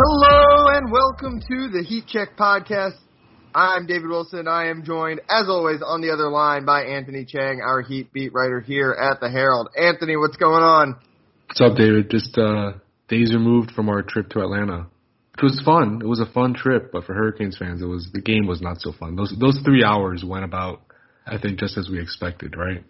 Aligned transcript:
Hello 0.00 0.68
and 0.76 0.92
welcome 0.92 1.40
to 1.40 1.68
the 1.70 1.82
Heat 1.82 2.04
Check 2.06 2.36
podcast. 2.38 2.94
I'm 3.52 3.86
David 3.86 4.06
Wilson. 4.08 4.46
I 4.46 4.68
am 4.68 4.84
joined, 4.84 5.20
as 5.28 5.48
always, 5.48 5.80
on 5.84 6.02
the 6.02 6.12
other 6.12 6.28
line 6.28 6.64
by 6.64 6.82
Anthony 6.82 7.24
Chang, 7.24 7.60
our 7.60 7.82
Heat 7.82 8.12
beat 8.12 8.32
writer 8.32 8.60
here 8.60 8.92
at 8.92 9.18
the 9.18 9.28
Herald. 9.28 9.70
Anthony, 9.76 10.16
what's 10.16 10.36
going 10.36 10.62
on? 10.62 11.00
What's 11.48 11.60
up, 11.60 11.76
David? 11.76 12.10
Just 12.10 12.38
uh, 12.38 12.74
days 13.08 13.34
removed 13.34 13.72
from 13.72 13.88
our 13.88 14.02
trip 14.02 14.28
to 14.30 14.40
Atlanta. 14.40 14.86
It 15.36 15.42
was 15.42 15.60
fun. 15.64 15.98
It 16.00 16.06
was 16.06 16.20
a 16.20 16.32
fun 16.32 16.54
trip, 16.54 16.92
but 16.92 17.02
for 17.02 17.14
Hurricanes 17.14 17.58
fans, 17.58 17.82
it 17.82 17.86
was 17.86 18.08
the 18.12 18.20
game 18.20 18.46
was 18.46 18.62
not 18.62 18.80
so 18.80 18.92
fun. 18.92 19.16
Those 19.16 19.34
those 19.40 19.58
three 19.64 19.82
hours 19.82 20.22
went 20.24 20.44
about, 20.44 20.80
I 21.26 21.38
think, 21.38 21.58
just 21.58 21.76
as 21.76 21.88
we 21.90 22.00
expected, 22.00 22.54
right? 22.56 22.84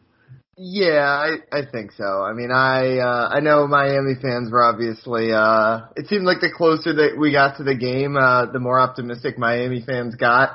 Yeah, 0.60 1.06
I, 1.06 1.36
I 1.56 1.60
think 1.70 1.92
so. 1.92 2.04
I 2.04 2.32
mean, 2.32 2.50
I 2.50 2.98
uh, 2.98 3.28
I 3.30 3.38
know 3.38 3.68
Miami 3.68 4.14
fans 4.20 4.50
were 4.50 4.64
obviously. 4.64 5.32
Uh, 5.32 5.86
it 5.94 6.08
seemed 6.08 6.24
like 6.24 6.40
the 6.40 6.50
closer 6.50 6.92
that 6.94 7.16
we 7.16 7.30
got 7.30 7.58
to 7.58 7.62
the 7.62 7.76
game, 7.76 8.16
uh, 8.16 8.50
the 8.50 8.58
more 8.58 8.80
optimistic 8.80 9.38
Miami 9.38 9.84
fans 9.86 10.16
got. 10.16 10.50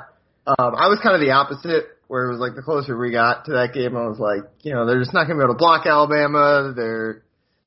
Um, 0.46 0.76
I 0.76 0.92
was 0.92 1.00
kind 1.02 1.14
of 1.14 1.22
the 1.22 1.32
opposite, 1.32 1.86
where 2.06 2.26
it 2.26 2.30
was 2.30 2.38
like 2.38 2.54
the 2.54 2.60
closer 2.60 2.98
we 2.98 3.12
got 3.12 3.46
to 3.46 3.52
that 3.52 3.72
game, 3.72 3.96
I 3.96 4.06
was 4.06 4.18
like, 4.18 4.44
you 4.60 4.74
know, 4.74 4.84
they're 4.84 5.00
just 5.00 5.14
not 5.14 5.24
going 5.24 5.38
to 5.38 5.42
be 5.42 5.44
able 5.44 5.54
to 5.54 5.58
block 5.58 5.86
Alabama. 5.86 6.74
They're 6.76 7.24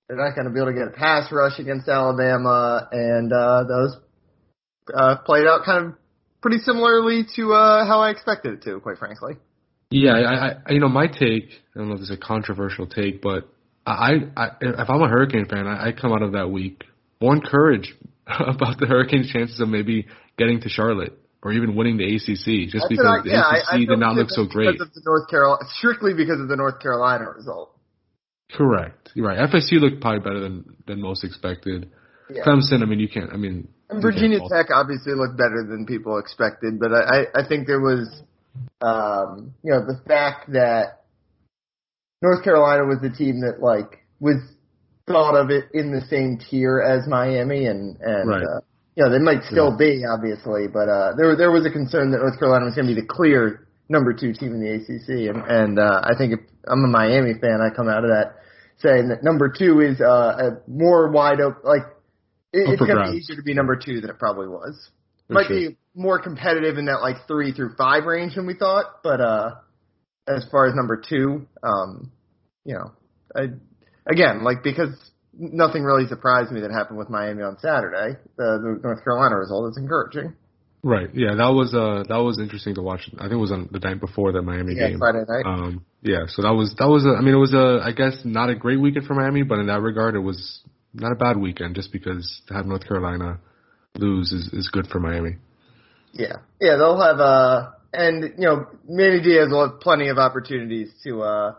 they're 0.08 0.18
not 0.18 0.36
going 0.36 0.46
to 0.46 0.54
be 0.54 0.60
able 0.60 0.72
to 0.72 0.78
get 0.78 0.88
a 0.88 0.96
pass 0.96 1.32
rush 1.32 1.58
against 1.58 1.90
Alabama, 1.90 2.88
and 2.92 3.34
uh, 3.34 3.64
those 3.64 3.98
uh, 4.94 5.18
played 5.26 5.48
out 5.48 5.66
kind 5.66 5.88
of 5.88 5.94
pretty 6.42 6.60
similarly 6.60 7.26
to 7.36 7.54
uh, 7.54 7.86
how 7.88 8.02
I 8.02 8.12
expected 8.12 8.54
it 8.54 8.62
to, 8.70 8.80
quite 8.80 9.00
frankly. 9.00 9.42
Yeah, 9.90 10.14
I, 10.14 10.48
I, 10.66 10.72
you 10.72 10.80
know, 10.80 10.90
my 10.90 11.08
take. 11.08 11.50
I 11.76 11.80
don't 11.80 11.90
know 11.90 11.96
if 11.96 12.02
it's 12.02 12.12
a 12.12 12.18
controversial 12.18 12.88
take, 12.88 13.22
but 13.22 13.50
I, 13.86 14.16
I, 14.36 14.48
if 14.60 14.90
I'm 14.90 15.02
a 15.02 15.08
Hurricane 15.08 15.48
fan, 15.48 15.66
I, 15.68 15.88
I 15.88 15.92
come 15.94 16.12
out 16.12 16.22
of 16.22 16.34
that 16.34 16.50
week 16.52 16.84
more 17.22 17.36
encouraged 17.36 17.94
about 18.28 18.80
the 18.80 18.86
Hurricanes' 18.86 19.32
chances 19.32 19.60
of 19.60 19.70
maybe 19.70 20.08
getting 20.38 20.60
to 20.62 20.70
Charlotte 20.70 21.18
or 21.44 21.54
even 21.54 21.76
winning 21.76 21.98
the 21.98 22.04
ACC, 22.16 22.68
just 22.70 22.84
That's 22.84 22.88
because 22.90 23.06
I- 23.06 23.22
the 23.24 23.30
yeah, 23.30 23.56
ACC 23.56 23.66
I 23.72 23.78
did 23.78 24.00
not 24.00 24.16
look 24.16 24.30
so 24.30 24.46
great. 24.46 24.74
Because 24.74 24.88
of 24.88 24.94
the 24.94 25.02
North 25.06 25.30
Carolina, 25.30 25.64
strictly 25.78 26.14
because 26.14 26.42
of 26.42 26.48
the 26.50 26.56
North 26.58 26.80
Carolina 26.82 27.26
result. 27.36 27.74
Correct. 28.52 29.12
You're 29.14 29.28
right. 29.28 29.38
FSU 29.50 29.74
looked 29.80 30.02
probably 30.02 30.20
better 30.20 30.40
than 30.40 30.66
than 30.88 31.02
most 31.02 31.24
expected. 31.24 31.92
Yeah. 32.30 32.44
Clemson, 32.44 32.82
I 32.82 32.86
mean, 32.86 33.00
you 33.00 33.08
can't. 33.08 33.32
I 33.32 33.38
mean, 33.38 33.68
And 33.90 34.02
Virginia 34.02 34.40
Tech 34.50 34.68
obviously 34.74 35.14
looked 35.14 35.38
better 35.38 35.66
than 35.70 35.86
people 35.86 36.18
expected, 36.18 36.80
but 36.80 36.92
I, 36.94 37.00
I 37.00 37.26
I 37.44 37.48
think 37.48 37.68
there 37.68 37.80
was, 37.82 38.22
um, 38.82 39.54
you 39.64 39.72
know, 39.72 39.82
the 39.86 40.00
fact 40.08 40.52
that 40.54 41.04
North 42.22 42.44
Carolina 42.44 42.86
was 42.86 43.00
the 43.02 43.10
team 43.10 43.42
that 43.42 43.62
like 43.62 44.06
was 44.20 44.38
thought 45.08 45.36
of 45.36 45.50
it 45.50 45.66
in 45.74 45.92
the 45.92 46.02
same 46.10 46.38
tier 46.38 46.80
as 46.82 47.08
Miami, 47.08 47.66
and 47.66 47.98
and 48.02 48.30
Right. 48.30 48.44
uh, 48.44 48.60
you 48.96 49.04
know 49.04 49.12
they 49.12 49.20
might 49.20 49.44
still 49.44 49.76
be 49.78 50.04
obviously, 50.06 50.68
but 50.68 50.90
uh, 50.90 51.14
there 51.16 51.36
there 51.36 51.52
was 51.52 51.66
a 51.66 51.72
concern 51.72 52.12
that 52.12 52.20
North 52.20 52.40
Carolina 52.40 52.66
was 52.66 52.76
going 52.76 52.88
to 52.88 52.96
be 52.96 53.02
the 53.02 53.08
clear 53.08 53.68
number 53.90 54.14
two 54.14 54.34
team 54.34 54.54
in 54.54 54.62
the 54.62 54.72
ACC, 54.74 55.30
and 55.34 55.44
and 55.48 55.80
uh, 55.80 56.02
I 56.04 56.18
think 56.18 56.34
if 56.34 56.40
I'm 56.68 56.84
a 56.84 56.88
Miami 56.88 57.34
fan, 57.40 57.62
I 57.62 57.74
come 57.74 57.88
out 57.88 58.04
of 58.04 58.10
that 58.10 58.36
saying 58.80 59.10
that 59.10 59.24
number 59.24 59.50
two 59.50 59.82
is 59.82 60.02
uh, 60.02 60.06
a 60.06 60.70
more 60.70 61.10
wide 61.10 61.40
open 61.42 61.62
like 61.64 61.84
it, 62.54 62.70
it's 62.70 62.82
going 62.82 62.98
to 62.98 63.12
be 63.12 63.18
easier 63.18 63.36
to 63.36 63.44
be 63.44 63.54
number 63.54 63.76
two 63.76 64.02
than 64.02 64.10
it 64.10 64.20
probably 64.20 64.48
was. 64.48 64.90
Might 65.30 65.48
sure. 65.48 65.70
be 65.70 65.78
more 65.94 66.22
competitive 66.22 66.78
in 66.78 66.86
that 66.86 67.02
like 67.02 67.28
three 67.28 67.52
through 67.52 67.76
five 67.76 68.06
range 68.06 68.36
than 68.36 68.46
we 68.46 68.54
thought, 68.54 69.02
but 69.04 69.20
uh, 69.20 69.56
as 70.28 70.46
far 70.52 70.68
as 70.68 70.76
number 70.76 71.02
two, 71.08 71.48
um, 71.64 72.12
you 72.64 72.76
know, 72.76 72.92
I, 73.36 73.48
again, 74.10 74.44
like 74.44 74.64
because 74.64 74.90
nothing 75.34 75.84
really 75.84 76.08
surprised 76.08 76.52
me 76.52 76.62
that 76.62 76.72
happened 76.72 76.98
with 76.98 77.10
Miami 77.10 77.44
on 77.44 77.58
Saturday. 77.60 78.18
The, 78.38 78.60
the 78.62 78.80
North 78.84 79.04
Carolina 79.04 79.38
result 79.38 79.72
is 79.72 79.78
encouraging. 79.78 80.34
Right. 80.84 81.10
Yeah, 81.14 81.36
that 81.36 81.50
was 81.50 81.74
uh 81.74 82.04
that 82.08 82.22
was 82.24 82.40
interesting 82.40 82.76
to 82.76 82.82
watch. 82.82 83.10
I 83.18 83.24
think 83.24 83.34
it 83.34 83.38
was 83.38 83.52
on 83.52 83.68
the 83.72 83.80
night 83.80 84.00
before 84.00 84.32
the 84.32 84.42
Miami 84.42 84.76
Yeah, 84.76 84.90
game. 84.90 85.00
Friday 85.00 85.24
night. 85.28 85.46
Um 85.46 85.86
yeah, 86.02 86.26
so 86.28 86.44
that 86.44 86.54
was 86.54 86.76
that 86.78 86.88
was 86.88 87.04
a, 87.06 87.10
I 87.18 87.22
mean 87.22 87.34
it 87.34 87.40
was 87.40 87.54
a 87.54 87.82
I 87.84 87.92
guess 87.92 88.22
not 88.24 88.50
a 88.50 88.56
great 88.56 88.80
weekend 88.80 89.06
for 89.06 89.16
Miami, 89.16 89.44
but 89.44 89.60
in 89.60 89.68
that 89.68 89.82
regard 89.82 90.16
it 90.16 90.20
was 90.20 90.62
not 90.94 91.12
a 91.12 91.16
bad 91.16 91.38
weekend 91.38 91.76
just 91.76 91.92
because 91.92 92.42
to 92.48 92.54
have 92.54 92.66
North 92.66 92.88
Carolina 92.88 93.40
lose 94.00 94.32
is 94.32 94.50
is 94.54 94.70
good 94.72 94.88
for 94.88 95.00
Miami. 95.00 95.38
Yeah, 96.14 96.38
yeah, 96.60 96.78
they'll 96.78 97.02
have 97.02 97.20
uh, 97.20 97.72
and 97.94 98.24
you 98.38 98.46
know, 98.46 98.68
Manny 98.88 99.22
Diaz 99.22 99.50
will 99.52 99.70
have 99.70 99.80
plenty 99.80 100.10
of 100.10 100.18
opportunities 100.18 100.92
to 101.04 101.22
uh 101.22 101.56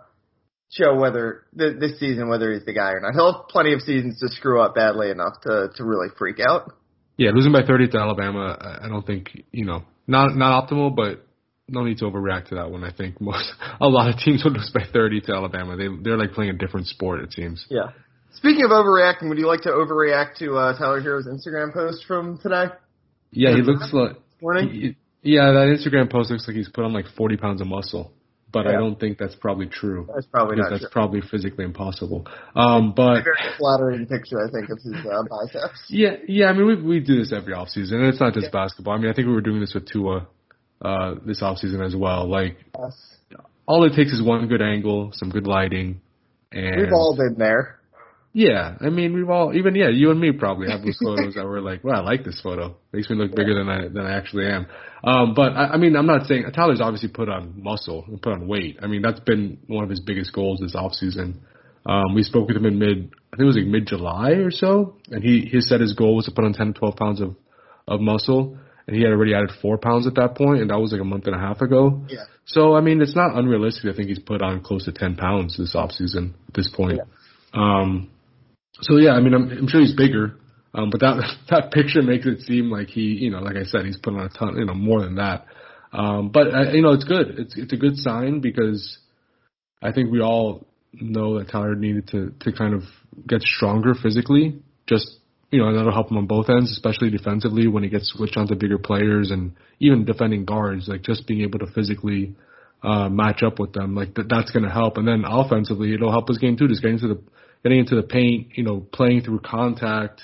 show 0.70 0.94
whether 0.94 1.44
th- 1.58 1.78
this 1.80 1.98
season 1.98 2.28
whether 2.28 2.52
he's 2.52 2.64
the 2.64 2.72
guy 2.72 2.92
or 2.92 3.00
not. 3.00 3.14
He'll 3.14 3.32
have 3.32 3.48
plenty 3.48 3.72
of 3.72 3.80
seasons 3.80 4.20
to 4.20 4.28
screw 4.28 4.60
up 4.60 4.74
badly 4.74 5.10
enough 5.10 5.40
to 5.42 5.68
to 5.76 5.84
really 5.84 6.08
freak 6.18 6.38
out. 6.46 6.72
Yeah, 7.16 7.30
losing 7.34 7.52
by 7.52 7.66
30 7.66 7.88
to 7.88 7.98
Alabama, 7.98 8.56
I- 8.82 8.88
don't 8.88 9.04
think, 9.04 9.44
you 9.50 9.64
know, 9.64 9.82
not 10.06 10.36
not 10.36 10.68
optimal, 10.68 10.94
but 10.94 11.26
no 11.68 11.84
need 11.84 11.98
to 11.98 12.04
overreact 12.04 12.48
to 12.48 12.54
that 12.56 12.70
one. 12.70 12.84
I 12.84 12.92
think 12.92 13.20
most 13.20 13.52
a 13.80 13.88
lot 13.88 14.08
of 14.08 14.20
teams 14.20 14.44
would 14.44 14.54
lose 14.54 14.70
by 14.72 14.84
30 14.90 15.22
to 15.22 15.34
Alabama. 15.34 15.76
They 15.76 15.88
they're 16.02 16.16
like 16.16 16.32
playing 16.32 16.50
a 16.50 16.58
different 16.58 16.86
sport 16.86 17.20
it 17.20 17.32
seems. 17.32 17.66
Yeah. 17.68 17.90
Speaking 18.34 18.64
of 18.64 18.70
overreacting, 18.70 19.28
would 19.28 19.38
you 19.38 19.46
like 19.46 19.62
to 19.62 19.70
overreact 19.70 20.36
to 20.38 20.56
uh, 20.56 20.78
Tyler 20.78 21.00
Herro's 21.00 21.26
Instagram 21.26 21.72
post 21.72 22.04
from 22.06 22.38
today? 22.38 22.66
Yeah, 23.32 23.54
he 23.54 23.62
looks 23.62 23.90
like 23.92 24.16
Morning. 24.40 24.68
he- 24.70 24.96
yeah, 25.22 25.50
that 25.50 25.76
Instagram 25.76 26.10
post 26.10 26.30
looks 26.30 26.46
like 26.46 26.56
he's 26.56 26.68
put 26.68 26.84
on 26.84 26.92
like 26.92 27.06
40 27.16 27.36
pounds 27.36 27.60
of 27.60 27.66
muscle, 27.66 28.12
but 28.52 28.68
I 28.68 28.72
don't 28.72 28.98
think 28.98 29.18
that's 29.18 29.34
probably 29.34 29.66
true. 29.66 30.08
That's 30.14 30.26
probably 30.26 30.56
not 30.56 30.70
that's 30.70 30.82
true. 30.82 30.90
probably 30.92 31.20
physically 31.20 31.64
impossible. 31.64 32.26
Um, 32.54 32.92
but 32.94 33.18
A 33.18 33.22
very 33.22 33.36
flattering 33.58 34.06
picture, 34.06 34.38
I 34.46 34.48
think, 34.50 34.70
of 34.70 34.78
his 34.78 34.94
uh, 35.04 35.22
biceps. 35.28 35.82
yeah, 35.88 36.16
yeah. 36.28 36.46
I 36.46 36.52
mean, 36.52 36.66
we 36.66 36.80
we 36.80 37.00
do 37.00 37.18
this 37.18 37.32
every 37.32 37.52
offseason, 37.52 37.94
and 37.94 38.04
it's 38.04 38.20
not 38.20 38.32
just 38.32 38.52
basketball. 38.52 38.94
I 38.94 38.98
mean, 38.98 39.10
I 39.10 39.12
think 39.12 39.26
we 39.26 39.34
were 39.34 39.40
doing 39.42 39.58
this 39.60 39.74
with 39.74 39.86
Tua 39.90 40.28
uh, 40.80 41.16
this 41.26 41.42
offseason 41.42 41.84
as 41.84 41.96
well. 41.96 42.28
Like, 42.30 42.56
Yes. 42.78 43.16
all 43.66 43.84
it 43.84 43.94
takes 43.96 44.12
is 44.12 44.22
one 44.22 44.46
good 44.46 44.62
angle, 44.62 45.10
some 45.14 45.30
good 45.30 45.48
lighting, 45.48 46.00
and 46.52 46.80
We've 46.80 46.92
all 46.92 47.16
been 47.16 47.34
there. 47.36 47.77
Yeah. 48.38 48.76
I 48.80 48.88
mean, 48.88 49.14
we've 49.14 49.28
all 49.28 49.52
even 49.52 49.74
yeah, 49.74 49.88
you 49.88 50.12
and 50.12 50.20
me 50.20 50.30
probably 50.30 50.70
have 50.70 50.82
those 50.82 50.96
photos 51.02 51.34
that 51.34 51.44
were 51.44 51.60
like, 51.60 51.82
well, 51.82 51.96
I 51.96 52.04
like 52.04 52.24
this 52.24 52.40
photo. 52.40 52.76
Makes 52.92 53.10
me 53.10 53.16
look 53.16 53.34
bigger 53.34 53.52
than 53.52 53.68
I 53.68 53.88
than 53.88 54.06
I 54.06 54.16
actually 54.16 54.46
am. 54.46 54.68
Um, 55.02 55.34
but 55.34 55.54
I, 55.54 55.70
I 55.70 55.76
mean, 55.76 55.96
I'm 55.96 56.06
not 56.06 56.26
saying 56.26 56.44
Tyler's 56.54 56.80
obviously 56.80 57.08
put 57.08 57.28
on 57.28 57.60
muscle 57.60 58.04
and 58.06 58.22
put 58.22 58.32
on 58.32 58.46
weight. 58.46 58.78
I 58.80 58.86
mean, 58.86 59.02
that's 59.02 59.18
been 59.18 59.58
one 59.66 59.82
of 59.82 59.90
his 59.90 59.98
biggest 59.98 60.32
goals 60.32 60.60
this 60.60 60.76
offseason. 60.76 61.40
Um, 61.84 62.14
we 62.14 62.22
spoke 62.22 62.46
with 62.46 62.56
him 62.56 62.66
in 62.66 62.78
mid, 62.78 63.10
I 63.32 63.36
think 63.36 63.40
it 63.40 63.44
was 63.44 63.56
like 63.56 63.66
mid 63.66 63.88
July 63.88 64.30
or 64.30 64.52
so, 64.52 64.98
and 65.10 65.24
he 65.24 65.48
he 65.50 65.60
said 65.60 65.80
his 65.80 65.94
goal 65.94 66.14
was 66.14 66.26
to 66.26 66.30
put 66.30 66.44
on 66.44 66.52
10 66.52 66.74
to 66.74 66.78
12 66.78 66.96
pounds 66.96 67.20
of 67.20 67.34
of 67.88 68.00
muscle, 68.00 68.56
and 68.86 68.96
he 68.96 69.02
had 69.02 69.10
already 69.10 69.34
added 69.34 69.50
four 69.60 69.78
pounds 69.78 70.06
at 70.06 70.14
that 70.14 70.36
point, 70.36 70.60
and 70.60 70.70
that 70.70 70.78
was 70.78 70.92
like 70.92 71.00
a 71.00 71.04
month 71.04 71.26
and 71.26 71.34
a 71.34 71.40
half 71.40 71.60
ago. 71.60 72.04
Yeah. 72.08 72.24
So 72.44 72.76
I 72.76 72.82
mean, 72.82 73.02
it's 73.02 73.16
not 73.16 73.36
unrealistic. 73.36 73.92
I 73.92 73.96
think 73.96 74.08
he's 74.08 74.20
put 74.20 74.42
on 74.42 74.62
close 74.62 74.84
to 74.84 74.92
10 74.92 75.16
pounds 75.16 75.56
this 75.56 75.74
offseason 75.74 76.34
at 76.46 76.54
this 76.54 76.68
point. 76.68 76.98
Yeah. 76.98 77.02
Um, 77.60 78.10
so 78.80 78.96
yeah, 78.96 79.12
I 79.12 79.20
mean, 79.20 79.34
I'm, 79.34 79.50
I'm 79.50 79.68
sure 79.68 79.80
he's 79.80 79.94
bigger, 79.94 80.36
um, 80.74 80.90
but 80.90 81.00
that 81.00 81.22
that 81.50 81.70
picture 81.72 82.02
makes 82.02 82.26
it 82.26 82.40
seem 82.40 82.70
like 82.70 82.88
he, 82.88 83.00
you 83.00 83.30
know, 83.30 83.40
like 83.40 83.56
I 83.56 83.64
said, 83.64 83.86
he's 83.86 83.98
put 83.98 84.14
on 84.14 84.20
a 84.20 84.28
ton, 84.28 84.56
you 84.56 84.64
know, 84.64 84.74
more 84.74 85.02
than 85.02 85.16
that. 85.16 85.46
Um, 85.92 86.30
but 86.30 86.54
uh, 86.54 86.72
you 86.72 86.82
know, 86.82 86.92
it's 86.92 87.04
good. 87.04 87.38
It's 87.38 87.56
it's 87.56 87.72
a 87.72 87.76
good 87.76 87.96
sign 87.96 88.40
because 88.40 88.98
I 89.82 89.92
think 89.92 90.10
we 90.10 90.20
all 90.20 90.66
know 90.92 91.38
that 91.38 91.50
Tyler 91.50 91.74
needed 91.74 92.08
to 92.08 92.32
to 92.40 92.52
kind 92.52 92.74
of 92.74 92.82
get 93.26 93.42
stronger 93.42 93.94
physically. 93.94 94.60
Just 94.86 95.18
you 95.50 95.60
know, 95.60 95.74
that'll 95.74 95.92
help 95.92 96.10
him 96.10 96.18
on 96.18 96.26
both 96.26 96.50
ends, 96.50 96.70
especially 96.70 97.10
defensively 97.10 97.66
when 97.66 97.82
he 97.82 97.88
gets 97.88 98.12
switched 98.12 98.36
onto 98.36 98.54
bigger 98.54 98.78
players 98.78 99.30
and 99.30 99.54
even 99.80 100.04
defending 100.04 100.44
guards. 100.44 100.88
Like 100.88 101.02
just 101.02 101.26
being 101.26 101.40
able 101.40 101.60
to 101.60 101.66
physically 101.66 102.36
uh, 102.82 103.08
match 103.08 103.42
up 103.42 103.58
with 103.58 103.72
them, 103.72 103.94
like 103.94 104.14
that, 104.14 104.28
that's 104.28 104.50
going 104.50 104.64
to 104.64 104.70
help. 104.70 104.98
And 104.98 105.08
then 105.08 105.24
offensively, 105.26 105.94
it'll 105.94 106.12
help 106.12 106.28
his 106.28 106.38
game 106.38 106.56
too. 106.56 106.68
Just 106.68 106.82
getting 106.82 106.98
to 106.98 107.08
the 107.08 107.22
getting 107.68 107.80
into 107.80 107.96
the 107.96 108.02
paint, 108.02 108.48
you 108.54 108.64
know, 108.64 108.80
playing 108.80 109.22
through 109.22 109.40
contact. 109.40 110.22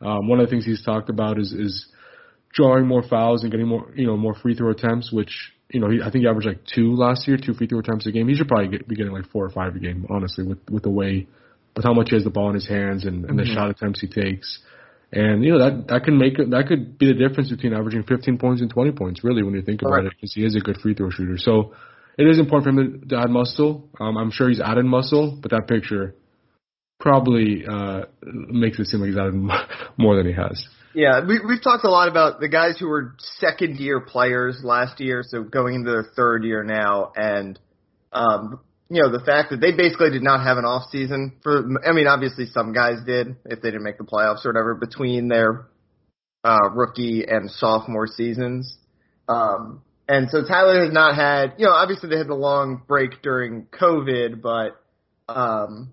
Um, 0.00 0.28
one 0.28 0.40
of 0.40 0.46
the 0.46 0.50
things 0.50 0.64
he's 0.64 0.82
talked 0.82 1.10
about 1.10 1.38
is 1.38 1.52
is 1.52 1.86
drawing 2.52 2.86
more 2.86 3.02
fouls 3.02 3.42
and 3.42 3.50
getting 3.50 3.68
more, 3.68 3.92
you 3.94 4.06
know, 4.06 4.16
more 4.16 4.34
free 4.34 4.54
throw 4.54 4.70
attempts. 4.70 5.12
Which 5.12 5.52
you 5.70 5.80
know, 5.80 5.90
he, 5.90 6.00
I 6.00 6.10
think 6.10 6.22
he 6.22 6.28
averaged 6.28 6.48
like 6.48 6.60
two 6.64 6.94
last 6.94 7.28
year, 7.28 7.36
two 7.36 7.52
free 7.52 7.66
throw 7.66 7.80
attempts 7.80 8.06
a 8.06 8.12
game. 8.12 8.28
He 8.28 8.34
should 8.34 8.48
probably 8.48 8.68
get, 8.68 8.88
be 8.88 8.96
getting 8.96 9.12
like 9.12 9.28
four 9.30 9.44
or 9.44 9.50
five 9.50 9.76
a 9.76 9.78
game, 9.78 10.06
honestly, 10.08 10.44
with 10.44 10.58
with 10.70 10.82
the 10.82 10.90
way, 10.90 11.26
with 11.74 11.84
how 11.84 11.92
much 11.92 12.08
he 12.10 12.16
has 12.16 12.24
the 12.24 12.30
ball 12.30 12.48
in 12.48 12.54
his 12.54 12.68
hands 12.68 13.04
and, 13.04 13.26
and 13.26 13.38
the 13.38 13.44
shot 13.44 13.68
attempts 13.70 14.00
he 14.00 14.08
takes. 14.08 14.60
And 15.12 15.44
you 15.44 15.52
know 15.52 15.58
that 15.58 15.88
that 15.88 16.04
can 16.04 16.18
make 16.18 16.38
it, 16.38 16.50
that 16.50 16.66
could 16.66 16.98
be 16.98 17.12
the 17.12 17.14
difference 17.28 17.50
between 17.50 17.74
averaging 17.74 18.04
15 18.04 18.38
points 18.38 18.62
and 18.62 18.70
20 18.70 18.92
points, 18.92 19.22
really, 19.22 19.42
when 19.42 19.54
you 19.54 19.62
think 19.62 19.82
about 19.82 20.00
Correct. 20.00 20.06
it, 20.06 20.12
because 20.16 20.34
he 20.34 20.44
is 20.44 20.56
a 20.56 20.60
good 20.60 20.78
free 20.78 20.94
throw 20.94 21.10
shooter. 21.10 21.36
So 21.36 21.74
it 22.18 22.26
is 22.26 22.38
important 22.38 22.64
for 22.64 22.70
him 22.70 23.00
to, 23.02 23.08
to 23.08 23.22
add 23.22 23.30
muscle. 23.30 23.88
Um, 24.00 24.16
I'm 24.16 24.30
sure 24.30 24.48
he's 24.48 24.60
added 24.60 24.84
muscle, 24.84 25.38
but 25.40 25.50
that 25.50 25.68
picture 25.68 26.14
probably 26.98 27.64
uh, 27.66 28.02
makes 28.22 28.78
it 28.78 28.86
seem 28.86 29.00
like 29.00 29.08
he's 29.08 29.18
added 29.18 29.34
more 29.98 30.16
than 30.16 30.26
he 30.26 30.32
has. 30.32 30.66
Yeah, 30.94 31.20
we, 31.26 31.40
we've 31.46 31.62
talked 31.62 31.84
a 31.84 31.90
lot 31.90 32.08
about 32.08 32.40
the 32.40 32.48
guys 32.48 32.78
who 32.78 32.88
were 32.88 33.14
second 33.18 33.76
year 33.76 34.00
players 34.00 34.60
last 34.64 34.98
year, 34.98 35.22
so 35.26 35.42
going 35.42 35.74
into 35.74 35.90
their 35.90 36.06
third 36.16 36.42
year 36.44 36.64
now, 36.64 37.12
and 37.14 37.58
um, 38.12 38.60
you 38.88 39.02
know 39.02 39.10
the 39.10 39.22
fact 39.24 39.50
that 39.50 39.60
they 39.60 39.72
basically 39.72 40.10
did 40.10 40.22
not 40.22 40.42
have 40.42 40.56
an 40.56 40.64
off 40.64 40.90
season 40.90 41.36
for. 41.42 41.68
I 41.86 41.92
mean, 41.92 42.06
obviously 42.06 42.46
some 42.46 42.72
guys 42.72 42.96
did 43.04 43.36
if 43.44 43.60
they 43.60 43.70
didn't 43.70 43.82
make 43.82 43.98
the 43.98 44.04
playoffs 44.04 44.46
or 44.46 44.50
whatever 44.50 44.74
between 44.74 45.28
their 45.28 45.66
uh, 46.46 46.70
rookie 46.72 47.24
and 47.26 47.50
sophomore 47.50 48.06
seasons. 48.06 48.78
Um, 49.28 49.82
and 50.08 50.30
so 50.30 50.44
Tyler 50.46 50.84
has 50.84 50.92
not 50.92 51.16
had, 51.16 51.54
you 51.58 51.66
know, 51.66 51.72
obviously 51.72 52.08
they 52.08 52.18
had 52.18 52.28
the 52.28 52.34
long 52.34 52.82
break 52.86 53.22
during 53.22 53.66
COVID, 53.66 54.40
but, 54.40 54.80
um, 55.28 55.90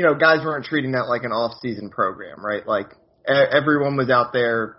you 0.00 0.06
know, 0.06 0.14
guys 0.14 0.38
weren't 0.42 0.64
treating 0.64 0.92
that 0.92 1.08
like 1.10 1.24
an 1.24 1.30
off-season 1.30 1.90
program, 1.90 2.42
right? 2.42 2.66
Like 2.66 2.86
everyone 3.28 3.98
was 3.98 4.08
out 4.08 4.32
there, 4.32 4.78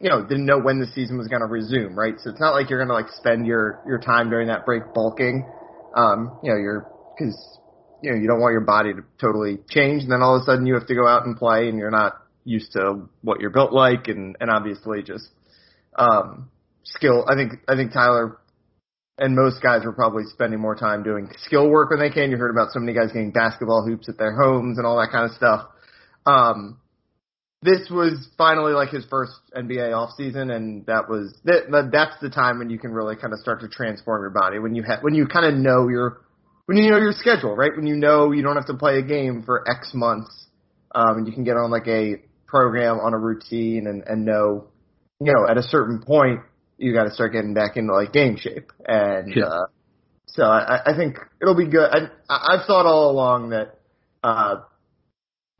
you 0.00 0.08
know, 0.08 0.22
didn't 0.22 0.46
know 0.46 0.58
when 0.58 0.80
the 0.80 0.86
season 0.86 1.18
was 1.18 1.28
going 1.28 1.42
to 1.42 1.46
resume, 1.46 1.94
right? 1.94 2.14
So 2.16 2.30
it's 2.30 2.40
not 2.40 2.54
like 2.54 2.70
you're 2.70 2.78
going 2.78 2.88
to 2.88 2.94
like 2.94 3.12
spend 3.12 3.46
your 3.46 3.82
your 3.86 3.98
time 3.98 4.30
during 4.30 4.48
that 4.48 4.64
break 4.64 4.94
bulking. 4.94 5.46
Um, 5.94 6.38
you 6.42 6.50
know, 6.50 6.56
you're 6.56 6.90
because 7.14 7.36
you 8.02 8.10
know 8.10 8.16
you 8.16 8.26
don't 8.26 8.40
want 8.40 8.52
your 8.52 8.64
body 8.64 8.94
to 8.94 9.02
totally 9.20 9.58
change, 9.68 10.04
and 10.04 10.10
then 10.10 10.22
all 10.22 10.36
of 10.36 10.40
a 10.40 10.44
sudden 10.46 10.64
you 10.64 10.72
have 10.72 10.86
to 10.86 10.94
go 10.94 11.06
out 11.06 11.26
and 11.26 11.36
play, 11.36 11.68
and 11.68 11.76
you're 11.78 11.90
not 11.90 12.14
used 12.44 12.72
to 12.72 13.06
what 13.20 13.40
you're 13.40 13.50
built 13.50 13.74
like, 13.74 14.08
and 14.08 14.34
and 14.40 14.48
obviously 14.48 15.02
just 15.02 15.28
um, 15.98 16.48
skill. 16.84 17.26
I 17.28 17.34
think 17.34 17.60
I 17.68 17.76
think 17.76 17.92
Tyler 17.92 18.38
and 19.18 19.34
most 19.34 19.60
guys 19.62 19.84
were 19.84 19.92
probably 19.92 20.24
spending 20.32 20.60
more 20.60 20.76
time 20.76 21.02
doing 21.02 21.28
skill 21.42 21.68
work 21.68 21.90
when 21.90 21.98
they 21.98 22.10
can. 22.10 22.30
You 22.30 22.36
heard 22.36 22.50
about 22.50 22.72
so 22.72 22.78
many 22.78 22.92
guys 22.92 23.08
getting 23.08 23.32
basketball 23.32 23.84
hoops 23.84 24.08
at 24.08 24.16
their 24.16 24.34
homes 24.34 24.78
and 24.78 24.86
all 24.86 24.98
that 24.98 25.10
kind 25.10 25.24
of 25.24 25.36
stuff. 25.36 25.68
Um, 26.24 26.80
this 27.62 27.88
was 27.90 28.28
finally 28.38 28.72
like 28.72 28.90
his 28.90 29.04
first 29.10 29.32
NBA 29.56 29.92
off 29.92 30.10
season, 30.16 30.50
and 30.50 30.86
that 30.86 31.08
was 31.08 31.36
that, 31.44 31.90
that's 31.92 32.14
the 32.20 32.30
time 32.30 32.58
when 32.58 32.70
you 32.70 32.78
can 32.78 32.92
really 32.92 33.16
kind 33.16 33.32
of 33.32 33.40
start 33.40 33.60
to 33.62 33.68
transform 33.68 34.22
your 34.22 34.30
body 34.30 34.60
when 34.60 34.74
you 34.74 34.84
have 34.84 35.00
when 35.02 35.14
you 35.14 35.26
kind 35.26 35.44
of 35.44 35.54
know 35.54 35.88
your 35.88 36.20
when 36.66 36.76
you 36.78 36.90
know 36.90 36.98
your 36.98 37.12
schedule, 37.12 37.56
right? 37.56 37.72
When 37.74 37.86
you 37.86 37.96
know 37.96 38.30
you 38.30 38.42
don't 38.42 38.54
have 38.54 38.66
to 38.66 38.74
play 38.74 38.98
a 38.98 39.02
game 39.02 39.42
for 39.44 39.68
X 39.68 39.90
months, 39.92 40.46
um, 40.94 41.18
and 41.18 41.26
you 41.26 41.32
can 41.32 41.42
get 41.42 41.56
on 41.56 41.70
like 41.70 41.88
a 41.88 42.22
program 42.46 43.00
on 43.00 43.12
a 43.12 43.18
routine 43.18 43.88
and 43.88 44.04
and 44.06 44.24
know, 44.24 44.68
you 45.20 45.32
know, 45.32 45.48
at 45.48 45.58
a 45.58 45.62
certain 45.62 46.00
point 46.00 46.40
you 46.78 46.92
got 46.92 47.04
to 47.04 47.10
start 47.10 47.32
getting 47.32 47.54
back 47.54 47.76
into 47.76 47.92
like 47.92 48.12
game 48.12 48.36
shape, 48.36 48.72
and 48.86 49.34
yeah. 49.34 49.44
uh, 49.44 49.66
so 50.26 50.44
I, 50.44 50.92
I 50.92 50.96
think 50.96 51.16
it'll 51.42 51.56
be 51.56 51.68
good. 51.68 51.88
I, 51.90 52.08
I've 52.30 52.66
thought 52.66 52.86
all 52.86 53.10
along 53.10 53.50
that 53.50 53.78
uh, 54.22 54.60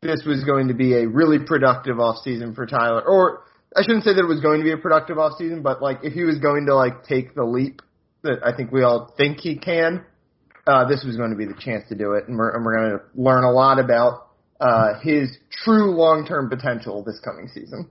this 0.01 0.23
was 0.25 0.43
going 0.45 0.69
to 0.69 0.73
be 0.73 0.95
a 0.95 1.07
really 1.07 1.39
productive 1.45 1.99
off 1.99 2.23
season 2.23 2.55
for 2.55 2.65
Tyler, 2.65 3.01
or 3.05 3.43
I 3.75 3.81
shouldn't 3.83 4.03
say 4.03 4.13
that 4.13 4.21
it 4.21 4.27
was 4.27 4.39
going 4.39 4.59
to 4.59 4.63
be 4.63 4.71
a 4.71 4.77
productive 4.77 5.19
off 5.19 5.37
season, 5.37 5.61
but 5.61 5.81
like 5.81 5.99
if 6.03 6.13
he 6.13 6.23
was 6.23 6.39
going 6.39 6.65
to 6.67 6.75
like 6.75 7.03
take 7.03 7.35
the 7.35 7.43
leap 7.43 7.81
that 8.23 8.39
I 8.43 8.55
think 8.55 8.71
we 8.71 8.83
all 8.83 9.13
think 9.17 9.39
he 9.39 9.57
can, 9.57 10.03
uh, 10.65 10.87
this 10.87 11.03
was 11.03 11.17
going 11.17 11.31
to 11.31 11.35
be 11.35 11.45
the 11.45 11.59
chance 11.59 11.83
to 11.89 11.95
do 11.95 12.13
it, 12.13 12.27
and 12.27 12.37
we're 12.37 12.55
and 12.55 12.63
we're 12.63 12.77
going 12.77 12.99
to 12.99 13.21
learn 13.21 13.43
a 13.43 13.51
lot 13.51 13.79
about 13.79 14.29
uh, 14.59 14.99
his 15.01 15.37
true 15.51 15.91
long 15.91 16.25
term 16.25 16.49
potential 16.49 17.03
this 17.03 17.19
coming 17.23 17.47
season. 17.47 17.89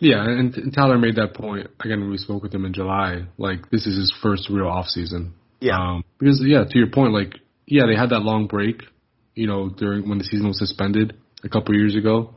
Yeah, 0.00 0.24
and, 0.24 0.54
and 0.54 0.72
Tyler 0.74 0.98
made 0.98 1.16
that 1.16 1.34
point 1.34 1.68
again 1.78 2.00
when 2.00 2.10
we 2.10 2.16
spoke 2.16 2.42
with 2.42 2.54
him 2.54 2.64
in 2.64 2.72
July. 2.72 3.26
Like 3.38 3.70
this 3.70 3.86
is 3.86 3.96
his 3.96 4.14
first 4.22 4.48
real 4.50 4.66
off 4.66 4.86
season. 4.86 5.34
Yeah. 5.60 5.78
Um, 5.78 6.04
because 6.18 6.42
yeah, 6.44 6.64
to 6.64 6.78
your 6.78 6.90
point, 6.90 7.12
like 7.12 7.34
yeah, 7.66 7.84
they 7.86 7.94
had 7.94 8.10
that 8.10 8.20
long 8.20 8.46
break, 8.46 8.82
you 9.34 9.46
know, 9.46 9.68
during 9.68 10.08
when 10.08 10.18
the 10.18 10.24
season 10.24 10.48
was 10.48 10.58
suspended 10.58 11.16
a 11.44 11.48
couple 11.48 11.74
years 11.74 11.94
ago, 11.94 12.34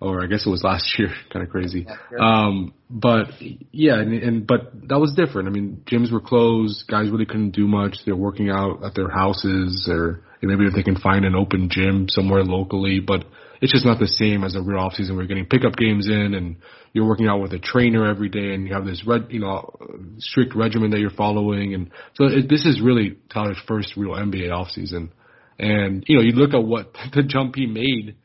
or 0.00 0.22
I 0.22 0.26
guess 0.26 0.46
it 0.46 0.50
was 0.50 0.64
last 0.64 0.94
year. 0.98 1.14
kind 1.32 1.44
of 1.44 1.50
crazy. 1.50 1.86
Um, 2.18 2.74
but 2.90 3.28
yeah, 3.70 4.00
and, 4.00 4.12
and 4.12 4.46
but 4.46 4.72
that 4.88 4.98
was 4.98 5.14
different. 5.14 5.48
I 5.48 5.52
mean, 5.52 5.82
gyms 5.86 6.12
were 6.12 6.20
closed. 6.20 6.84
Guys 6.88 7.08
really 7.10 7.26
couldn't 7.26 7.52
do 7.52 7.68
much. 7.68 7.98
They're 8.04 8.16
working 8.16 8.50
out 8.50 8.84
at 8.84 8.94
their 8.96 9.08
houses, 9.08 9.88
or 9.90 10.22
maybe 10.42 10.66
if 10.66 10.74
they 10.74 10.82
can 10.82 10.98
find 10.98 11.24
an 11.24 11.36
open 11.36 11.68
gym 11.70 12.06
somewhere 12.08 12.42
locally, 12.42 13.00
but 13.00 13.24
it's 13.60 13.72
just 13.72 13.86
not 13.86 13.98
the 13.98 14.08
same 14.08 14.44
as 14.44 14.54
a 14.54 14.62
real 14.62 14.78
off 14.78 14.94
season 14.94 15.16
where 15.16 15.24
you're 15.24 15.28
getting 15.28 15.46
pickup 15.46 15.76
games 15.76 16.08
in 16.08 16.34
and 16.34 16.56
you're 16.92 17.06
working 17.06 17.28
out 17.28 17.40
with 17.40 17.52
a 17.52 17.58
trainer 17.58 18.08
every 18.08 18.28
day 18.28 18.54
and 18.54 18.66
you 18.66 18.74
have 18.74 18.84
this 18.84 19.02
red, 19.06 19.26
you 19.30 19.40
know, 19.40 19.76
strict 20.18 20.54
regimen 20.54 20.90
that 20.90 21.00
you're 21.00 21.10
following. 21.10 21.74
And 21.74 21.90
so 22.14 22.24
it, 22.24 22.48
this 22.48 22.66
is 22.66 22.80
really 22.80 23.18
Tyler's 23.32 23.58
first 23.66 23.96
real 23.96 24.12
NBA 24.12 24.52
off 24.52 24.68
season. 24.68 25.12
And, 25.58 26.04
you 26.06 26.16
know, 26.16 26.22
you 26.22 26.32
look 26.32 26.54
at 26.54 26.62
what 26.62 26.92
the 27.14 27.22
jump 27.22 27.54
he 27.56 27.66
made, 27.66 28.16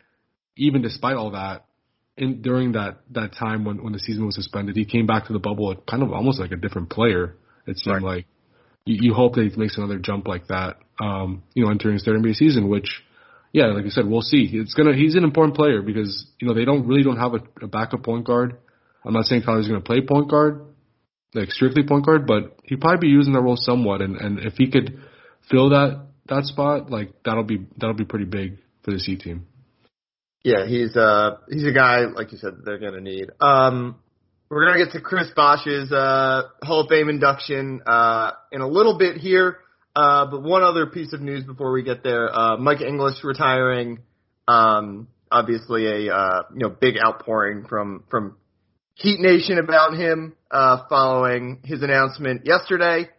even 0.57 0.81
despite 0.81 1.16
all 1.16 1.31
that, 1.31 1.66
in 2.18 2.42
during 2.42 2.74
that, 2.74 3.00
that 3.12 3.34
time 3.34 3.63
when, 3.63 3.84
when 3.84 3.94
the 3.94 4.00
season 4.00 4.25
was 4.25 4.36
suspended, 4.36 4.75
he 4.75 4.86
came 4.86 5.07
back 5.07 5.27
to 5.27 5.34
the 5.34 5.39
bubble 5.39 5.75
kind 5.89 6.04
of 6.04 6.12
almost 6.12 6.39
like 6.39 6.51
a 6.51 6.57
different 6.57 6.89
player. 6.89 7.36
It 7.66 7.77
seemed 7.77 8.04
right. 8.04 8.16
like 8.18 8.25
you, 8.86 9.10
you 9.10 9.13
hope 9.13 9.36
that 9.36 9.50
he 9.50 9.60
makes 9.60 9.77
another 9.77 9.98
jump 9.98 10.27
like 10.27 10.48
that, 10.48 10.77
um, 11.00 11.44
you 11.54 11.63
know, 11.63 11.72
entering 11.72 11.94
his 11.94 12.04
third 12.04 12.22
NBA 12.22 12.36
season, 12.36 12.68
which, 12.68 13.01
yeah, 13.51 13.68
like 13.68 13.86
I 13.86 13.89
said, 13.89 14.07
we'll 14.07 14.21
see. 14.21 14.50
It's 14.53 14.74
gonna 14.74 14.95
he's 14.95 15.15
an 15.15 15.24
important 15.24 15.56
player 15.56 15.81
because 15.81 16.25
you 16.39 16.48
know 16.48 16.53
they 16.53 16.65
don't 16.65 16.88
really 16.88 17.03
don't 17.03 17.18
have 17.18 17.33
a, 17.33 17.65
a 17.65 17.68
backup 17.68 18.03
point 18.03 18.25
guard. 18.25 18.57
I'm 19.03 19.13
not 19.13 19.25
saying 19.25 19.44
Tyler's 19.44 19.68
gonna 19.68 19.81
play 19.81 20.01
point 20.01 20.30
guard, 20.30 20.65
like 21.33 21.51
strictly 21.51 21.83
point 21.83 22.06
guard, 22.06 22.25
but 22.25 22.57
he'd 22.63 22.80
probably 22.80 23.07
be 23.07 23.12
using 23.12 23.33
that 23.33 23.42
role 23.42 23.57
somewhat. 23.57 24.01
And 24.01 24.15
and 24.15 24.39
if 24.39 24.53
he 24.53 24.71
could 24.71 25.01
fill 25.50 25.69
that 25.69 26.07
that 26.27 26.45
spot, 26.45 26.89
like 26.89 27.12
that'll 27.25 27.44
be 27.44 27.68
that'll 27.77 27.95
be 27.95 28.06
pretty 28.06 28.25
big 28.25 28.57
for 28.83 28.92
the 28.92 29.00
C 29.00 29.18
team. 29.18 29.48
Yeah, 30.44 30.65
he's 30.65 30.95
uh 30.95 31.38
he's 31.50 31.65
a 31.65 31.74
guy 31.74 32.06
like 32.06 32.31
you 32.31 32.38
said 32.38 32.53
they're 32.63 32.80
gonna 32.80 33.01
need. 33.01 33.31
Um, 33.42 34.00
we're 34.50 34.65
gonna 34.65 34.83
get 34.83 34.94
to 34.94 35.01
Chris 35.01 35.27
Bosh's 35.36 35.92
uh 35.92 36.44
Hall 36.63 36.81
of 36.81 36.89
Fame 36.89 37.09
induction 37.09 37.81
uh 37.86 38.31
in 38.51 38.62
a 38.62 38.68
little 38.68 38.98
bit 38.98 39.18
here. 39.18 39.57
Uh, 39.95 40.25
but 40.25 40.41
one 40.43 40.63
other 40.63 40.88
piece 40.88 41.13
of 41.13 41.21
news 41.21 41.43
before 41.43 41.71
we 41.71 41.83
get 41.83 42.03
there, 42.03 42.33
uh, 42.33 42.57
Mike 42.57 42.81
Inglis 42.81 43.21
retiring. 43.23 43.99
Um, 44.47 45.07
obviously 45.31 45.85
a, 45.85 46.13
uh, 46.13 46.43
you 46.53 46.59
know, 46.59 46.69
big 46.69 46.95
outpouring 47.03 47.65
from, 47.67 48.03
from 48.09 48.35
Heat 48.95 49.19
Nation 49.19 49.57
about 49.57 49.95
him, 49.95 50.35
uh, 50.51 50.83
following 50.89 51.59
his 51.63 51.81
announcement 51.81 52.45
yesterday. 52.45 53.09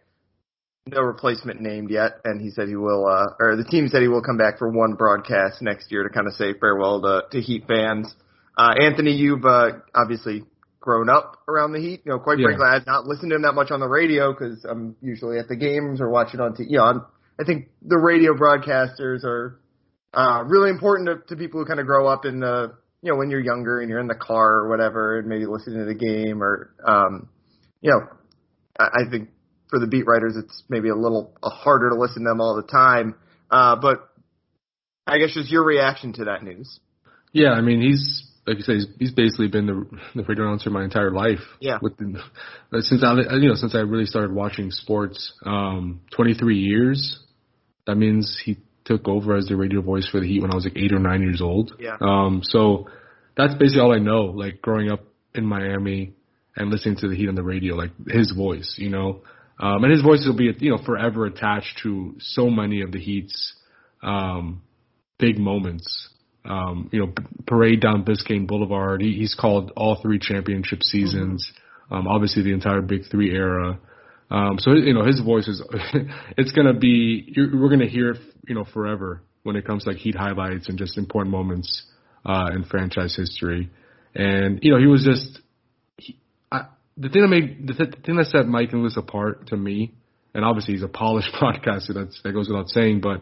No 0.85 1.01
replacement 1.01 1.61
named 1.61 1.89
yet, 1.89 2.19
and 2.25 2.41
he 2.41 2.51
said 2.51 2.67
he 2.67 2.75
will, 2.75 3.07
uh, 3.07 3.27
or 3.39 3.55
the 3.55 3.63
team 3.63 3.87
said 3.87 4.01
he 4.01 4.09
will 4.09 4.21
come 4.21 4.37
back 4.37 4.59
for 4.59 4.69
one 4.69 4.95
broadcast 4.95 5.61
next 5.61 5.91
year 5.91 6.03
to 6.03 6.09
kind 6.09 6.27
of 6.27 6.33
say 6.33 6.53
farewell 6.59 7.01
to, 7.01 7.21
to 7.31 7.41
Heat 7.41 7.63
fans. 7.67 8.13
Uh, 8.57 8.73
Anthony, 8.79 9.11
you've, 9.11 9.45
uh, 9.45 9.71
obviously 9.95 10.43
grown 10.83 11.09
up 11.09 11.37
around 11.47 11.71
the 11.71 11.79
Heat. 11.79 12.01
You 12.05 12.11
know, 12.11 12.19
quite 12.19 12.37
yeah. 12.37 12.47
frankly, 12.47 12.65
I've 12.69 12.85
not 12.85 13.07
listened 13.07 13.29
to 13.29 13.37
him 13.37 13.43
that 13.43 13.53
much 13.53 13.71
on 13.71 13.79
the 13.79 13.87
radio 13.87 14.33
because 14.33 14.65
I'm 14.69 14.97
usually 15.01 15.39
at 15.39 15.47
the 15.47 15.55
games 15.55 16.01
or 16.01 16.09
watching 16.09 16.41
on 16.41 16.51
TV. 16.51 16.71
You 16.71 16.77
know, 16.79 16.83
I'm, 16.83 17.05
I 17.39 17.45
think 17.45 17.69
the 17.81 17.97
radio 17.97 18.33
broadcasters 18.33 19.23
are 19.23 19.61
uh, 20.13 20.43
really 20.45 20.69
important 20.69 21.07
to, 21.07 21.35
to 21.35 21.39
people 21.39 21.61
who 21.61 21.65
kind 21.65 21.79
of 21.79 21.85
grow 21.85 22.05
up 22.07 22.25
in 22.25 22.41
the, 22.41 22.75
you 23.01 23.11
know, 23.11 23.17
when 23.17 23.31
you're 23.31 23.39
younger 23.39 23.79
and 23.79 23.89
you're 23.89 24.01
in 24.01 24.07
the 24.07 24.15
car 24.15 24.55
or 24.57 24.69
whatever, 24.69 25.19
and 25.19 25.27
maybe 25.27 25.45
listening 25.45 25.79
to 25.79 25.85
the 25.85 25.95
game 25.95 26.43
or, 26.43 26.75
um, 26.85 27.29
you 27.79 27.89
know, 27.89 28.01
I, 28.77 29.03
I 29.05 29.09
think 29.09 29.29
for 29.69 29.79
the 29.79 29.87
beat 29.87 30.05
writers, 30.05 30.35
it's 30.35 30.63
maybe 30.67 30.89
a 30.89 30.95
little 30.95 31.33
uh, 31.41 31.49
harder 31.49 31.89
to 31.91 31.95
listen 31.95 32.23
to 32.23 32.29
them 32.29 32.41
all 32.41 32.57
the 32.57 32.67
time. 32.67 33.15
Uh, 33.49 33.77
but 33.77 34.09
I 35.07 35.17
guess 35.17 35.33
just 35.33 35.49
your 35.49 35.63
reaction 35.63 36.11
to 36.13 36.25
that 36.25 36.43
news. 36.43 36.79
Yeah, 37.31 37.51
I 37.51 37.61
mean, 37.61 37.81
he's 37.81 38.29
like 38.45 38.57
you 38.57 38.63
say, 38.63 38.73
he's, 38.73 38.87
he's 38.99 39.11
basically 39.11 39.47
been 39.47 39.67
the 39.67 39.85
the 40.15 40.23
radio 40.23 40.45
announcer 40.45 40.69
my 40.69 40.83
entire 40.83 41.11
life. 41.11 41.39
Yeah. 41.59 41.79
With 41.81 41.97
the, 41.97 42.21
since 42.81 43.03
I 43.03 43.13
you 43.35 43.49
know 43.49 43.55
since 43.55 43.75
I 43.75 43.79
really 43.79 44.05
started 44.05 44.33
watching 44.33 44.71
sports, 44.71 45.33
um, 45.45 46.01
23 46.15 46.57
years. 46.57 47.19
That 47.85 47.95
means 47.95 48.41
he 48.43 48.59
took 48.85 49.09
over 49.09 49.35
as 49.35 49.47
the 49.47 49.57
radio 49.57 49.81
voice 49.81 50.07
for 50.09 50.21
the 50.21 50.27
Heat 50.27 50.41
when 50.41 50.51
I 50.51 50.55
was 50.55 50.63
like 50.63 50.77
eight 50.77 50.93
or 50.93 50.99
nine 50.99 51.21
years 51.21 51.41
old. 51.41 51.73
Yeah. 51.79 51.97
Um, 51.99 52.41
so 52.43 52.87
that's 53.35 53.53
basically 53.55 53.81
all 53.81 53.93
I 53.93 53.99
know. 53.99 54.25
Like 54.25 54.61
growing 54.61 54.89
up 54.89 55.03
in 55.35 55.45
Miami 55.45 56.13
and 56.55 56.69
listening 56.69 56.97
to 56.97 57.09
the 57.09 57.15
Heat 57.15 57.27
on 57.27 57.35
the 57.35 57.43
radio, 57.43 57.75
like 57.75 57.91
his 58.07 58.31
voice, 58.31 58.75
you 58.77 58.89
know. 58.89 59.21
Um, 59.59 59.83
and 59.83 59.91
his 59.91 60.01
voice 60.01 60.23
will 60.25 60.35
be, 60.35 60.51
you 60.59 60.71
know, 60.71 60.83
forever 60.83 61.25
attached 61.25 61.81
to 61.83 62.15
so 62.19 62.49
many 62.49 62.81
of 62.81 62.91
the 62.91 62.99
Heat's 62.99 63.53
um, 64.01 64.61
big 65.19 65.37
moments 65.37 66.09
um, 66.45 66.89
you 66.91 66.99
know, 66.99 67.13
parade 67.47 67.81
down 67.81 68.03
Biscayne 68.03 68.47
Boulevard. 68.47 69.01
He, 69.01 69.13
he's 69.13 69.35
called 69.35 69.71
all 69.75 69.99
three 70.01 70.19
championship 70.19 70.83
seasons. 70.83 71.49
Mm-hmm. 71.49 71.59
Um, 71.93 72.07
obviously 72.07 72.43
the 72.43 72.53
entire 72.53 72.81
Big 72.81 73.03
Three 73.09 73.33
era. 73.33 73.79
Um, 74.31 74.57
so 74.57 74.73
you 74.73 74.93
know 74.93 75.05
his 75.05 75.19
voice 75.21 75.47
is 75.47 75.61
it's 76.37 76.51
gonna 76.51 76.73
be 76.73 77.23
you're, 77.35 77.61
we're 77.61 77.69
gonna 77.69 77.87
hear 77.87 78.11
it 78.11 78.17
you 78.47 78.55
know 78.55 78.65
forever 78.73 79.21
when 79.43 79.55
it 79.55 79.65
comes 79.65 79.83
to 79.83 79.91
like 79.91 79.99
Heat 79.99 80.15
highlights 80.15 80.69
and 80.69 80.77
just 80.77 80.97
important 80.97 81.31
moments 81.31 81.85
uh, 82.25 82.49
in 82.53 82.63
franchise 82.63 83.15
history. 83.15 83.69
And 84.15 84.59
you 84.61 84.71
know 84.71 84.79
he 84.79 84.87
was 84.87 85.03
just 85.03 85.39
he, 85.97 86.17
I, 86.51 86.65
the 86.97 87.09
thing 87.09 87.21
that 87.21 87.27
made 87.27 87.67
the, 87.67 87.73
th- 87.73 87.91
the 87.91 88.01
thing 88.01 88.15
that 88.15 88.27
set 88.27 88.47
Mike 88.47 88.73
Inglis 88.73 88.97
apart 88.97 89.47
to 89.47 89.57
me, 89.57 89.93
and 90.33 90.43
obviously 90.43 90.73
he's 90.73 90.83
a 90.83 90.87
polished 90.87 91.29
broadcaster 91.39 91.93
that's 91.93 92.19
that 92.23 92.31
goes 92.33 92.47
without 92.47 92.69
saying, 92.69 93.01
but 93.01 93.21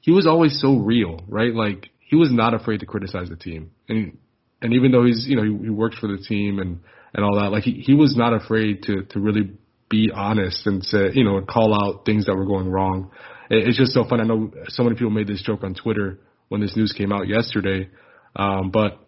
he 0.00 0.12
was 0.12 0.26
always 0.26 0.60
so 0.60 0.76
real, 0.76 1.20
right? 1.28 1.54
Like 1.54 1.90
he 2.10 2.16
was 2.16 2.32
not 2.32 2.54
afraid 2.54 2.80
to 2.80 2.86
criticize 2.86 3.28
the 3.28 3.36
team. 3.36 3.70
And 3.88 4.18
and 4.60 4.74
even 4.74 4.90
though 4.90 5.04
he's 5.04 5.26
you 5.28 5.36
know 5.36 5.44
he, 5.44 5.50
he 5.50 5.98
for 6.00 6.08
the 6.08 6.18
team 6.18 6.58
and 6.58 6.80
and 7.14 7.24
all 7.24 7.36
that, 7.40 7.52
like 7.52 7.62
he 7.62 7.82
he 7.86 7.94
was 7.94 8.16
not 8.16 8.34
afraid 8.34 8.82
to 8.84 9.04
to 9.10 9.20
really 9.20 9.52
be 9.88 10.10
honest 10.12 10.66
and 10.66 10.84
say 10.84 11.10
you 11.14 11.24
know 11.24 11.40
call 11.42 11.72
out 11.72 12.04
things 12.04 12.26
that 12.26 12.34
were 12.34 12.46
going 12.46 12.68
wrong. 12.68 13.12
It, 13.48 13.68
it's 13.68 13.78
just 13.78 13.92
so 13.92 14.04
fun. 14.04 14.20
I 14.20 14.24
know 14.24 14.50
so 14.68 14.82
many 14.82 14.96
people 14.96 15.10
made 15.10 15.28
this 15.28 15.42
joke 15.42 15.62
on 15.62 15.74
Twitter 15.74 16.18
when 16.48 16.60
this 16.60 16.76
news 16.76 16.92
came 16.92 17.12
out 17.12 17.28
yesterday, 17.28 17.88
um, 18.34 18.72
but 18.72 18.98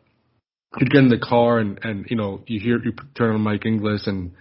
you'd 0.78 0.90
get 0.90 1.02
in 1.02 1.08
the 1.08 1.18
car 1.18 1.58
and 1.58 1.80
and 1.82 2.06
you 2.08 2.16
know 2.16 2.44
you 2.46 2.60
hear 2.60 2.78
you 2.84 2.92
turn 3.16 3.34
on 3.34 3.40
Mike 3.40 3.66
Inglis 3.66 4.06
and 4.06 4.32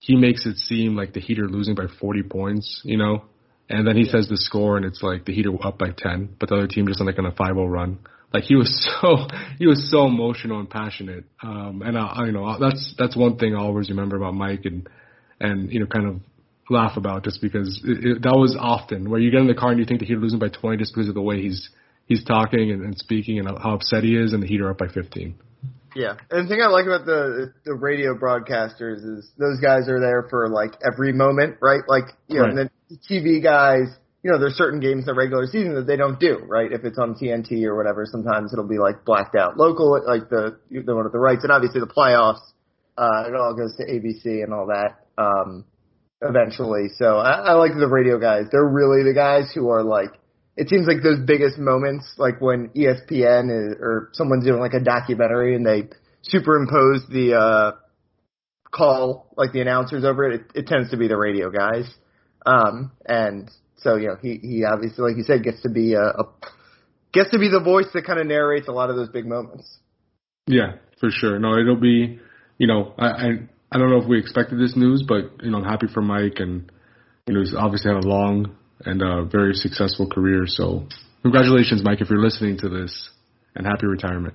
he 0.00 0.16
makes 0.16 0.44
it 0.44 0.56
seem 0.56 0.96
like 0.96 1.14
the 1.14 1.20
Heat 1.20 1.38
are 1.38 1.48
losing 1.48 1.74
by 1.76 1.86
40 2.00 2.24
points, 2.24 2.82
you 2.84 2.96
know, 2.96 3.24
and 3.68 3.86
then 3.86 3.96
he 3.96 4.04
says 4.04 4.28
the 4.28 4.36
score 4.36 4.76
and 4.76 4.86
it's 4.86 5.02
like 5.02 5.24
the 5.24 5.32
Heat 5.32 5.46
are 5.46 5.66
up 5.66 5.78
by 5.78 5.90
10, 5.96 6.36
but 6.38 6.48
the 6.48 6.56
other 6.56 6.66
team 6.66 6.86
just 6.86 7.00
like 7.00 7.18
on 7.18 7.26
a 7.26 7.32
5-0 7.32 7.70
run. 7.70 7.98
Like 8.32 8.44
he 8.44 8.54
was 8.54 8.70
so 9.00 9.28
he 9.58 9.66
was 9.66 9.90
so 9.90 10.06
emotional 10.06 10.60
and 10.60 10.68
passionate, 10.68 11.24
um, 11.42 11.82
and 11.84 11.96
I, 11.96 12.06
I 12.06 12.26
you 12.26 12.32
know 12.32 12.58
that's 12.58 12.94
that's 12.98 13.16
one 13.16 13.38
thing 13.38 13.54
I 13.54 13.60
always 13.60 13.88
remember 13.88 14.16
about 14.16 14.34
Mike 14.34 14.64
and 14.64 14.88
and 15.40 15.72
you 15.72 15.80
know 15.80 15.86
kind 15.86 16.06
of 16.06 16.20
laugh 16.68 16.96
about 16.96 17.22
just 17.22 17.40
because 17.40 17.80
it, 17.84 18.04
it, 18.04 18.22
that 18.22 18.36
was 18.36 18.56
often 18.58 19.08
where 19.08 19.20
you 19.20 19.30
get 19.30 19.40
in 19.40 19.46
the 19.46 19.54
car 19.54 19.70
and 19.70 19.78
you 19.78 19.86
think 19.86 20.00
the 20.00 20.06
Heat 20.06 20.14
are 20.14 20.20
losing 20.20 20.40
by 20.40 20.48
20 20.48 20.76
just 20.76 20.92
because 20.92 21.08
of 21.08 21.14
the 21.14 21.22
way 21.22 21.40
he's 21.40 21.70
he's 22.06 22.24
talking 22.24 22.72
and, 22.72 22.82
and 22.82 22.98
speaking 22.98 23.38
and 23.38 23.48
how 23.58 23.74
upset 23.74 24.02
he 24.02 24.16
is, 24.16 24.32
and 24.32 24.42
the 24.42 24.46
Heat 24.46 24.60
are 24.60 24.70
up 24.70 24.78
by 24.78 24.88
15. 24.88 25.34
Yeah, 25.94 26.16
and 26.30 26.44
the 26.44 26.48
thing 26.48 26.60
I 26.60 26.68
like 26.68 26.84
about 26.84 27.06
the 27.06 27.54
the 27.64 27.72
radio 27.72 28.14
broadcasters 28.14 28.98
is 28.98 29.30
those 29.38 29.60
guys 29.60 29.88
are 29.88 30.00
there 30.00 30.26
for 30.28 30.48
like 30.48 30.72
every 30.84 31.12
moment, 31.12 31.56
right? 31.62 31.80
Like 31.88 32.04
you 32.28 32.36
know, 32.36 32.42
right. 32.42 32.50
and 32.50 32.58
the 32.58 32.70
TV 33.10 33.42
guys, 33.42 33.88
you 34.22 34.30
know, 34.30 34.38
there's 34.38 34.54
certain 34.54 34.80
games 34.80 35.00
in 35.00 35.06
the 35.06 35.14
regular 35.14 35.46
season 35.46 35.74
that 35.74 35.86
they 35.86 35.96
don't 35.96 36.18
do, 36.18 36.38
right? 36.48 36.72
If 36.72 36.84
it's 36.84 36.98
on 36.98 37.14
TNT 37.14 37.64
or 37.64 37.76
whatever, 37.76 38.06
sometimes 38.10 38.52
it'll 38.52 38.68
be 38.68 38.78
like 38.78 39.04
blacked 39.04 39.36
out 39.36 39.56
local, 39.56 40.02
like 40.04 40.28
the 40.28 40.58
the 40.70 40.94
one 40.94 41.04
with 41.04 41.12
the 41.12 41.18
rights, 41.18 41.44
and 41.44 41.52
obviously 41.52 41.80
the 41.80 41.86
playoffs, 41.86 42.42
uh, 42.98 43.28
it 43.28 43.34
all 43.34 43.54
goes 43.54 43.76
to 43.76 43.84
ABC 43.84 44.42
and 44.42 44.52
all 44.52 44.66
that. 44.66 45.06
Um, 45.18 45.64
eventually, 46.22 46.88
so 46.96 47.18
I, 47.18 47.50
I 47.50 47.52
like 47.52 47.72
the 47.78 47.88
radio 47.88 48.18
guys. 48.18 48.46
They're 48.50 48.66
really 48.66 49.02
the 49.04 49.14
guys 49.14 49.52
who 49.54 49.68
are 49.70 49.82
like 49.82 50.10
it 50.56 50.68
seems 50.68 50.86
like 50.86 51.02
those 51.02 51.20
biggest 51.20 51.58
moments, 51.58 52.14
like 52.16 52.40
when 52.40 52.70
ESPN 52.70 53.50
is, 53.50 53.76
or 53.78 54.08
someone's 54.12 54.44
doing 54.44 54.60
like 54.60 54.72
a 54.72 54.80
documentary 54.80 55.54
and 55.54 55.66
they 55.66 55.88
superimpose 56.22 57.06
the 57.10 57.34
uh, 57.38 57.72
call, 58.70 59.32
like 59.36 59.52
the 59.52 59.60
announcers 59.60 60.04
over 60.04 60.30
it, 60.30 60.40
it, 60.40 60.60
it 60.60 60.66
tends 60.66 60.90
to 60.90 60.96
be 60.96 61.08
the 61.08 61.16
radio 61.16 61.50
guys. 61.50 61.84
Um, 62.46 62.92
and 63.04 63.50
so 63.76 63.96
you 63.96 64.08
know, 64.08 64.16
he 64.20 64.38
he 64.38 64.64
obviously, 64.64 65.02
like 65.02 65.16
you 65.16 65.24
said, 65.24 65.42
gets 65.42 65.62
to 65.62 65.68
be 65.68 65.94
a, 65.94 66.02
a 66.02 66.24
gets 67.12 67.30
to 67.30 67.38
be 67.38 67.48
the 67.48 67.60
voice 67.60 67.86
that 67.92 68.06
kind 68.06 68.20
of 68.20 68.26
narrates 68.26 68.68
a 68.68 68.72
lot 68.72 68.90
of 68.90 68.96
those 68.96 69.08
big 69.08 69.26
moments. 69.26 69.78
Yeah, 70.46 70.76
for 71.00 71.10
sure. 71.10 71.38
No, 71.38 71.58
it'll 71.58 71.80
be, 71.80 72.20
you 72.58 72.66
know, 72.66 72.94
I 72.98 73.06
I, 73.06 73.28
I 73.72 73.78
don't 73.78 73.90
know 73.90 74.00
if 74.00 74.08
we 74.08 74.18
expected 74.18 74.60
this 74.60 74.76
news, 74.76 75.04
but 75.06 75.42
you 75.42 75.50
know, 75.50 75.58
I'm 75.58 75.64
happy 75.64 75.86
for 75.92 76.00
Mike 76.00 76.38
and 76.38 76.70
you 77.26 77.34
know, 77.34 77.40
he's 77.40 77.54
obviously 77.54 77.92
had 77.92 78.04
a 78.04 78.06
long 78.06 78.56
and 78.84 79.02
a 79.02 79.24
very 79.24 79.54
successful 79.54 80.08
career. 80.08 80.44
So 80.46 80.86
congratulations, 81.22 81.82
Mike, 81.82 82.00
if 82.00 82.08
you're 82.08 82.22
listening 82.22 82.58
to 82.58 82.68
this, 82.68 83.10
and 83.56 83.66
happy 83.66 83.86
retirement. 83.86 84.34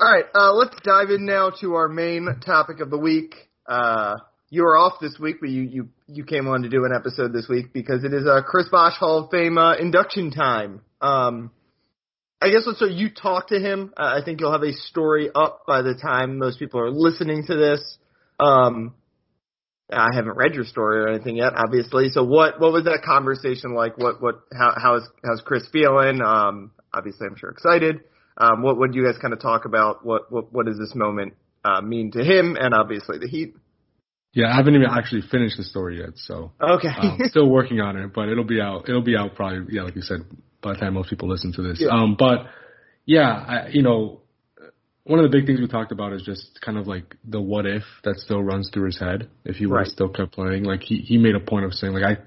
All 0.00 0.08
right, 0.08 0.26
uh, 0.32 0.52
let's 0.52 0.76
dive 0.84 1.10
in 1.10 1.26
now 1.26 1.50
to 1.60 1.74
our 1.74 1.88
main 1.88 2.28
topic 2.46 2.78
of 2.78 2.88
the 2.88 2.98
week. 2.98 3.34
Uh, 3.66 4.14
you 4.48 4.62
were 4.62 4.76
off 4.76 5.00
this 5.00 5.16
week, 5.18 5.38
but 5.40 5.50
you, 5.50 5.62
you, 5.62 5.88
you 6.06 6.24
came 6.24 6.46
on 6.46 6.62
to 6.62 6.68
do 6.68 6.84
an 6.84 6.92
episode 6.94 7.32
this 7.32 7.48
week 7.48 7.72
because 7.72 8.04
it 8.04 8.14
is 8.14 8.24
uh, 8.24 8.42
Chris 8.46 8.68
Bosh 8.70 8.96
Hall 8.96 9.24
of 9.24 9.30
Fame 9.32 9.58
uh, 9.58 9.74
induction 9.74 10.30
time. 10.30 10.82
Um, 11.00 11.50
I 12.40 12.50
guess 12.50 12.62
so. 12.78 12.86
You 12.86 13.10
talked 13.10 13.48
to 13.48 13.58
him. 13.58 13.92
Uh, 13.96 14.20
I 14.20 14.24
think 14.24 14.40
you'll 14.40 14.52
have 14.52 14.62
a 14.62 14.72
story 14.72 15.30
up 15.34 15.62
by 15.66 15.82
the 15.82 15.98
time 16.00 16.38
most 16.38 16.60
people 16.60 16.78
are 16.78 16.92
listening 16.92 17.44
to 17.48 17.56
this. 17.56 17.98
Um, 18.38 18.94
I 19.90 20.14
haven't 20.14 20.36
read 20.36 20.54
your 20.54 20.64
story 20.64 21.00
or 21.00 21.08
anything 21.08 21.34
yet, 21.34 21.54
obviously. 21.56 22.10
So 22.10 22.22
what 22.22 22.60
what 22.60 22.72
was 22.72 22.84
that 22.84 23.02
conversation 23.04 23.74
like? 23.74 23.98
What 23.98 24.22
what 24.22 24.42
how 24.56 24.74
how's 24.80 25.02
how's 25.24 25.40
Chris 25.40 25.66
feeling? 25.72 26.22
Um, 26.22 26.70
obviously, 26.94 27.26
I'm 27.26 27.36
sure 27.36 27.50
excited. 27.50 28.02
Um, 28.38 28.62
what 28.62 28.78
would 28.78 28.94
you 28.94 29.04
guys 29.04 29.16
kind 29.20 29.34
of 29.34 29.40
talk 29.40 29.64
about? 29.64 30.06
What 30.06 30.30
what 30.30 30.52
what 30.52 30.66
does 30.66 30.78
this 30.78 30.94
moment 30.94 31.34
uh, 31.64 31.80
mean 31.80 32.12
to 32.12 32.22
him 32.22 32.56
and 32.58 32.72
obviously 32.72 33.18
the 33.18 33.28
Heat? 33.28 33.54
Yeah, 34.32 34.52
I 34.52 34.56
haven't 34.56 34.74
even 34.74 34.86
actually 34.88 35.22
finished 35.22 35.56
the 35.56 35.64
story 35.64 35.98
yet, 35.98 36.10
so 36.16 36.52
okay, 36.60 36.88
um, 36.96 37.18
still 37.24 37.50
working 37.50 37.80
on 37.80 37.96
it, 37.96 38.12
but 38.14 38.28
it'll 38.28 38.44
be 38.44 38.60
out. 38.60 38.88
It'll 38.88 39.02
be 39.02 39.16
out 39.16 39.34
probably 39.34 39.74
yeah, 39.74 39.82
like 39.82 39.96
you 39.96 40.02
said, 40.02 40.20
by 40.62 40.74
the 40.74 40.78
time 40.78 40.94
most 40.94 41.10
people 41.10 41.28
listen 41.28 41.52
to 41.54 41.62
this. 41.62 41.80
Yeah. 41.80 41.88
Um, 41.88 42.14
but 42.16 42.46
yeah, 43.04 43.30
I, 43.30 43.68
you 43.70 43.82
know, 43.82 44.20
one 45.04 45.18
of 45.18 45.28
the 45.28 45.36
big 45.36 45.46
things 45.46 45.58
we 45.58 45.66
talked 45.66 45.90
about 45.90 46.12
is 46.12 46.22
just 46.22 46.60
kind 46.60 46.76
of 46.76 46.86
like 46.86 47.16
the 47.24 47.40
what 47.40 47.66
if 47.66 47.82
that 48.04 48.16
still 48.18 48.42
runs 48.42 48.70
through 48.72 48.86
his 48.86 49.00
head 49.00 49.28
if 49.44 49.56
he 49.56 49.66
would 49.66 49.74
right. 49.74 49.86
have 49.86 49.92
still 49.92 50.10
kept 50.10 50.32
playing. 50.32 50.64
Like 50.64 50.82
he 50.82 50.98
he 50.98 51.16
made 51.16 51.34
a 51.34 51.40
point 51.40 51.64
of 51.64 51.72
saying 51.72 51.94
like 51.94 52.04
I 52.04 52.22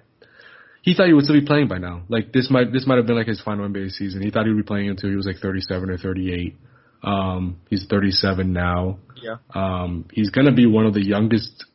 he 0.82 0.94
thought 0.96 1.08
he 1.08 1.14
would 1.14 1.26
still 1.26 1.40
be 1.40 1.46
playing 1.46 1.68
by 1.68 1.78
now. 1.78 2.04
Like 2.10 2.34
this 2.34 2.50
might 2.50 2.72
this 2.74 2.86
might 2.88 2.98
have 2.98 3.06
been 3.06 3.16
like 3.16 3.28
his 3.28 3.42
final 3.42 3.68
NBA 3.68 3.92
season. 3.92 4.22
He 4.22 4.32
thought 4.32 4.46
he 4.46 4.52
would 4.52 4.64
be 4.64 4.68
playing 4.68 4.90
until 4.90 5.10
he 5.10 5.16
was 5.16 5.26
like 5.26 5.38
37 5.38 5.90
or 5.90 5.98
38. 5.98 6.58
Um, 7.04 7.58
he's 7.70 7.86
37 7.90 8.52
now. 8.52 9.00
Yeah. 9.22 9.38
Um, 9.54 10.06
he's 10.12 10.30
gonna 10.30 10.54
be 10.54 10.66
one 10.66 10.86
of 10.86 10.94
the 10.94 11.06
youngest 11.06 11.66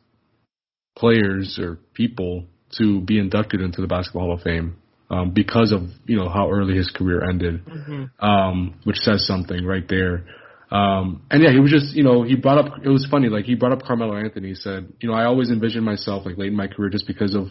players 0.95 1.57
or 1.61 1.77
people 1.93 2.45
to 2.77 3.01
be 3.01 3.19
inducted 3.19 3.61
into 3.61 3.81
the 3.81 3.87
Basketball 3.87 4.23
Hall 4.23 4.33
of 4.35 4.41
Fame. 4.41 4.77
Um, 5.09 5.31
because 5.31 5.71
of 5.71 5.83
you 6.05 6.17
know 6.17 6.27
how 6.27 6.51
early 6.51 6.75
his 6.75 6.89
career 6.89 7.23
ended, 7.23 7.65
mm-hmm. 7.65 8.25
um, 8.25 8.77
which 8.83 8.97
says 8.97 9.25
something 9.25 9.65
right 9.65 9.87
there. 9.87 10.25
Um, 10.69 11.21
and 11.31 11.41
yeah, 11.41 11.51
he 11.51 11.59
was 11.59 11.71
just, 11.71 11.95
you 11.95 12.03
know, 12.03 12.23
he 12.23 12.35
brought 12.35 12.57
up, 12.57 12.79
it 12.83 12.89
was 12.89 13.07
funny, 13.09 13.29
like 13.29 13.45
he 13.45 13.55
brought 13.55 13.71
up 13.71 13.83
Carmelo 13.83 14.17
Anthony. 14.17 14.49
He 14.49 14.55
said, 14.55 14.91
you 14.99 15.09
know, 15.09 15.15
I 15.15 15.23
always 15.23 15.49
envisioned 15.49 15.85
myself 15.85 16.25
like 16.25 16.37
late 16.37 16.47
in 16.47 16.55
my 16.55 16.67
career 16.67 16.89
just 16.89 17.07
because 17.07 17.35
of, 17.35 17.47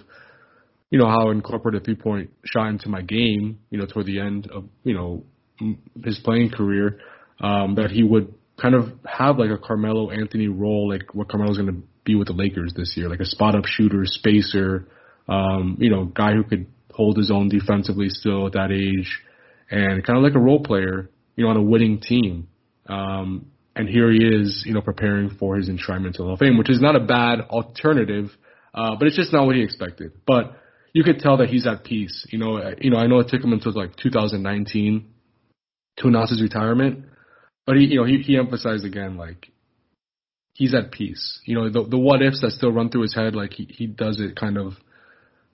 you 0.90 0.98
know, 0.98 1.06
how 1.06 1.28
I 1.28 1.32
incorporated 1.32 1.82
a 1.82 1.84
three 1.84 1.96
point 1.96 2.30
shot 2.44 2.68
into 2.68 2.88
my 2.88 3.02
game, 3.02 3.58
you 3.70 3.78
know, 3.78 3.86
toward 3.86 4.06
the 4.06 4.20
end 4.20 4.48
of, 4.50 4.64
you 4.84 4.94
know, 4.94 5.24
his 6.04 6.18
playing 6.24 6.50
career, 6.50 7.00
um, 7.40 7.74
that 7.76 7.90
he 7.90 8.02
would 8.02 8.34
kind 8.60 8.74
of 8.74 8.92
have 9.04 9.38
like 9.38 9.50
a 9.50 9.58
Carmelo 9.58 10.10
Anthony 10.10 10.48
role, 10.48 10.88
like 10.88 11.14
what 11.14 11.28
Carmelo's 11.28 11.58
going 11.58 11.72
to 11.72 11.82
be 12.04 12.14
with 12.14 12.28
the 12.28 12.34
Lakers 12.34 12.72
this 12.74 12.94
year, 12.96 13.08
like 13.08 13.20
a 13.20 13.26
spot 13.26 13.54
up 13.54 13.64
shooter, 13.66 14.02
spacer, 14.04 14.88
um, 15.28 15.76
you 15.80 15.90
know, 15.90 16.04
guy 16.04 16.32
who 16.32 16.44
could 16.44 16.66
hold 16.92 17.16
his 17.16 17.30
own 17.30 17.48
defensively 17.48 18.08
still 18.08 18.46
at 18.46 18.52
that 18.52 18.70
age 18.70 19.20
and 19.70 20.04
kind 20.04 20.16
of 20.16 20.22
like 20.22 20.34
a 20.34 20.38
role 20.38 20.62
player, 20.62 21.10
you 21.34 21.44
know, 21.44 21.50
on 21.50 21.56
a 21.56 21.62
winning 21.62 22.00
team. 22.00 22.48
Um, 22.88 23.46
and 23.74 23.88
here 23.88 24.10
he 24.10 24.24
is, 24.24 24.62
you 24.64 24.72
know, 24.72 24.80
preparing 24.80 25.30
for 25.30 25.56
his 25.56 25.68
enshrinement 25.68 26.12
to 26.12 26.18
the 26.18 26.24
Hall 26.24 26.32
of 26.34 26.38
Fame, 26.38 26.56
which 26.56 26.70
is 26.70 26.80
not 26.80 26.96
a 26.96 27.00
bad 27.00 27.40
alternative, 27.40 28.30
uh, 28.72 28.96
but 28.98 29.06
it's 29.08 29.16
just 29.16 29.32
not 29.32 29.44
what 29.44 29.56
he 29.56 29.62
expected. 29.62 30.12
But 30.26 30.56
you 30.96 31.04
could 31.04 31.18
tell 31.18 31.36
that 31.36 31.50
he's 31.50 31.66
at 31.66 31.84
peace. 31.84 32.26
You 32.30 32.38
know, 32.38 32.72
you 32.80 32.88
know, 32.88 32.96
I 32.96 33.06
know 33.06 33.18
it 33.18 33.28
took 33.28 33.44
him 33.44 33.52
until 33.52 33.72
like 33.72 33.96
2019 33.96 35.06
to 35.98 36.08
announce 36.08 36.30
his 36.30 36.40
retirement, 36.40 37.04
but 37.66 37.76
he, 37.76 37.84
you 37.84 37.96
know, 38.00 38.06
he, 38.06 38.22
he 38.22 38.38
emphasized 38.38 38.86
again 38.86 39.18
like 39.18 39.52
he's 40.54 40.74
at 40.74 40.92
peace. 40.92 41.42
You 41.44 41.54
know, 41.54 41.68
the 41.68 41.86
the 41.86 41.98
what 41.98 42.22
ifs 42.22 42.40
that 42.40 42.52
still 42.52 42.72
run 42.72 42.88
through 42.88 43.02
his 43.02 43.14
head, 43.14 43.34
like 43.34 43.52
he 43.52 43.64
he 43.64 43.86
does 43.86 44.18
it 44.22 44.36
kind 44.36 44.56
of, 44.56 44.72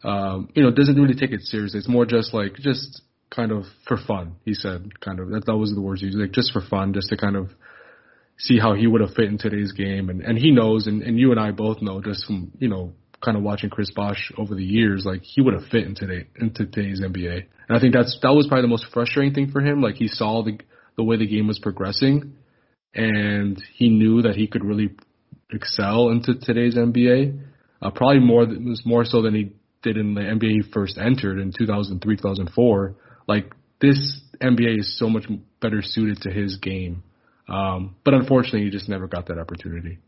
um, 0.04 0.48
you 0.54 0.62
know, 0.62 0.70
doesn't 0.70 0.94
really 0.94 1.16
take 1.16 1.32
it 1.32 1.40
seriously. 1.40 1.80
It's 1.80 1.88
more 1.88 2.06
just 2.06 2.32
like 2.32 2.54
just 2.54 3.02
kind 3.34 3.50
of 3.50 3.64
for 3.88 3.96
fun. 3.96 4.36
He 4.44 4.54
said, 4.54 5.00
kind 5.00 5.18
of 5.18 5.30
that 5.30 5.46
that 5.46 5.56
was 5.56 5.74
the 5.74 5.80
words 5.80 6.02
he 6.02 6.06
used, 6.06 6.18
like 6.18 6.30
just 6.30 6.52
for 6.52 6.62
fun, 6.62 6.94
just 6.94 7.08
to 7.08 7.16
kind 7.16 7.34
of 7.34 7.48
see 8.38 8.60
how 8.60 8.74
he 8.74 8.86
would 8.86 9.00
have 9.00 9.14
fit 9.14 9.24
in 9.24 9.38
today's 9.38 9.72
game. 9.72 10.08
And 10.08 10.22
and 10.22 10.38
he 10.38 10.52
knows, 10.52 10.86
and 10.86 11.02
and 11.02 11.18
you 11.18 11.32
and 11.32 11.40
I 11.40 11.50
both 11.50 11.82
know, 11.82 12.00
just 12.00 12.26
from 12.26 12.52
you 12.60 12.68
know 12.68 12.92
kind 13.24 13.36
of 13.36 13.42
watching 13.42 13.70
Chris 13.70 13.90
Bosh 13.90 14.32
over 14.36 14.54
the 14.54 14.64
years, 14.64 15.04
like 15.04 15.22
he 15.22 15.40
would 15.40 15.54
have 15.54 15.64
fit 15.70 15.84
in 15.84 15.94
today 15.94 16.26
into 16.40 16.66
today's 16.66 17.00
NBA. 17.00 17.44
And 17.68 17.76
I 17.76 17.80
think 17.80 17.94
that's 17.94 18.18
that 18.22 18.32
was 18.32 18.46
probably 18.46 18.62
the 18.62 18.68
most 18.68 18.86
frustrating 18.92 19.34
thing 19.34 19.50
for 19.50 19.60
him. 19.60 19.80
Like 19.80 19.96
he 19.96 20.08
saw 20.08 20.42
the 20.42 20.58
the 20.96 21.04
way 21.04 21.16
the 21.16 21.26
game 21.26 21.46
was 21.46 21.58
progressing, 21.58 22.34
and 22.94 23.62
he 23.74 23.88
knew 23.88 24.22
that 24.22 24.36
he 24.36 24.46
could 24.46 24.64
really 24.64 24.90
excel 25.50 26.10
into 26.10 26.34
today's 26.34 26.76
NBA. 26.76 27.40
Uh, 27.80 27.90
probably 27.90 28.20
more 28.20 28.46
more 28.84 29.04
so 29.04 29.22
than 29.22 29.34
he 29.34 29.52
did 29.82 29.96
in 29.96 30.14
the 30.14 30.20
NBA 30.20 30.50
he 30.50 30.62
first 30.72 30.98
entered 30.98 31.40
in 31.40 31.52
2003 31.56 32.16
2004 32.16 32.94
like 33.26 33.52
this 33.80 34.20
NBA 34.40 34.78
is 34.78 34.98
so 34.98 35.08
much 35.08 35.24
better 35.60 35.82
suited 35.82 36.22
to 36.22 36.30
his 36.30 36.56
game. 36.56 37.02
Um, 37.48 37.96
but 38.04 38.14
unfortunately, 38.14 38.64
he 38.64 38.70
just 38.70 38.88
never 38.88 39.06
got 39.08 39.26
that 39.26 39.38
opportunity. 39.38 39.98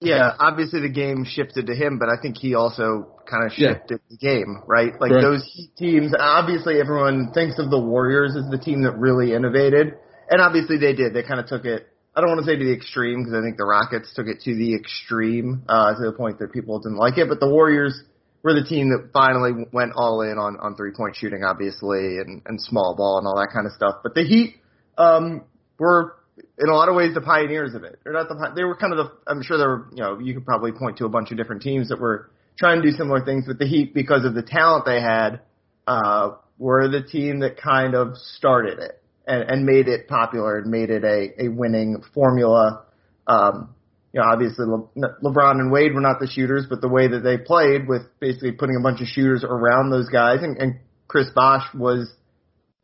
Yeah, 0.00 0.32
obviously 0.38 0.80
the 0.80 0.88
game 0.88 1.24
shifted 1.28 1.66
to 1.66 1.74
him, 1.74 1.98
but 1.98 2.08
I 2.08 2.20
think 2.20 2.38
he 2.38 2.54
also 2.54 3.08
kind 3.26 3.44
of 3.44 3.56
Yeah. 3.56 3.74
shifted 3.74 4.00
the 4.08 4.16
game, 4.16 4.62
right? 4.66 4.98
Like 4.98 5.10
Correct. 5.12 5.22
those 5.22 5.68
teams, 5.76 6.14
obviously 6.18 6.80
everyone 6.80 7.32
thinks 7.32 7.58
of 7.58 7.70
the 7.70 7.78
Warriors 7.78 8.34
as 8.34 8.48
the 8.50 8.58
team 8.58 8.82
that 8.82 8.98
really 8.98 9.34
innovated, 9.34 9.94
and 10.30 10.40
obviously 10.40 10.78
they 10.78 10.94
did. 10.94 11.12
They 11.12 11.22
kind 11.22 11.38
of 11.38 11.46
took 11.46 11.64
it. 11.66 11.86
I 12.16 12.20
don't 12.22 12.30
want 12.30 12.40
to 12.40 12.46
say 12.46 12.56
to 12.56 12.64
the 12.64 12.72
extreme 12.72 13.22
because 13.22 13.34
I 13.38 13.42
think 13.42 13.56
the 13.56 13.64
Rockets 13.66 14.12
took 14.14 14.26
it 14.26 14.40
to 14.40 14.54
the 14.54 14.74
extreme 14.74 15.62
uh, 15.68 15.94
to 15.94 16.02
the 16.02 16.12
point 16.12 16.38
that 16.38 16.52
people 16.52 16.78
didn't 16.80 16.96
like 16.98 17.18
it, 17.18 17.28
but 17.28 17.38
the 17.38 17.48
Warriors 17.48 18.02
were 18.42 18.54
the 18.54 18.64
team 18.64 18.88
that 18.88 19.10
finally 19.12 19.66
went 19.70 19.92
all 19.96 20.22
in 20.22 20.38
on 20.38 20.56
on 20.60 20.76
three 20.76 20.92
point 20.96 21.14
shooting, 21.14 21.44
obviously, 21.44 22.18
and 22.18 22.40
and 22.46 22.60
small 22.60 22.96
ball 22.96 23.18
and 23.18 23.26
all 23.26 23.36
that 23.36 23.50
kind 23.52 23.66
of 23.66 23.72
stuff. 23.72 23.96
But 24.02 24.14
the 24.14 24.24
Heat 24.24 24.56
um, 24.96 25.42
were 25.78 26.16
in 26.60 26.68
a 26.68 26.74
lot 26.74 26.88
of 26.88 26.94
ways 26.94 27.14
the 27.14 27.20
pioneers 27.20 27.74
of 27.74 27.84
it. 27.84 27.98
They're 28.04 28.12
not 28.12 28.28
the 28.28 28.52
they 28.54 28.64
were 28.64 28.76
kind 28.76 28.92
of 28.92 28.98
the 28.98 29.12
I'm 29.26 29.42
sure 29.42 29.58
there 29.58 29.68
were 29.68 29.88
you 29.92 30.02
know 30.02 30.18
you 30.18 30.34
could 30.34 30.44
probably 30.44 30.72
point 30.72 30.98
to 30.98 31.06
a 31.06 31.08
bunch 31.08 31.30
of 31.30 31.36
different 31.36 31.62
teams 31.62 31.88
that 31.88 31.98
were 31.98 32.30
trying 32.58 32.82
to 32.82 32.90
do 32.90 32.96
similar 32.96 33.24
things 33.24 33.46
with 33.48 33.58
the 33.58 33.66
Heat 33.66 33.94
because 33.94 34.24
of 34.24 34.34
the 34.34 34.42
talent 34.42 34.84
they 34.84 35.00
had. 35.00 35.40
Uh, 35.86 36.36
were 36.58 36.88
the 36.88 37.02
team 37.02 37.40
that 37.40 37.56
kind 37.56 37.94
of 37.94 38.16
started 38.16 38.78
it 38.78 39.02
and, 39.26 39.42
and 39.50 39.64
made 39.64 39.88
it 39.88 40.06
popular 40.06 40.58
and 40.58 40.70
made 40.70 40.90
it 40.90 41.02
a 41.02 41.44
a 41.44 41.48
winning 41.48 42.02
formula. 42.14 42.84
Um, 43.26 43.74
you 44.12 44.20
know, 44.20 44.26
obviously 44.30 44.66
Le- 44.66 45.16
LeBron 45.22 45.52
and 45.52 45.72
Wade 45.72 45.94
were 45.94 46.00
not 46.00 46.20
the 46.20 46.26
shooters, 46.26 46.66
but 46.68 46.80
the 46.80 46.88
way 46.88 47.08
that 47.08 47.20
they 47.20 47.38
played 47.38 47.88
with 47.88 48.02
basically 48.20 48.52
putting 48.52 48.76
a 48.76 48.82
bunch 48.82 49.00
of 49.00 49.06
shooters 49.06 49.44
around 49.44 49.90
those 49.90 50.08
guys, 50.08 50.42
and, 50.42 50.58
and 50.58 50.80
Chris 51.06 51.28
Bosh 51.34 51.64
was 51.74 52.12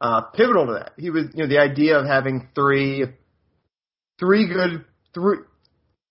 uh, 0.01 0.23
pivotal 0.35 0.67
to 0.67 0.73
that. 0.75 0.93
He 0.97 1.11
was, 1.11 1.25
you 1.35 1.43
know, 1.43 1.49
the 1.49 1.59
idea 1.59 1.99
of 1.99 2.07
having 2.07 2.49
three, 2.55 3.05
three 4.19 4.47
good, 4.49 4.85
three, 5.15 5.39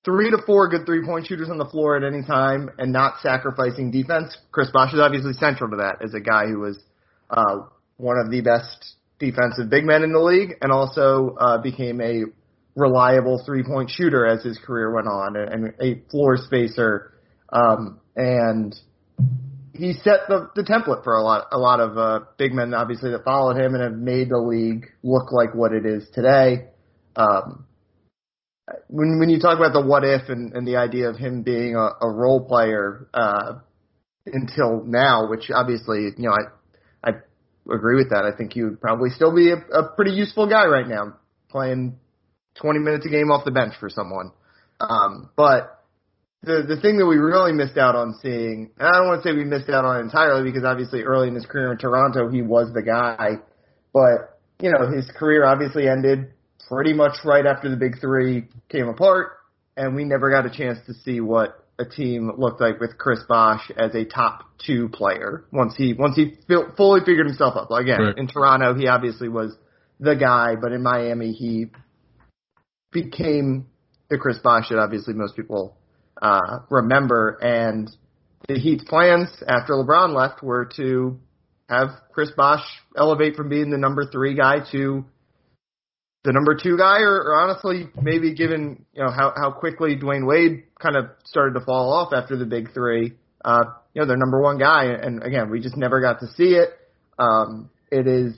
three 0.04 0.30
to 0.32 0.38
four 0.46 0.70
good 0.70 0.86
three 0.86 1.06
point 1.06 1.28
shooters 1.28 1.50
on 1.50 1.58
the 1.58 1.66
floor 1.66 1.98
at 1.98 2.04
any 2.04 2.24
time, 2.24 2.70
and 2.78 2.92
not 2.92 3.22
sacrificing 3.22 3.92
defense. 3.92 4.36
Chris 4.52 4.70
Bosh 4.72 4.94
is 4.94 5.00
obviously 5.00 5.34
central 5.34 5.70
to 5.72 5.78
that 5.78 6.04
as 6.04 6.14
a 6.14 6.20
guy 6.20 6.48
who 6.48 6.60
was 6.60 6.80
uh, 7.30 7.68
one 7.98 8.18
of 8.18 8.32
the 8.32 8.42
best 8.42 8.96
defensive 9.20 9.70
big 9.70 9.86
men 9.86 10.04
in 10.04 10.12
the 10.12 10.20
league, 10.20 10.58
and 10.62 10.72
also 10.72 11.36
uh, 11.40 11.58
became 11.62 12.02
a 12.02 12.24
reliable 12.76 13.42
three 13.46 13.64
point 13.64 13.90
shooter 13.90 14.26
as 14.26 14.44
his 14.44 14.58
career 14.58 14.94
went 14.94 15.08
on, 15.08 15.36
and, 15.36 15.74
a 15.82 16.02
floor 16.10 16.38
spacer. 16.38 17.14
Um, 17.52 18.00
and 18.16 18.76
he 19.74 19.94
set 19.94 20.28
the, 20.28 20.50
the 20.56 20.64
template 20.64 21.04
for 21.04 21.16
a 21.16 21.24
lot 21.24 21.48
a 21.52 21.58
lot 21.58 21.80
of 21.80 21.98
uh, 21.98 22.20
big 22.38 22.54
men, 22.54 22.74
obviously 22.74 23.12
that 23.12 23.24
followed 23.24 23.58
him 23.58 23.74
and 23.74 23.84
have 23.84 23.94
made 23.94 24.30
the 24.30 24.38
league 24.38 24.88
look 25.04 25.32
like 25.32 25.54
what 25.54 25.74
it 25.74 25.86
is 25.86 26.08
today. 26.14 26.68
Um, 27.16 27.66
when 28.88 29.20
when 29.20 29.30
you 29.30 29.40
talk 29.40 29.58
about 29.58 29.74
the 29.74 29.82
what 29.82 30.04
if 30.04 30.30
and, 30.30 30.54
and 30.54 30.68
the 30.68 30.78
idea 30.78 31.10
of 31.10 31.18
him 31.18 31.44
being 31.44 31.76
a, 31.76 32.06
a 32.06 32.10
role 32.10 32.46
player 32.46 33.08
uh, 33.14 33.60
until 34.26 34.84
now, 34.86 35.30
which 35.30 35.52
obviously 35.54 36.10
you 36.18 36.30
know 36.30 36.32
I 36.32 37.10
I 37.10 37.14
agree 37.72 37.96
with 37.96 38.10
that. 38.10 38.26
I 38.26 38.36
think 38.36 38.54
he 38.54 38.64
would 38.64 38.82
probably 38.82 39.10
still 39.12 39.34
be 39.36 39.52
a, 39.52 39.58
a 39.58 39.96
pretty 39.96 40.12
useful 40.12 40.50
guy 40.50 40.66
right 40.66 40.88
now, 40.88 41.18
playing 41.50 41.98
20 42.56 42.80
minutes 42.80 43.06
a 43.06 43.10
game 43.10 43.32
off 43.32 43.46
the 43.46 43.52
bench 43.52 43.74
for 43.80 43.90
someone. 43.90 44.32
Um, 44.80 45.30
but 45.36 45.84
the 46.42 46.64
the 46.68 46.82
thing 46.82 46.98
that 46.98 47.06
we 47.06 47.18
really 47.18 47.54
missed 47.54 47.78
out 47.78 47.96
on 47.96 48.18
seeing, 48.22 48.72
and 48.80 48.88
I 48.88 48.92
don't 48.94 49.08
want 49.08 49.22
to 49.22 49.30
say 49.30 49.36
we 49.36 49.46
missed 49.46 49.70
out 49.70 49.86
on 49.86 50.02
entirely 50.02 50.44
because 50.44 50.64
obviously 50.64 51.04
early 51.04 51.28
in 51.28 51.36
his 51.36 51.46
career 51.46 51.72
in 51.72 51.78
Toronto 51.78 52.30
he 52.32 52.42
was 52.42 52.74
the 52.74 52.82
guy, 52.82 53.38
but 53.94 54.40
you 54.60 54.72
know 54.72 54.90
his 54.90 55.10
career 55.16 55.46
obviously 55.46 55.88
ended 55.88 56.32
pretty 56.68 56.94
much 56.94 57.14
right 57.24 57.46
after 57.46 57.70
the 57.70 57.76
big 57.78 58.00
three 58.00 58.46
came 58.70 58.88
apart, 58.88 59.34
and 59.78 59.96
we 59.96 60.04
never 60.04 60.30
got 60.32 60.46
a 60.46 60.50
chance 60.56 60.80
to 60.88 60.94
see 60.94 61.20
what 61.22 61.64
a 61.78 61.86
team 61.86 62.32
looked 62.38 62.62
like 62.62 62.80
with 62.80 62.98
Chris 62.98 63.20
Bosh 63.28 63.70
as 63.78 63.94
a 63.96 64.06
top 64.06 64.46
two 64.66 64.88
player 64.90 65.44
once 65.52 65.76
he 65.76 65.94
once 65.94 66.16
he 66.16 66.36
fil- 66.48 66.72
fully 66.78 67.02
figured 67.06 67.28
himself 67.28 67.56
up. 67.58 67.70
Again, 67.72 68.00
Right. 68.02 68.18
in 68.18 68.28
Toronto 68.28 68.74
he 68.74 68.88
obviously 68.88 69.28
was 69.28 69.54
the 70.00 70.16
guy, 70.16 70.56
but 70.56 70.72
in 70.72 70.82
Miami 70.82 71.34
he 71.34 71.68
became 72.92 73.68
the 74.10 74.18
Chris 74.18 74.38
Bosh 74.40 74.70
that 74.70 74.80
obviously 74.80 75.14
most 75.14 75.36
people 75.36 75.75
uh, 76.22 76.60
remember. 76.70 77.38
And 77.42 77.90
the 78.48 78.56
Heat's 78.58 78.84
plans 78.86 79.28
after 79.48 79.74
LeBron 79.74 80.16
left 80.16 80.42
were 80.42 80.70
to 80.78 81.20
have 81.68 81.90
Chris 82.14 82.32
Bosh 82.38 82.64
elevate 82.96 83.36
from 83.36 83.50
being 83.50 83.70
the 83.70 83.78
number 83.78 84.06
three 84.10 84.36
guy 84.36 84.58
to 84.72 85.04
the 86.25 86.33
number 86.33 86.55
two 86.55 86.77
guy, 86.77 87.00
or, 87.01 87.16
or 87.22 87.35
honestly, 87.35 87.88
maybe 88.01 88.33
given 88.33 88.85
you 88.94 89.03
know 89.03 89.11
how 89.11 89.33
how 89.35 89.51
quickly 89.51 89.96
Dwyane 89.96 90.27
Wade 90.27 90.64
kind 90.81 90.98
of 90.98 91.05
started 91.24 91.57
to 91.57 91.66
fall 91.66 91.94
off 91.94 92.14
after 92.14 92.35
the 92.35 92.46
big 92.46 92.74
three, 92.74 93.14
uh, 93.44 93.64
you 93.94 94.01
know, 94.01 94.07
their 94.07 94.18
number 94.18 94.42
one 94.42 94.57
guy. 94.57 94.85
And 94.85 95.24
again, 95.24 95.50
we 95.50 95.61
just 95.61 95.77
never 95.77 96.01
got 96.01 96.20
to 96.20 96.27
see 96.35 96.55
it. 96.55 96.70
Um, 97.18 97.70
it 97.92 98.07
is 98.07 98.33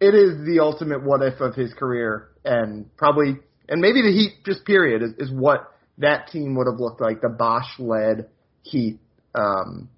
it 0.00 0.14
is 0.14 0.44
the 0.46 0.60
ultimate 0.60 1.04
what 1.04 1.22
if 1.22 1.40
of 1.40 1.54
his 1.54 1.72
career, 1.74 2.28
and 2.44 2.94
probably 2.96 3.36
and 3.68 3.80
maybe 3.80 4.02
the 4.02 4.12
Heat 4.12 4.44
just 4.44 4.64
period 4.64 5.02
is, 5.02 5.10
is 5.18 5.30
what 5.30 5.72
that 5.98 6.28
team 6.28 6.56
would 6.56 6.66
have 6.70 6.80
looked 6.80 7.00
like 7.00 7.20
the 7.20 7.28
Bosh 7.28 7.78
led 7.78 8.28
Heat 8.62 8.98
um, 9.34 9.88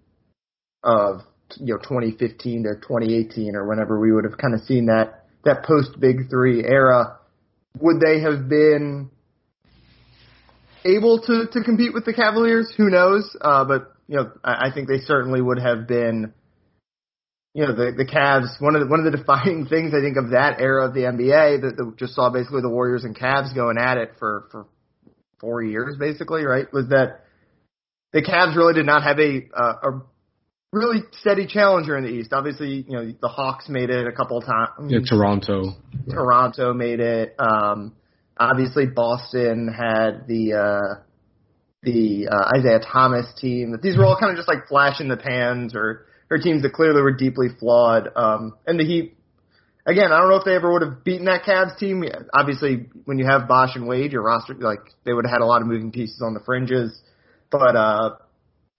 of 0.82 1.20
you 1.56 1.74
know 1.74 1.78
2015 1.78 2.64
to 2.64 2.74
2018 2.80 3.54
or 3.54 3.68
whenever 3.68 3.98
we 3.98 4.12
would 4.12 4.24
have 4.24 4.38
kind 4.38 4.54
of 4.54 4.60
seen 4.62 4.86
that 4.86 5.26
that 5.44 5.64
post 5.64 5.98
Big 6.00 6.28
Three 6.28 6.64
era. 6.64 7.18
Would 7.78 8.00
they 8.00 8.20
have 8.20 8.48
been 8.48 9.10
able 10.84 11.20
to 11.22 11.46
to 11.52 11.62
compete 11.62 11.94
with 11.94 12.04
the 12.04 12.12
Cavaliers? 12.12 12.72
Who 12.76 12.90
knows? 12.90 13.36
Uh, 13.40 13.64
but 13.64 13.92
you 14.08 14.16
know, 14.16 14.32
I, 14.42 14.68
I 14.68 14.72
think 14.74 14.88
they 14.88 14.98
certainly 14.98 15.40
would 15.40 15.58
have 15.58 15.86
been. 15.86 16.32
You 17.52 17.66
know, 17.66 17.74
the 17.74 17.92
the 17.96 18.04
Cavs. 18.04 18.60
One 18.60 18.74
of 18.76 18.82
the 18.82 18.86
one 18.86 19.04
of 19.04 19.10
the 19.10 19.16
defining 19.18 19.66
things 19.66 19.92
I 19.94 20.00
think 20.00 20.16
of 20.16 20.30
that 20.30 20.60
era 20.60 20.86
of 20.86 20.94
the 20.94 21.00
NBA 21.00 21.62
that, 21.62 21.76
that 21.76 21.96
just 21.96 22.14
saw 22.14 22.30
basically 22.30 22.62
the 22.62 22.68
Warriors 22.68 23.04
and 23.04 23.16
Cavs 23.16 23.54
going 23.54 23.76
at 23.78 23.98
it 23.98 24.12
for 24.18 24.48
for 24.50 24.66
four 25.40 25.62
years, 25.62 25.96
basically, 25.98 26.44
right? 26.44 26.72
Was 26.72 26.88
that 26.88 27.24
the 28.12 28.22
Cavs 28.22 28.56
really 28.56 28.74
did 28.74 28.86
not 28.86 29.02
have 29.02 29.18
a 29.18 29.48
uh, 29.54 29.74
a 29.82 30.02
really 30.72 31.00
steady 31.20 31.46
challenger 31.46 31.96
in 31.96 32.04
the 32.04 32.10
East. 32.10 32.32
Obviously, 32.32 32.84
you 32.88 32.92
know 32.92 33.12
the 33.20 33.28
Hawks 33.28 33.68
made 33.68 33.90
it 33.90 34.06
a 34.06 34.12
couple 34.12 34.38
of 34.38 34.44
times. 34.44 34.90
Yeah, 34.90 35.00
Toronto. 35.08 35.76
Toronto 36.08 36.72
made 36.72 37.00
it. 37.00 37.34
Um, 37.38 37.94
obviously, 38.38 38.86
Boston 38.86 39.68
had 39.68 40.26
the 40.28 40.54
uh, 40.54 41.02
the 41.82 42.28
uh, 42.30 42.56
Isaiah 42.56 42.80
Thomas 42.80 43.26
team. 43.40 43.74
These 43.82 43.96
were 43.96 44.04
all 44.04 44.18
kind 44.18 44.30
of 44.30 44.36
just 44.36 44.48
like 44.48 44.68
flash 44.68 45.00
in 45.00 45.08
the 45.08 45.16
pans 45.16 45.74
or 45.74 46.06
or 46.30 46.38
teams 46.38 46.62
that 46.62 46.72
clearly 46.72 47.02
were 47.02 47.14
deeply 47.14 47.48
flawed. 47.58 48.08
Um, 48.14 48.54
and 48.64 48.78
the 48.78 48.84
Heat, 48.84 49.16
again, 49.84 50.12
I 50.12 50.20
don't 50.20 50.30
know 50.30 50.36
if 50.36 50.44
they 50.44 50.54
ever 50.54 50.72
would 50.72 50.82
have 50.82 51.02
beaten 51.02 51.26
that 51.26 51.42
Cavs 51.42 51.76
team. 51.78 52.04
Obviously, 52.32 52.88
when 53.04 53.18
you 53.18 53.26
have 53.26 53.48
Bosh 53.48 53.74
and 53.74 53.88
Wade, 53.88 54.12
your 54.12 54.22
roster 54.22 54.54
like 54.54 54.80
they 55.04 55.12
would 55.12 55.24
have 55.24 55.32
had 55.32 55.42
a 55.42 55.46
lot 55.46 55.62
of 55.62 55.66
moving 55.66 55.90
pieces 55.90 56.22
on 56.24 56.34
the 56.34 56.40
fringes, 56.40 56.96
but 57.50 57.74
uh, 57.74 58.10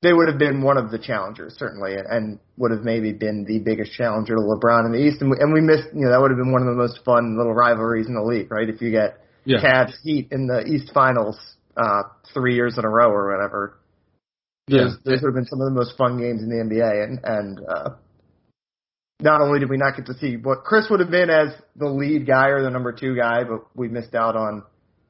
they 0.02 0.14
would 0.14 0.28
have 0.28 0.40
been 0.40 0.64
one 0.64 0.78
of 0.78 0.90
the 0.90 0.98
challengers 0.98 1.56
certainly, 1.58 1.96
and 1.96 2.40
would 2.58 2.72
have 2.72 2.82
maybe 2.82 3.14
been 3.14 3.46
the 3.46 3.60
biggest 3.60 3.94
challenger 3.94 4.36
to 4.36 4.42
LeBron 4.42 4.86
in 4.86 4.92
the 4.94 4.98
East. 4.98 5.22
And 5.22 5.30
we, 5.30 5.38
and 5.40 5.54
we 5.54 5.62
missed, 5.62 5.90
you 5.94 6.02
know, 6.06 6.12
that 6.12 6.20
would 6.20 6.32
have 6.32 6.40
been 6.40 6.52
one 6.52 6.62
of 6.62 6.68
the 6.68 6.82
most 6.82 7.00
fun 7.06 7.38
little 7.38 7.54
rivalries 7.54 8.08
in 8.08 8.16
the 8.16 8.24
league, 8.24 8.52
right? 8.52 8.68
If 8.68 8.82
you 8.82 8.92
get 8.92 9.20
Yeah. 9.46 9.62
Cavs 9.62 9.94
Heat 10.04 10.30
in 10.32 10.48
the 10.48 10.66
East 10.66 10.92
Finals 10.94 11.38
uh, 11.78 12.04
three 12.34 12.56
years 12.56 12.78
in 12.78 12.86
a 12.86 12.90
row 12.90 13.10
or 13.10 13.32
whatever. 13.32 13.78
Yeah. 14.68 14.84
Those, 14.84 14.98
those 15.04 15.22
would 15.22 15.30
have 15.30 15.36
been 15.36 15.46
some 15.46 15.62
of 15.62 15.66
the 15.66 15.78
most 15.78 15.98
fun 15.98 16.20
games 16.20 16.42
in 16.42 16.50
the 16.50 16.56
NBA, 16.56 17.04
and 17.04 17.20
and 17.24 17.60
uh, 17.68 17.90
not 19.22 19.42
only 19.42 19.60
did 19.60 19.70
we 19.70 19.78
not 19.78 19.96
get 19.96 20.06
to 20.08 20.14
see 20.16 20.38
what 20.38 20.64
Chris 20.64 20.88
would 20.90 21.00
have 21.00 21.12
been 21.12 21.30
as 21.30 21.54
the 21.76 21.88
lead 21.88 22.26
guy 22.26 22.48
or 22.48 22.64
the 22.64 22.70
number 22.70 22.92
two 22.92 23.16
guy, 23.16 23.44
but 23.44 23.66
we 23.76 23.88
missed 23.88 24.16
out 24.16 24.36
on, 24.36 24.64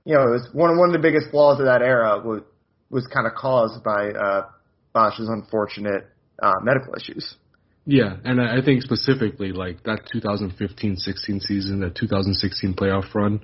you 0.05 0.13
know, 0.15 0.23
it 0.23 0.31
was 0.31 0.47
one 0.53 0.77
one 0.77 0.89
of 0.89 0.93
the 0.93 0.99
biggest 0.99 1.29
flaws 1.31 1.59
of 1.59 1.65
that 1.65 1.81
era 1.81 2.21
was 2.23 2.41
was 2.89 3.07
kind 3.07 3.27
of 3.27 3.33
caused 3.35 3.83
by 3.83 4.09
uh, 4.09 4.47
Bosh's 4.93 5.29
unfortunate 5.29 6.07
uh, 6.41 6.53
medical 6.61 6.93
issues. 6.95 7.35
Yeah, 7.85 8.15
and 8.23 8.39
I 8.39 8.63
think 8.63 8.83
specifically 8.83 9.51
like 9.51 9.83
that 9.83 10.01
2015-16 10.13 11.41
season, 11.41 11.79
that 11.79 11.95
2016 11.95 12.75
playoff 12.75 13.13
run, 13.15 13.43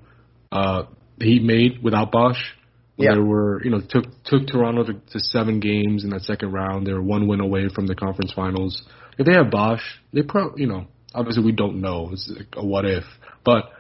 uh, 0.51 0.83
he 1.19 1.39
made 1.39 1.81
without 1.83 2.12
Bosh. 2.12 2.53
Yeah. 2.97 3.13
There 3.13 3.23
were, 3.23 3.63
you 3.63 3.69
know, 3.69 3.79
took 3.79 4.05
took 4.23 4.47
Toronto 4.47 4.83
to, 4.83 4.93
to 4.93 5.19
seven 5.19 5.60
games 5.60 6.03
in 6.03 6.10
that 6.12 6.21
second 6.21 6.51
round. 6.51 6.88
They 6.88 6.93
were 6.93 7.01
one 7.01 7.27
win 7.27 7.41
away 7.41 7.69
from 7.73 7.86
the 7.86 7.93
conference 7.93 8.33
finals. 8.33 8.83
If 9.19 9.25
they 9.25 9.33
had 9.33 9.51
Bosh, 9.51 9.83
they 10.13 10.23
probably, 10.23 10.62
you 10.62 10.67
know, 10.67 10.88
obviously 11.13 11.43
we 11.43 11.51
don't 11.51 11.81
know. 11.81 12.10
It's 12.12 12.31
like 12.36 12.47
a 12.53 12.65
what 12.65 12.86
if, 12.86 13.03
but 13.43 13.71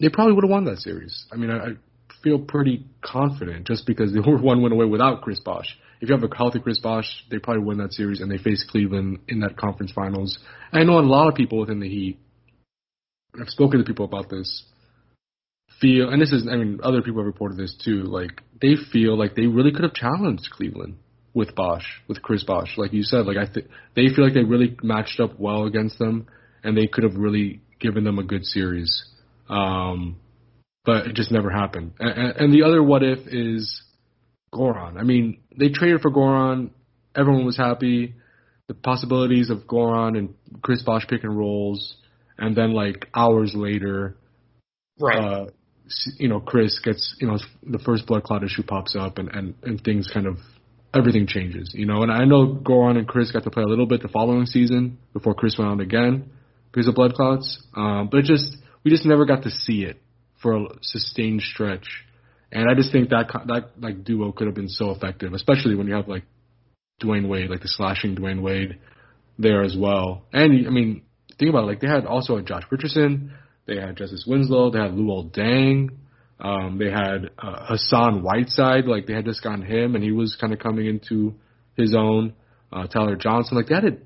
they 0.00 0.08
probably 0.08 0.34
would 0.34 0.44
have 0.44 0.50
won 0.50 0.64
that 0.64 0.78
series. 0.78 1.24
I 1.32 1.36
mean, 1.36 1.50
I, 1.50 1.56
I 1.56 1.68
feel 2.22 2.38
pretty 2.38 2.86
confident 3.02 3.66
just 3.66 3.86
because 3.86 4.12
they 4.12 4.20
were 4.20 4.38
one 4.40 4.62
win 4.62 4.72
away 4.72 4.86
without 4.86 5.22
Chris 5.22 5.40
Bosh. 5.40 5.76
If 6.00 6.08
you 6.08 6.14
have 6.14 6.24
a 6.24 6.34
healthy 6.34 6.60
Chris 6.60 6.78
Bosh, 6.78 7.24
they 7.30 7.38
probably 7.38 7.64
win 7.64 7.78
that 7.78 7.92
series 7.92 8.20
and 8.20 8.30
they 8.30 8.38
face 8.38 8.64
Cleveland 8.68 9.20
in 9.28 9.40
that 9.40 9.56
conference 9.56 9.92
finals. 9.92 10.38
I 10.72 10.84
know 10.84 10.98
a 10.98 11.00
lot 11.00 11.28
of 11.28 11.34
people 11.34 11.58
within 11.58 11.80
the 11.80 11.88
Heat. 11.88 12.18
I've 13.40 13.48
spoken 13.48 13.78
to 13.78 13.84
people 13.84 14.04
about 14.04 14.28
this. 14.28 14.64
feel, 15.80 16.08
and 16.10 16.20
this 16.20 16.32
is, 16.32 16.46
I 16.50 16.56
mean, 16.56 16.80
other 16.82 17.02
people 17.02 17.20
have 17.20 17.26
reported 17.26 17.58
this 17.58 17.76
too. 17.84 18.02
Like 18.02 18.42
they 18.60 18.74
feel 18.92 19.18
like 19.18 19.34
they 19.34 19.46
really 19.46 19.72
could 19.72 19.84
have 19.84 19.94
challenged 19.94 20.50
Cleveland 20.50 20.96
with 21.34 21.54
Bosh, 21.54 22.02
with 22.08 22.22
Chris 22.22 22.44
Bosh. 22.44 22.78
Like 22.78 22.92
you 22.92 23.02
said, 23.02 23.26
like 23.26 23.36
I 23.36 23.46
think 23.52 23.68
they 23.94 24.08
feel 24.08 24.24
like 24.24 24.34
they 24.34 24.44
really 24.44 24.76
matched 24.82 25.20
up 25.20 25.38
well 25.38 25.64
against 25.64 25.98
them, 25.98 26.26
and 26.64 26.76
they 26.76 26.86
could 26.86 27.04
have 27.04 27.16
really 27.16 27.60
given 27.78 28.04
them 28.04 28.18
a 28.18 28.24
good 28.24 28.44
series. 28.44 29.04
Um, 29.48 30.16
but 30.84 31.08
it 31.08 31.14
just 31.14 31.30
never 31.30 31.50
happened. 31.50 31.92
And, 31.98 32.36
and 32.36 32.54
the 32.54 32.62
other 32.62 32.82
what 32.82 33.02
if 33.02 33.18
is 33.26 33.82
Goran. 34.56 34.98
I 34.98 35.02
mean, 35.02 35.38
they 35.56 35.68
traded 35.68 36.00
for 36.00 36.10
Goran. 36.10 36.70
Everyone 37.14 37.44
was 37.46 37.56
happy. 37.56 38.14
The 38.68 38.74
possibilities 38.74 39.50
of 39.50 39.58
Goran 39.66 40.18
and 40.18 40.34
Chris 40.62 40.82
Bosh 40.82 41.06
picking 41.06 41.30
roles, 41.30 41.96
and 42.38 42.56
then 42.56 42.72
like 42.72 43.06
hours 43.14 43.52
later, 43.54 44.16
Right. 45.00 45.18
uh, 45.18 45.46
you 46.18 46.28
know, 46.28 46.40
Chris 46.40 46.80
gets, 46.82 47.14
you 47.20 47.28
know, 47.28 47.38
the 47.62 47.78
first 47.78 48.06
blood 48.06 48.24
clot 48.24 48.42
issue 48.42 48.62
pops 48.62 48.96
up 48.96 49.18
and, 49.18 49.28
and, 49.28 49.54
and 49.62 49.80
things 49.84 50.10
kind 50.12 50.26
of, 50.26 50.38
everything 50.94 51.26
changes, 51.26 51.72
you 51.74 51.86
know, 51.86 52.02
and 52.02 52.10
I 52.10 52.24
know 52.24 52.46
Goran 52.54 52.96
and 52.96 53.06
Chris 53.06 53.30
got 53.30 53.44
to 53.44 53.50
play 53.50 53.62
a 53.62 53.66
little 53.66 53.86
bit 53.86 54.02
the 54.02 54.08
following 54.08 54.46
season 54.46 54.98
before 55.12 55.34
Chris 55.34 55.56
went 55.58 55.70
out 55.70 55.80
again 55.80 56.30
because 56.72 56.88
of 56.88 56.94
blood 56.94 57.14
clots. 57.14 57.62
Um, 57.76 58.08
but 58.10 58.18
it 58.18 58.24
just, 58.24 58.56
we 58.84 58.90
just 58.90 59.04
never 59.06 59.26
got 59.26 59.42
to 59.44 59.50
see 59.50 59.82
it 59.84 60.00
for 60.42 60.56
a 60.56 60.64
sustained 60.82 61.42
stretch. 61.42 62.04
And 62.52 62.70
I 62.70 62.74
just 62.74 62.92
think 62.92 63.10
that, 63.10 63.28
that 63.46 63.70
like 63.80 64.04
duo 64.04 64.32
could 64.32 64.46
have 64.46 64.54
been 64.54 64.68
so 64.68 64.90
effective, 64.90 65.32
especially 65.32 65.74
when 65.74 65.86
you 65.86 65.94
have 65.94 66.08
like 66.08 66.24
Dwyane 67.02 67.28
Wade, 67.28 67.50
like 67.50 67.60
the 67.60 67.68
slashing 67.68 68.16
Dwyane 68.16 68.42
Wade 68.42 68.78
there 69.38 69.62
as 69.62 69.76
well. 69.76 70.24
And 70.32 70.66
I 70.66 70.70
mean, 70.70 71.02
think 71.38 71.50
about 71.50 71.64
it, 71.64 71.66
like 71.66 71.80
they 71.80 71.88
had 71.88 72.06
also 72.06 72.40
Josh 72.40 72.62
Richardson, 72.70 73.32
they 73.66 73.76
had 73.76 73.96
Justice 73.96 74.24
Winslow, 74.26 74.70
they 74.70 74.78
had 74.78 74.92
Luol 74.92 75.30
Deng, 75.30 75.90
um, 76.38 76.78
they 76.78 76.90
had 76.90 77.30
uh, 77.38 77.66
Hassan 77.66 78.22
Whiteside, 78.22 78.86
like 78.86 79.06
they 79.06 79.14
had 79.14 79.24
just 79.24 79.42
gotten 79.42 79.64
him 79.64 79.94
and 79.94 80.04
he 80.04 80.12
was 80.12 80.36
kind 80.40 80.52
of 80.52 80.58
coming 80.58 80.86
into 80.86 81.34
his 81.76 81.94
own. 81.94 82.34
Uh, 82.72 82.86
Tyler 82.86 83.16
Johnson, 83.16 83.56
like 83.56 83.68
they 83.68 83.74
had 83.74 83.84
a 83.84 83.96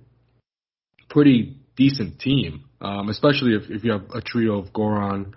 pretty 1.08 1.56
decent 1.76 2.20
team, 2.20 2.64
um, 2.80 3.08
especially 3.08 3.54
if, 3.54 3.70
if 3.70 3.84
you 3.84 3.92
have 3.92 4.10
a 4.14 4.20
trio 4.20 4.58
of 4.58 4.72
Goran, 4.72 5.32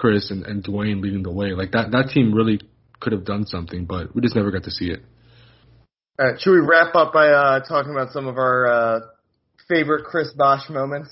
Chris, 0.00 0.30
and, 0.30 0.44
and 0.46 0.64
Dwyane 0.64 1.02
leading 1.02 1.22
the 1.22 1.30
way. 1.30 1.52
Like 1.52 1.72
that, 1.72 1.90
that 1.92 2.08
team 2.14 2.32
really 2.32 2.60
could 3.00 3.12
have 3.12 3.26
done 3.26 3.46
something, 3.46 3.84
but 3.84 4.14
we 4.14 4.22
just 4.22 4.34
never 4.34 4.50
got 4.50 4.64
to 4.64 4.70
see 4.70 4.86
it. 4.86 5.00
All 6.18 6.26
right, 6.26 6.40
should 6.40 6.52
we 6.52 6.60
wrap 6.60 6.94
up 6.94 7.12
by 7.12 7.28
uh, 7.28 7.60
talking 7.60 7.92
about 7.92 8.12
some 8.12 8.26
of 8.26 8.36
our 8.36 8.66
uh, 8.66 9.00
favorite 9.68 10.04
Chris 10.04 10.32
Bosh 10.32 10.68
moments? 10.70 11.10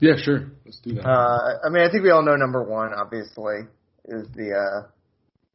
Yeah, 0.00 0.16
sure. 0.16 0.50
Let's 0.64 0.80
do 0.80 0.94
that. 0.96 1.06
Uh, 1.06 1.66
I 1.66 1.70
mean, 1.70 1.82
I 1.82 1.90
think 1.90 2.04
we 2.04 2.10
all 2.10 2.22
know 2.22 2.36
number 2.36 2.62
one, 2.62 2.92
obviously, 2.92 3.60
is 4.04 4.28
the 4.34 4.52
uh, 4.52 4.88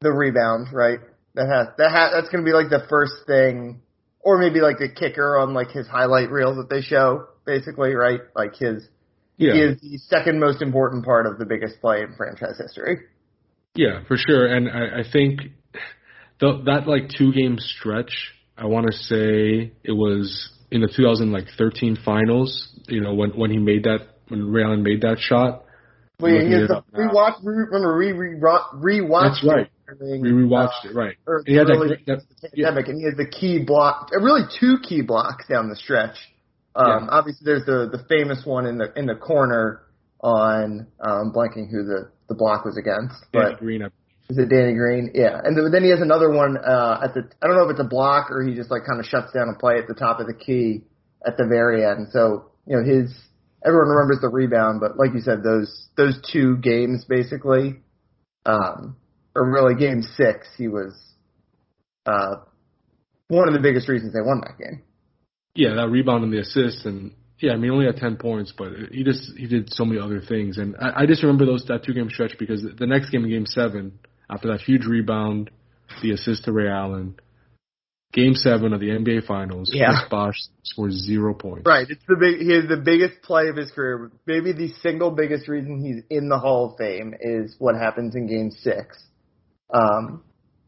the 0.02 0.12
rebound, 0.12 0.68
right? 0.74 1.00
That 1.36 1.48
has 1.48 1.68
that 1.78 1.92
ha- 1.92 2.12
that's 2.14 2.30
going 2.30 2.44
to 2.44 2.50
be 2.50 2.56
like 2.56 2.70
the 2.70 2.86
first 2.90 3.14
thing, 3.28 3.82
or 4.22 4.40
maybe 4.40 4.60
like 4.60 4.78
the 4.78 4.90
kicker 4.90 5.38
on 5.38 5.54
like 5.54 5.70
his 5.70 5.88
highlight 5.88 6.32
reels 6.32 6.58
that 6.58 6.70
they 6.70 6.82
show, 6.82 7.28
basically, 7.46 7.94
right? 7.94 8.22
Like 8.36 8.56
his 8.56 8.88
yeah. 9.39 9.54
he 9.54 9.60
is 9.60 9.82
the 9.82 9.97
second 9.97 10.39
most 10.39 10.62
important 10.62 11.06
part 11.06 11.25
of 11.25 11.39
the 11.39 11.45
biggest 11.45 11.82
play 11.82 12.02
in 12.02 12.13
franchise 12.15 12.58
history. 12.60 12.99
Yeah, 13.75 14.04
for 14.08 14.17
sure. 14.17 14.47
And 14.47 14.69
I, 14.69 14.99
I 14.99 15.04
think 15.12 15.41
the, 16.39 16.62
that 16.65 16.88
like 16.88 17.10
two 17.17 17.32
game 17.32 17.58
stretch, 17.58 18.34
I 18.58 18.65
want 18.65 18.88
to 18.88 18.93
say 18.93 19.71
it 19.84 19.91
was 19.91 20.52
in 20.71 20.82
the 20.82 20.91
2013 20.93 21.97
finals. 22.04 22.67
You 22.88 23.02
know 23.02 23.13
when 23.13 23.32
when 23.32 23.52
he 23.52 23.58
made 23.58 23.84
that 23.84 23.99
when 24.28 24.52
Ray 24.52 24.63
Allen 24.63 24.84
made 24.84 25.02
that 25.02 25.17
shot. 25.19 25.63
Wait, 26.19 26.34
Looking 26.34 26.47
he 26.47 26.54
has 26.56 26.67
the 26.67 26.84
rewatch. 26.93 27.36
Remember, 27.41 27.97
we 27.97 28.12
re, 28.12 28.36
rewatched. 28.36 29.41
That's 29.41 29.45
right. 29.45 29.69
it 29.88 30.21
We 30.21 30.30
rewatched 30.32 30.86
uh, 30.86 30.89
it, 30.89 30.95
right? 30.95 31.15
or 31.25 31.43
He 31.45 31.56
had 31.56 31.67
that 31.67 31.97
that- 32.08 32.23
the 32.41 32.49
pandemic, 32.49 32.88
and 32.89 32.97
he 32.99 33.06
has 33.06 33.15
the 33.15 33.25
key 33.25 33.63
block, 33.63 34.10
really 34.12 34.43
two 34.60 34.78
key 34.84 35.02
blocks 35.02 35.47
down 35.47 35.69
the 35.69 35.78
stretch. 35.78 36.17
Um, 36.80 36.88
Yeah. 36.88 37.08
Obviously, 37.12 37.44
there's 37.46 37.65
the 37.65 37.89
the 37.92 38.04
famous 38.08 38.46
one 38.46 38.65
in 38.65 38.78
the 38.78 38.92
in 38.96 39.06
the 39.06 39.15
corner 39.15 39.84
on 40.22 40.88
um, 41.00 41.34
blanking 41.36 41.70
who 41.70 41.84
the 41.84 42.10
the 42.30 42.36
block 42.36 42.63
was 42.63 42.78
against, 42.78 43.15
Danny 43.34 43.52
but 43.52 43.60
Green. 43.60 43.82
Is 44.30 44.38
it 44.38 44.50
Danny 44.50 44.74
Green? 44.74 45.12
Yeah, 45.13 45.42
and 45.44 45.58
then 45.74 45.84
he 45.84 45.89
has 45.89 46.02
another 46.02 46.32
one 46.32 46.56
uh, 46.58 47.02
at 47.04 47.13
the 47.13 47.28
I 47.42 47.48
don't 47.48 47.58
know 47.58 47.65
if 47.65 47.72
it's 47.72 47.80
a 47.80 47.89
block 47.89 48.32
or 48.32 48.44
he 48.44 48.56
just 48.56 48.72
like 48.72 48.86
kind 48.86 49.00
of 49.00 49.06
shuts 49.06 49.34
down 49.34 49.50
a 49.50 49.58
play 49.58 49.78
at 49.78 49.88
the 49.88 49.94
top 49.94 50.20
of 50.20 50.28
the 50.28 50.34
key 50.34 50.84
at 51.26 51.36
the 51.36 51.46
very 51.46 51.84
end. 51.84 52.08
So 52.12 52.52
you 52.65 52.78
know 52.78 52.84
his 52.84 53.12
everyone 53.65 53.89
remembers 53.89 54.22
the 54.22 54.30
rebound, 54.30 54.80
but 54.80 54.98
like 54.98 55.13
you 55.13 55.22
said, 55.22 55.44
those 55.44 55.89
those 55.98 56.18
two 56.32 56.58
games 56.58 57.04
basically, 57.06 57.82
um, 58.46 58.96
or 59.36 59.52
really 59.52 59.76
game 59.76 60.02
six, 60.02 60.48
he 60.58 60.68
was 60.68 60.94
uh, 62.06 62.36
one 63.28 63.48
of 63.48 63.54
the 63.54 63.60
biggest 63.60 63.89
reasons 63.89 64.13
they 64.13 64.22
won 64.22 64.42
that 64.42 64.58
game. 64.58 64.84
Yeah, 65.60 65.76
that 65.76 65.89
rebound 65.89 66.24
and 66.24 66.32
the 66.32 66.39
assist, 66.39 66.86
and 66.86 67.12
yeah, 67.39 67.52
I 67.52 67.58
mean, 67.58 67.72
only 67.72 67.86
had 67.86 67.98
ten 67.98 68.15
points, 68.15 68.54
but 68.58 68.69
he 68.93 69.04
just 69.04 69.32
he 69.38 69.45
did 69.45 69.74
so 69.74 69.84
many 69.84 70.00
other 70.00 70.22
things, 70.22 70.58
and 70.58 70.78
I, 70.80 71.02
I 71.02 71.06
just 71.06 71.22
remember 71.22 71.45
those 71.45 71.65
that 71.65 71.84
two 71.84 71.93
game 71.93 72.10
stretch 72.10 72.38
because 72.39 72.63
the 72.78 72.88
next 72.88 73.10
game, 73.10 73.28
Game 73.28 73.45
Seven, 73.45 74.00
after 74.30 74.48
that 74.48 74.62
huge 74.62 74.86
rebound, 74.86 75.52
the 76.02 76.12
assist 76.13 76.45
to 76.45 76.54
Ray 76.54 76.69
Allen, 76.69 77.19
Game 78.13 78.36
Seven 78.36 78.72
of 78.72 78.80
the 78.80 78.88
NBA 78.88 79.26
Finals, 79.28 79.69
Yeah. 79.74 79.88
Chris 79.88 80.10
Bosh 80.10 80.36
scores 80.63 80.93
zero 81.06 81.34
points. 81.34 81.63
Right, 81.65 81.86
it's 81.89 82.02
the 82.08 82.15
big 82.15 82.39
he 82.39 82.54
has 82.54 82.69
the 82.69 82.78
biggest 82.78 83.22
play 83.22 83.50
of 83.50 83.58
his 83.58 83.69
career. 83.72 84.12
Maybe 84.26 84.54
the 84.54 84.72
single 84.82 85.12
biggest 85.12 85.50
reason 85.50 85.84
he's 85.84 86.04
in 86.10 86.30
the 86.30 86.39
Hall 86.39 86.72
of 86.72 86.78
Fame 86.78 87.13
is 87.19 87.56
what 87.60 87.76
happens 87.76 88.15
in 88.15 88.28
Game 88.28 88.52
Six. 88.52 88.98
Um, 89.74 90.24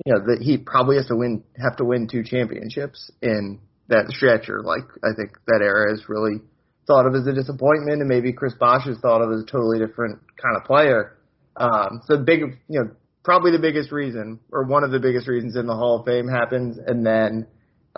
you 0.06 0.14
know 0.14 0.20
that 0.28 0.42
he 0.42 0.58
probably 0.58 0.98
has 0.98 1.08
to 1.08 1.16
win, 1.16 1.46
have 1.58 1.78
to 1.78 1.86
win 1.86 2.10
two 2.12 2.24
championships 2.24 3.10
in 3.22 3.60
that 3.92 4.10
stretch, 4.10 4.50
or 4.50 4.64
like 4.64 4.84
I 5.04 5.14
think 5.16 5.38
that 5.48 5.62
era 5.62 5.94
is 5.94 6.10
really 6.10 6.42
thought 6.88 7.06
of 7.06 7.14
as 7.14 7.28
a 7.28 7.34
disappointment, 7.34 8.02
and 8.02 8.10
maybe 8.10 8.34
Chris 8.34 8.54
Bosh 8.60 8.88
is 8.88 8.98
thought 9.00 9.22
of 9.22 9.32
as 9.32 9.44
a 9.44 9.46
totally 9.46 9.80
different 9.80 10.20
kind 10.42 10.58
of 10.58 10.64
player. 10.64 11.18
Um, 11.56 12.02
so 12.08 12.18
big, 12.18 12.40
you 12.68 12.80
know, 12.80 12.92
probably 13.24 13.52
the 13.52 13.60
biggest 13.60 13.92
reason, 13.92 14.40
or 14.52 14.64
one 14.64 14.84
of 14.84 14.92
the 14.92 15.00
biggest 15.00 15.28
reasons 15.28 15.56
in 15.56 15.68
the 15.68 15.76
Hall 15.76 16.00
of 16.00 16.06
Fame 16.06 16.28
happens, 16.28 16.78
and 16.86 17.06
then 17.06 17.48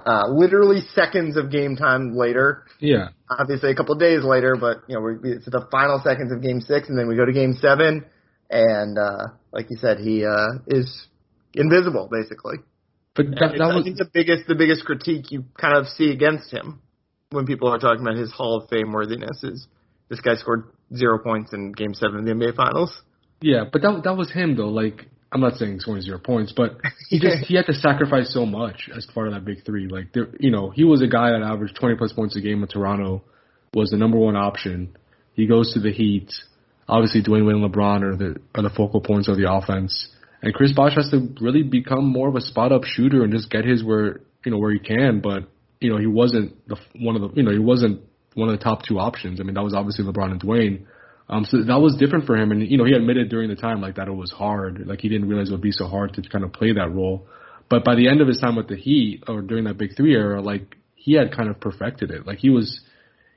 uh, 0.05 0.27
literally 0.27 0.81
seconds 0.93 1.37
of 1.37 1.51
game 1.51 1.75
time 1.75 2.15
later, 2.15 2.65
Yeah, 2.79 3.09
obviously 3.29 3.71
a 3.71 3.75
couple 3.75 3.93
of 3.93 3.99
days 3.99 4.23
later, 4.23 4.57
but 4.59 4.83
you 4.87 4.95
know, 4.95 5.01
we're, 5.01 5.25
it's 5.25 5.45
the 5.45 5.67
final 5.71 6.01
seconds 6.03 6.31
of 6.31 6.41
Game 6.41 6.59
Six, 6.59 6.89
and 6.89 6.97
then 6.97 7.07
we 7.07 7.15
go 7.15 7.25
to 7.25 7.33
Game 7.33 7.53
Seven, 7.61 8.03
and 8.49 8.97
uh, 8.97 9.27
like 9.51 9.67
you 9.69 9.77
said, 9.79 9.99
he 9.99 10.25
uh, 10.25 10.59
is 10.67 11.07
invisible 11.53 12.09
basically. 12.11 12.57
But 13.15 13.27
that, 13.39 13.53
that 13.57 13.61
I 13.61 13.75
was 13.75 13.83
think 13.83 13.97
the 13.97 14.09
biggest 14.11 14.47
the 14.47 14.55
biggest 14.55 14.85
critique 14.85 15.31
you 15.31 15.45
kind 15.59 15.77
of 15.77 15.87
see 15.87 16.11
against 16.11 16.51
him 16.51 16.81
when 17.29 17.45
people 17.45 17.69
are 17.69 17.77
talking 17.77 18.01
about 18.01 18.17
his 18.17 18.31
Hall 18.31 18.57
of 18.57 18.69
Fame 18.69 18.91
worthiness 18.91 19.43
is 19.43 19.67
this 20.09 20.19
guy 20.19 20.35
scored 20.35 20.65
zero 20.95 21.19
points 21.19 21.53
in 21.53 21.71
Game 21.71 21.93
Seven 21.93 22.19
of 22.19 22.25
the 22.25 22.31
NBA 22.31 22.55
Finals. 22.55 23.01
Yeah, 23.41 23.65
but 23.71 23.81
that 23.81 24.01
that 24.03 24.17
was 24.17 24.31
him 24.31 24.55
though. 24.55 24.69
Like 24.69 25.07
I'm 25.31 25.41
not 25.41 25.55
saying 25.55 25.79
scoring 25.79 26.01
zero 26.01 26.19
points, 26.19 26.53
but 26.55 26.77
he 27.09 27.19
just 27.19 27.45
he 27.45 27.55
had 27.55 27.65
to 27.65 27.73
sacrifice 27.73 28.33
so 28.33 28.45
much 28.45 28.89
as 28.95 29.05
part 29.13 29.27
of 29.27 29.33
that 29.33 29.45
big 29.45 29.65
three. 29.65 29.87
Like 29.87 30.13
there, 30.13 30.29
you 30.39 30.51
know, 30.51 30.69
he 30.69 30.83
was 30.83 31.01
a 31.01 31.07
guy 31.07 31.31
that 31.31 31.41
averaged 31.41 31.75
20 31.75 31.95
plus 31.95 32.13
points 32.13 32.35
a 32.35 32.41
game 32.41 32.61
in 32.61 32.67
Toronto, 32.67 33.23
was 33.73 33.89
the 33.89 33.97
number 33.97 34.17
one 34.17 34.35
option. 34.35 34.95
He 35.33 35.47
goes 35.47 35.73
to 35.73 35.79
the 35.79 35.91
Heat. 35.91 36.31
Obviously, 36.87 37.23
Dwyane 37.23 37.45
Wade 37.45 37.55
and 37.55 37.73
LeBron 37.73 38.03
are 38.03 38.15
the 38.15 38.39
are 38.53 38.63
the 38.63 38.69
focal 38.69 39.01
points 39.01 39.27
of 39.27 39.37
the 39.37 39.51
offense, 39.51 40.09
and 40.43 40.53
Chris 40.53 40.73
Bosh 40.73 40.95
has 40.95 41.09
to 41.11 41.29
really 41.39 41.63
become 41.63 42.05
more 42.05 42.27
of 42.27 42.35
a 42.35 42.41
spot 42.41 42.73
up 42.73 42.83
shooter 42.83 43.23
and 43.23 43.31
just 43.31 43.49
get 43.49 43.63
his 43.63 43.81
where 43.81 44.19
you 44.45 44.51
know 44.51 44.57
where 44.57 44.71
he 44.71 44.79
can. 44.79 45.21
But 45.21 45.47
you 45.79 45.89
know, 45.89 45.97
he 45.97 46.05
wasn't 46.05 46.67
the 46.67 46.75
one 46.99 47.15
of 47.15 47.21
the 47.21 47.29
you 47.35 47.43
know 47.43 47.51
he 47.51 47.59
wasn't 47.59 48.01
one 48.35 48.49
of 48.49 48.59
the 48.59 48.63
top 48.63 48.83
two 48.85 48.99
options. 48.99 49.39
I 49.39 49.43
mean, 49.43 49.55
that 49.55 49.63
was 49.63 49.73
obviously 49.73 50.03
LeBron 50.03 50.31
and 50.31 50.41
Dwyane. 50.41 50.85
Um, 51.29 51.45
so 51.45 51.63
that 51.63 51.79
was 51.79 51.95
different 51.95 52.25
for 52.25 52.35
him, 52.35 52.51
and 52.51 52.61
you 52.61 52.77
know 52.77 52.83
he 52.83 52.91
admitted 52.91 53.29
during 53.29 53.49
the 53.49 53.55
time 53.55 53.79
like 53.79 53.95
that 53.95 54.09
it 54.09 54.13
was 54.13 54.31
hard, 54.31 54.85
like 54.85 54.99
he 54.99 55.07
didn't 55.07 55.29
realize 55.29 55.47
it 55.47 55.53
would 55.53 55.61
be 55.61 55.71
so 55.71 55.87
hard 55.87 56.13
to 56.15 56.21
kind 56.29 56.43
of 56.43 56.51
play 56.51 56.73
that 56.73 56.93
role. 56.93 57.25
But 57.69 57.85
by 57.85 57.95
the 57.95 58.09
end 58.09 58.19
of 58.19 58.27
his 58.27 58.41
time 58.41 58.57
with 58.57 58.67
the 58.67 58.75
Heat, 58.75 59.23
or 59.29 59.41
during 59.41 59.63
that 59.63 59.77
Big 59.77 59.95
Three 59.95 60.13
era, 60.13 60.41
like 60.41 60.75
he 60.95 61.13
had 61.13 61.33
kind 61.33 61.49
of 61.49 61.61
perfected 61.61 62.11
it. 62.11 62.27
Like 62.27 62.39
he 62.39 62.49
was, 62.49 62.81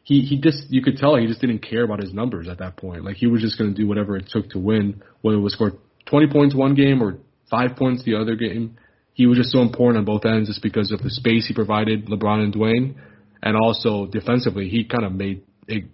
he 0.02 0.22
he 0.22 0.40
just 0.40 0.68
you 0.70 0.82
could 0.82 0.96
tell 0.96 1.14
he 1.14 1.28
just 1.28 1.40
didn't 1.40 1.60
care 1.60 1.84
about 1.84 2.00
his 2.00 2.12
numbers 2.12 2.48
at 2.48 2.58
that 2.58 2.76
point. 2.76 3.04
Like 3.04 3.16
he 3.16 3.28
was 3.28 3.40
just 3.40 3.56
going 3.56 3.72
to 3.72 3.80
do 3.80 3.86
whatever 3.86 4.16
it 4.16 4.28
took 4.28 4.50
to 4.50 4.58
win, 4.58 5.04
whether 5.20 5.36
it 5.36 5.40
was 5.40 5.52
score 5.52 5.78
20 6.06 6.28
points 6.28 6.54
one 6.54 6.74
game 6.74 7.02
or 7.02 7.18
five 7.50 7.76
points 7.76 8.04
the 8.04 8.14
other 8.14 8.36
game. 8.36 8.76
He 9.12 9.26
was 9.26 9.38
just 9.38 9.50
so 9.50 9.60
important 9.60 9.98
on 9.98 10.04
both 10.04 10.24
ends, 10.24 10.48
just 10.48 10.62
because 10.62 10.92
of 10.92 11.02
the 11.02 11.10
space 11.10 11.46
he 11.46 11.54
provided 11.54 12.06
LeBron 12.06 12.44
and 12.44 12.54
Dwyane, 12.54 12.94
and 13.42 13.56
also 13.56 14.06
defensively 14.06 14.68
he 14.68 14.84
kind 14.84 15.04
of 15.04 15.12
made 15.12 15.42
it 15.68 15.84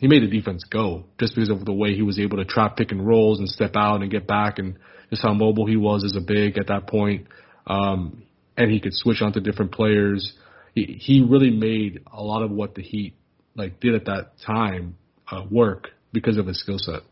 he 0.00 0.08
made 0.08 0.22
the 0.22 0.26
defense 0.26 0.64
go 0.64 1.04
just 1.18 1.34
because 1.34 1.50
of 1.50 1.66
the 1.66 1.74
way 1.74 1.94
he 1.94 2.00
was 2.00 2.18
able 2.18 2.38
to 2.38 2.44
trap 2.46 2.76
pick 2.78 2.90
and 2.90 3.06
rolls 3.06 3.38
and 3.38 3.46
step 3.46 3.72
out 3.76 4.00
and 4.00 4.10
get 4.10 4.26
back 4.26 4.58
and 4.58 4.78
just 5.10 5.22
how 5.22 5.34
mobile 5.34 5.66
he 5.66 5.76
was 5.76 6.04
as 6.04 6.16
a 6.16 6.20
big 6.20 6.56
at 6.56 6.68
that 6.68 6.86
point. 6.86 7.26
Um, 7.66 8.22
and 8.56 8.70
he 8.70 8.80
could 8.80 8.94
switch 8.94 9.20
onto 9.20 9.40
different 9.40 9.72
players. 9.72 10.32
He, 10.74 10.98
he 10.98 11.22
really 11.28 11.50
made 11.50 12.02
a 12.10 12.22
lot 12.22 12.42
of 12.42 12.50
what 12.50 12.74
the 12.74 12.82
Heat 12.82 13.14
like 13.54 13.78
did 13.78 13.94
at 13.94 14.06
that 14.06 14.32
time 14.44 14.96
uh, 15.30 15.42
work 15.50 15.88
because 16.12 16.38
of 16.38 16.46
his 16.46 16.58
skill 16.60 16.78
set. 16.78 17.02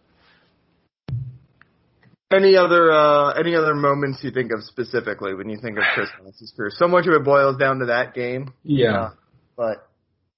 Any 2.31 2.57
other 2.57 2.91
uh, 2.93 3.33
any 3.33 3.55
other 3.55 3.75
moments 3.75 4.19
you 4.23 4.31
think 4.31 4.53
of 4.53 4.63
specifically 4.63 5.35
when 5.35 5.49
you 5.49 5.59
think 5.59 5.79
of 5.79 5.85
Chris 5.95 6.09
Bosh's 6.23 6.53
career? 6.55 6.71
So 6.75 6.87
much 6.87 7.07
of 7.07 7.15
it 7.15 7.25
boils 7.25 7.57
down 7.57 7.79
to 7.79 7.87
that 7.87 8.15
game. 8.15 8.53
Yeah. 8.65 8.97
Uh, 8.97 9.11
but 9.57 9.89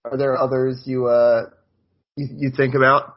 are 0.04 0.16
there 0.16 0.38
others 0.38 0.82
you 0.86 1.06
uh 1.06 1.50
you, 2.16 2.28
you 2.30 2.50
think 2.56 2.74
about? 2.74 3.16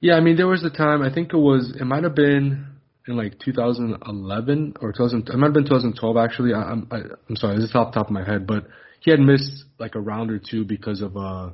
Yeah, 0.00 0.14
I 0.14 0.20
mean, 0.20 0.36
there 0.36 0.46
was 0.46 0.64
a 0.64 0.70
time, 0.70 1.02
I 1.02 1.12
think 1.12 1.32
it 1.32 1.36
was, 1.36 1.74
it 1.78 1.84
might 1.84 2.04
have 2.04 2.14
been 2.14 2.66
in 3.06 3.16
like 3.16 3.38
2011 3.40 4.74
or 4.80 4.92
2000, 4.92 5.28
it 5.28 5.34
might 5.34 5.46
have 5.46 5.54
been 5.54 5.64
2012 5.64 6.16
actually. 6.16 6.54
I, 6.54 6.62
I'm, 6.62 6.86
I, 6.90 6.98
I'm 7.28 7.36
sorry, 7.36 7.56
this 7.56 7.70
is 7.70 7.74
off 7.74 7.92
the 7.92 7.98
top 7.98 8.06
of 8.06 8.12
my 8.12 8.24
head, 8.24 8.46
but 8.46 8.66
he 9.00 9.10
had 9.10 9.18
missed 9.18 9.64
like 9.78 9.96
a 9.96 10.00
round 10.00 10.30
or 10.30 10.38
two 10.38 10.64
because 10.64 11.02
of, 11.02 11.16
uh, 11.16 11.46
I 11.48 11.52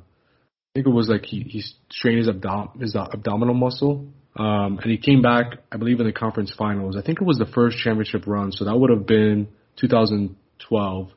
think 0.75 0.85
it 0.85 0.91
was 0.91 1.09
like 1.09 1.25
he, 1.25 1.41
he 1.41 1.63
strained 1.89 2.19
his, 2.19 2.29
abdom- 2.29 2.79
his 2.79 2.95
abdominal 2.95 3.55
muscle. 3.55 4.07
Um, 4.37 4.79
and 4.81 4.91
he 4.91 4.97
came 4.97 5.21
back, 5.21 5.59
I 5.71 5.77
believe, 5.77 5.99
in 5.99 6.07
the 6.07 6.13
conference 6.13 6.53
finals. 6.57 6.97
I 6.97 7.01
think 7.01 7.21
it 7.21 7.25
was 7.25 7.37
the 7.37 7.45
first 7.45 7.77
championship 7.77 8.27
run, 8.27 8.51
so 8.51 8.65
that 8.65 8.75
would 8.75 8.89
have 8.89 9.07
been 9.07 9.47
2012. 9.79 11.09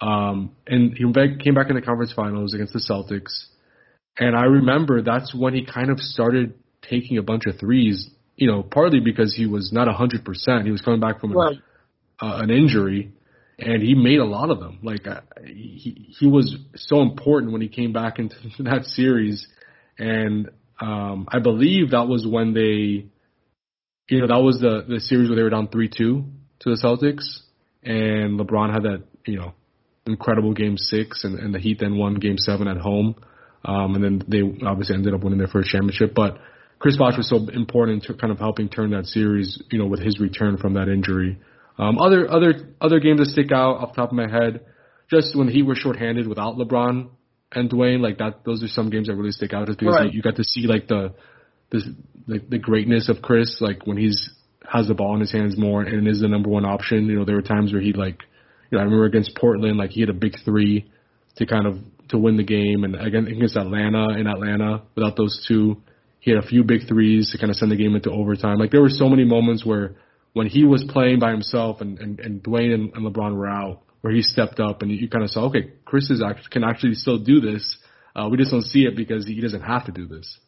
Um, 0.00 0.56
and 0.66 0.96
he 0.96 1.04
came 1.04 1.54
back 1.54 1.68
in 1.68 1.76
the 1.76 1.82
conference 1.82 2.12
finals 2.14 2.54
against 2.54 2.72
the 2.72 2.80
Celtics. 2.80 3.46
And 4.18 4.34
I 4.36 4.44
remember 4.44 5.02
that's 5.02 5.34
when 5.34 5.54
he 5.54 5.64
kind 5.64 5.90
of 5.90 6.00
started 6.00 6.54
taking 6.88 7.18
a 7.18 7.22
bunch 7.22 7.44
of 7.46 7.58
threes, 7.58 8.10
you 8.36 8.46
know, 8.46 8.62
partly 8.62 9.00
because 9.00 9.34
he 9.34 9.46
was 9.46 9.70
not 9.72 9.86
100%. 9.86 10.64
He 10.64 10.70
was 10.70 10.80
coming 10.80 11.00
back 11.00 11.20
from 11.20 11.32
Right. 11.32 11.56
a, 12.20 12.24
uh, 12.24 12.42
an 12.42 12.50
injury, 12.50 13.12
and 13.58 13.82
he 13.82 13.94
made 13.94 14.18
a 14.18 14.24
lot 14.24 14.50
of 14.50 14.60
them. 14.60 14.78
Like, 14.82 15.06
uh, 15.06 15.20
he, 15.44 16.14
he 16.18 16.26
was 16.26 16.56
so 16.74 17.02
important 17.02 17.52
when 17.52 17.60
he 17.60 17.68
came 17.68 17.92
back 17.92 18.18
into 18.18 18.36
that 18.60 18.86
series. 18.86 19.46
And 19.98 20.50
um, 20.82 21.28
I 21.30 21.38
believe 21.38 21.90
that 21.90 22.08
was 22.08 22.26
when 22.26 22.54
they, 22.54 23.06
you 24.08 24.20
know, 24.20 24.26
that 24.26 24.42
was 24.42 24.58
the, 24.60 24.84
the 24.88 24.98
series 24.98 25.28
where 25.28 25.36
they 25.36 25.42
were 25.42 25.50
down 25.50 25.68
3 25.68 25.88
2 25.88 26.24
to 26.60 26.70
the 26.70 26.76
Celtics, 26.82 27.38
and 27.84 28.38
LeBron 28.38 28.72
had 28.72 28.82
that, 28.82 29.04
you 29.24 29.38
know, 29.38 29.54
incredible 30.06 30.52
game 30.52 30.76
six, 30.76 31.22
and, 31.22 31.38
and 31.38 31.54
the 31.54 31.60
Heat 31.60 31.78
then 31.80 31.96
won 31.96 32.14
game 32.14 32.36
seven 32.36 32.66
at 32.66 32.78
home. 32.78 33.14
Um, 33.64 33.94
and 33.94 34.02
then 34.02 34.22
they 34.26 34.66
obviously 34.66 34.96
ended 34.96 35.14
up 35.14 35.22
winning 35.22 35.38
their 35.38 35.46
first 35.46 35.70
championship. 35.70 36.14
But 36.14 36.38
Chris 36.80 36.96
Bosh 36.96 37.16
was 37.16 37.28
so 37.28 37.48
important 37.48 38.02
to 38.04 38.14
kind 38.14 38.32
of 38.32 38.40
helping 38.40 38.68
turn 38.68 38.90
that 38.90 39.06
series, 39.06 39.62
you 39.70 39.78
know, 39.78 39.86
with 39.86 40.00
his 40.00 40.18
return 40.18 40.58
from 40.58 40.74
that 40.74 40.88
injury. 40.88 41.38
Um, 41.78 41.98
other 41.98 42.28
other 42.28 42.74
other 42.80 42.98
games 42.98 43.20
that 43.20 43.26
stick 43.26 43.52
out 43.52 43.76
off 43.76 43.94
the 43.94 44.02
top 44.02 44.10
of 44.10 44.16
my 44.16 44.28
head, 44.28 44.66
just 45.08 45.36
when 45.36 45.46
he 45.46 45.62
was 45.62 45.78
shorthanded 45.78 46.26
without 46.26 46.56
LeBron 46.56 47.10
and 47.54 47.70
Dwyane, 47.70 48.00
like 48.00 48.18
that. 48.18 48.44
Those 48.44 48.62
are 48.62 48.68
some 48.68 48.90
games 48.90 49.08
that 49.08 49.14
really 49.16 49.32
stick 49.32 49.52
out, 49.52 49.66
because 49.68 49.86
Right. 49.86 50.04
like, 50.06 50.14
you 50.14 50.22
got 50.22 50.36
to 50.36 50.44
see 50.44 50.66
like 50.66 50.88
the 50.88 51.14
the 51.70 51.94
the, 52.26 52.38
the 52.50 52.58
greatness 52.58 53.08
of 53.08 53.20
Chris, 53.22 53.60
like 53.60 53.86
when 53.86 53.96
he's 53.96 54.30
has 54.70 54.88
the 54.88 54.94
ball 54.94 55.14
in 55.14 55.20
his 55.20 55.32
hands 55.32 55.58
more 55.58 55.82
and 55.82 56.06
is 56.06 56.20
the 56.20 56.28
number 56.28 56.48
one 56.48 56.64
option. 56.64 57.06
You 57.06 57.18
know, 57.18 57.24
there 57.24 57.34
were 57.34 57.42
times 57.42 57.72
where 57.72 57.82
he 57.82 57.92
like, 57.92 58.18
you 58.70 58.78
know, 58.78 58.80
I 58.80 58.84
remember 58.84 59.06
against 59.06 59.36
Portland, 59.36 59.76
like 59.76 59.90
he 59.90 60.00
had 60.00 60.08
a 60.08 60.14
big 60.14 60.34
three 60.44 60.90
to 61.36 61.46
kind 61.46 61.66
of 61.66 61.78
to 62.10 62.18
win 62.18 62.36
the 62.36 62.44
game, 62.44 62.84
and 62.84 62.94
again 62.94 63.26
against 63.26 63.56
Atlanta 63.56 64.10
in 64.18 64.26
Atlanta, 64.26 64.82
without 64.94 65.16
those 65.16 65.44
two, 65.48 65.82
he 66.20 66.30
had 66.30 66.42
a 66.42 66.46
few 66.46 66.62
big 66.62 66.86
threes 66.86 67.30
to 67.32 67.38
kind 67.38 67.50
of 67.50 67.56
send 67.56 67.72
the 67.72 67.76
game 67.76 67.94
into 67.94 68.10
overtime. 68.10 68.58
Like 68.58 68.70
there 68.70 68.82
were 68.82 68.90
so 68.90 69.08
many 69.08 69.24
moments 69.24 69.64
where 69.64 69.96
when 70.34 70.46
he 70.46 70.64
was 70.64 70.84
playing 70.88 71.18
by 71.18 71.30
himself 71.30 71.80
and 71.80 71.98
and, 71.98 72.20
and 72.20 72.42
Dwyane 72.42 72.74
and, 72.74 72.92
and 72.94 73.06
LeBron 73.06 73.34
were 73.36 73.48
out, 73.48 73.82
where 74.02 74.12
he 74.12 74.20
stepped 74.22 74.60
up 74.60 74.82
and 74.82 74.90
you, 74.90 75.08
kind 75.08 75.24
of 75.24 75.30
saw, 75.30 75.46
okay, 75.46 75.72
Chris 75.84 76.10
is 76.10 76.22
actually 76.22 76.50
can 76.50 76.64
actually 76.64 76.94
still 76.94 77.18
do 77.18 77.40
this. 77.40 77.78
Uh, 78.14 78.28
we 78.30 78.36
just 78.36 78.50
don't 78.50 78.62
see 78.62 78.84
it 78.84 78.94
because 78.94 79.26
he 79.26 79.40
doesn't 79.40 79.62
have 79.62 79.86
to 79.86 79.92
do 79.92 80.06
this. 80.06 80.38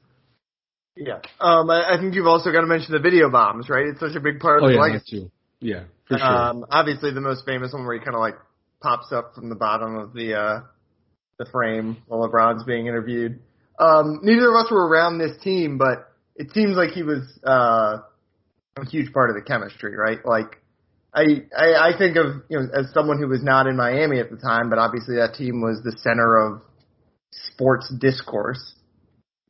Yeah. 0.97 1.21
Um, 1.41 1.71
I, 1.71 1.95
I 1.95 1.99
think 1.99 2.15
you've 2.15 2.27
also 2.27 2.53
got 2.53 2.61
to 2.61 2.67
mention 2.67 2.93
the 2.93 3.01
video 3.01 3.31
bombs, 3.31 3.69
right? 3.69 3.87
It's 3.87 4.01
such 4.01 4.15
a 4.15 4.21
big 4.21 4.39
part 4.39 4.59
of 4.59 4.65
Oh 4.65 4.69
his 4.69 4.77
yeah, 4.77 4.83
legacy. 4.83 5.11
too. 5.11 5.31
Yeah, 5.61 5.85
for 6.07 6.19
sure. 6.19 6.27
Um, 6.27 6.67
obviously 6.71 7.13
the 7.13 7.21
most 7.21 7.47
famous 7.47 7.73
one 7.73 7.87
where 7.87 7.99
he 7.99 8.05
kind 8.05 8.15
of 8.15 8.21
like 8.21 8.35
pops 8.83 9.13
up 9.13 9.35
from 9.35 9.49
the 9.49 9.55
bottom 9.55 9.97
of 9.97 10.13
the 10.13 10.35
uh, 10.35 10.61
the 11.39 11.47
frame 11.51 11.97
while 12.07 12.29
LeBron's 12.29 12.65
being 12.65 12.87
interviewed. 12.87 13.41
Um, 13.79 14.21
neither 14.23 14.51
of 14.51 14.57
us 14.57 14.71
were 14.71 14.87
around 14.87 15.19
this 15.19 15.37
team, 15.43 15.79
but 15.79 16.13
it 16.37 16.53
seems 16.53 16.77
like 16.77 16.91
he 16.91 17.03
was 17.03 17.23
uh, 17.47 17.99
a 18.77 18.87
huge 18.89 19.13
part 19.13 19.31
of 19.31 19.37
the 19.37 19.43
chemistry, 19.43 19.97
right? 19.97 20.19
Like 20.25 20.61
I, 21.15 21.23
I 21.57 21.91
I 21.91 21.99
think 21.99 22.17
of 22.17 22.43
you 22.49 22.59
know 22.59 22.67
as 22.77 22.93
someone 22.93 23.19
who 23.19 23.29
was 23.29 23.43
not 23.43 23.67
in 23.67 23.77
Miami 23.77 24.19
at 24.19 24.31
the 24.31 24.37
time, 24.37 24.69
but 24.69 24.79
obviously 24.79 25.17
that 25.17 25.35
team 25.35 25.61
was 25.61 25.81
the 25.85 25.97
center 26.03 26.37
of 26.37 26.63
sports 27.31 27.93
discourse. 28.01 28.75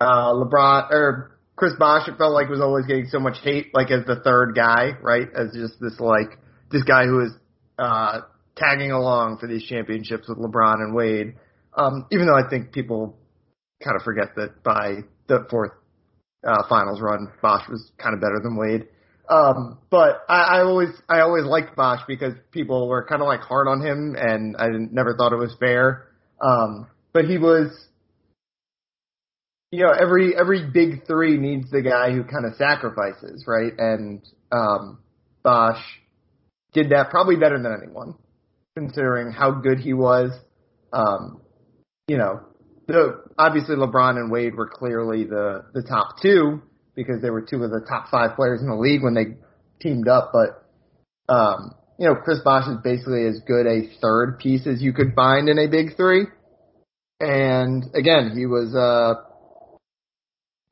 Uh, 0.00 0.32
LeBron 0.34 0.90
or 0.90 1.38
Chris 1.56 1.72
Bosh, 1.78 2.08
it 2.08 2.18
felt 2.18 2.32
like 2.32 2.48
was 2.48 2.60
always 2.60 2.86
getting 2.86 3.06
so 3.06 3.18
much 3.18 3.38
hate, 3.42 3.68
like 3.74 3.90
as 3.90 4.04
the 4.06 4.20
third 4.22 4.54
guy, 4.54 4.90
right? 5.00 5.28
As 5.34 5.52
just 5.54 5.80
this 5.80 5.98
like 6.00 6.38
this 6.70 6.82
guy 6.82 7.04
who 7.04 7.20
is 7.20 7.32
uh, 7.78 8.20
tagging 8.56 8.90
along 8.90 9.38
for 9.38 9.46
these 9.46 9.64
championships 9.64 10.28
with 10.28 10.38
LeBron 10.38 10.76
and 10.76 10.94
Wade. 10.94 11.34
Um, 11.76 12.06
even 12.12 12.26
though 12.26 12.36
I 12.36 12.48
think 12.48 12.72
people 12.72 13.16
kind 13.82 13.96
of 13.96 14.02
forget 14.02 14.34
that 14.36 14.62
by 14.62 14.98
the 15.28 15.46
fourth 15.50 15.72
uh, 16.46 16.62
finals 16.68 17.00
run, 17.00 17.28
Bosh 17.40 17.68
was 17.68 17.90
kind 17.98 18.14
of 18.14 18.20
better 18.20 18.40
than 18.42 18.56
Wade. 18.56 18.88
Um, 19.28 19.78
but 19.90 20.22
I, 20.28 20.58
I 20.58 20.60
always 20.62 20.90
I 21.08 21.20
always 21.20 21.44
liked 21.44 21.76
Bosh 21.76 22.00
because 22.06 22.34
people 22.50 22.88
were 22.88 23.06
kind 23.06 23.22
of 23.22 23.26
like 23.26 23.40
hard 23.40 23.68
on 23.68 23.80
him, 23.80 24.16
and 24.18 24.56
I 24.58 24.68
never 24.68 25.16
thought 25.16 25.32
it 25.32 25.36
was 25.36 25.56
fair. 25.58 26.08
Um, 26.40 26.88
but 27.12 27.24
he 27.24 27.38
was 27.38 27.70
you 29.74 29.82
know, 29.82 29.90
every 29.90 30.36
every 30.38 30.70
big 30.70 31.04
three 31.04 31.36
needs 31.36 31.68
the 31.70 31.82
guy 31.82 32.12
who 32.12 32.22
kind 32.22 32.46
of 32.46 32.54
sacrifices, 32.56 33.44
right? 33.48 33.72
And 33.76 34.22
um, 34.52 35.00
Bosh 35.42 35.82
did 36.72 36.90
that 36.90 37.10
probably 37.10 37.34
better 37.34 37.60
than 37.60 37.76
anyone, 37.82 38.14
considering 38.76 39.32
how 39.32 39.50
good 39.50 39.80
he 39.80 39.92
was. 39.92 40.30
Um, 40.92 41.40
you 42.06 42.18
know, 42.18 42.42
the, 42.86 43.24
obviously 43.36 43.74
LeBron 43.74 44.16
and 44.16 44.30
Wade 44.30 44.54
were 44.54 44.68
clearly 44.68 45.24
the 45.24 45.64
the 45.74 45.82
top 45.82 46.20
two 46.22 46.62
because 46.94 47.22
they 47.22 47.30
were 47.30 47.42
two 47.42 47.62
of 47.64 47.70
the 47.70 47.84
top 47.88 48.08
five 48.10 48.36
players 48.36 48.60
in 48.60 48.68
the 48.68 48.76
league 48.76 49.02
when 49.02 49.14
they 49.14 49.36
teamed 49.80 50.08
up. 50.08 50.32
But 50.32 50.64
um, 51.32 51.74
you 51.98 52.08
know, 52.08 52.16
Chris 52.16 52.40
Bosh 52.44 52.68
is 52.68 52.78
basically 52.82 53.26
as 53.26 53.40
good 53.46 53.66
a 53.66 53.88
third 54.00 54.38
piece 54.38 54.66
as 54.66 54.82
you 54.82 54.92
could 54.92 55.14
find 55.14 55.48
in 55.48 55.58
a 55.58 55.68
big 55.68 55.96
three. 55.96 56.26
And 57.20 57.84
again, 57.94 58.32
he 58.36 58.46
was 58.46 58.74
uh 58.74 59.22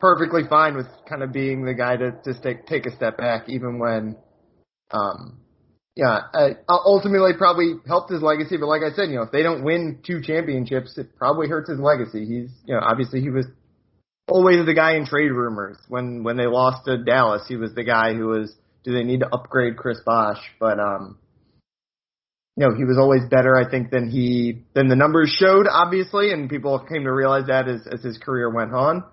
perfectly 0.01 0.43
fine 0.51 0.77
with 0.77 0.87
kind 1.09 1.23
of 1.23 1.33
being 1.33 1.65
the 1.65 1.75
guy 1.75 1.97
to 1.97 2.13
just 2.25 2.43
take 2.43 2.67
take 2.67 2.87
a 2.87 2.97
step 2.97 3.17
back, 3.17 3.49
even 3.49 3.79
when, 3.79 4.17
um, 4.91 5.39
yeah, 5.95 6.23
uh, 6.35 6.49
ultimately 6.69 7.33
probably 7.39 7.75
helped 7.87 8.11
his 8.11 8.21
legacy. 8.21 8.57
But 8.57 8.67
like 8.67 8.83
I 8.83 8.95
said, 8.95 9.11
you 9.11 9.17
know, 9.17 9.23
if 9.23 9.31
they 9.31 9.45
don't 9.45 9.63
win 9.63 10.01
two 10.05 10.21
championships, 10.21 10.99
it 10.99 11.17
probably 11.17 11.49
hurts 11.49 11.71
his 11.71 11.79
legacy. 11.79 12.27
He's, 12.27 12.51
you 12.67 12.75
know, 12.75 12.81
obviously 12.83 13.21
he 13.21 13.31
was 13.31 13.47
always 14.29 14.65
the 14.65 14.75
guy 14.75 14.97
in 14.97 15.07
trade 15.07 15.31
rumors 15.31 15.77
when 15.89 16.23
when 16.25 16.37
they 16.37 16.47
lost 16.47 16.85
to 16.87 16.99
Dallas. 16.99 17.43
He 17.49 17.57
was 17.57 17.75
the 17.75 17.85
guy 17.85 18.15
who 18.15 18.27
was, 18.27 18.55
do 18.85 18.93
they 18.93 19.05
need 19.05 19.21
to 19.21 19.29
upgrade 19.33 19.77
Chris 19.77 19.99
Bosh? 20.05 20.41
But 20.59 20.79
um. 20.79 21.19
You 22.55 22.69
know, 22.69 22.75
he 22.77 22.85
was 22.85 22.99
always 23.01 23.23
better, 23.31 23.57
I 23.57 23.71
think, 23.71 23.91
than 23.91 24.11
he 24.11 24.65
than 24.75 24.89
the 24.89 24.95
numbers 24.95 25.35
showed, 25.41 25.67
obviously, 25.67 26.33
and 26.33 26.51
people 26.51 26.79
came 26.81 27.05
to 27.05 27.11
realize 27.11 27.47
that 27.47 27.67
as 27.67 27.87
as 27.91 28.03
his 28.03 28.19
career 28.19 28.51
went 28.51 28.75
on. 28.75 29.05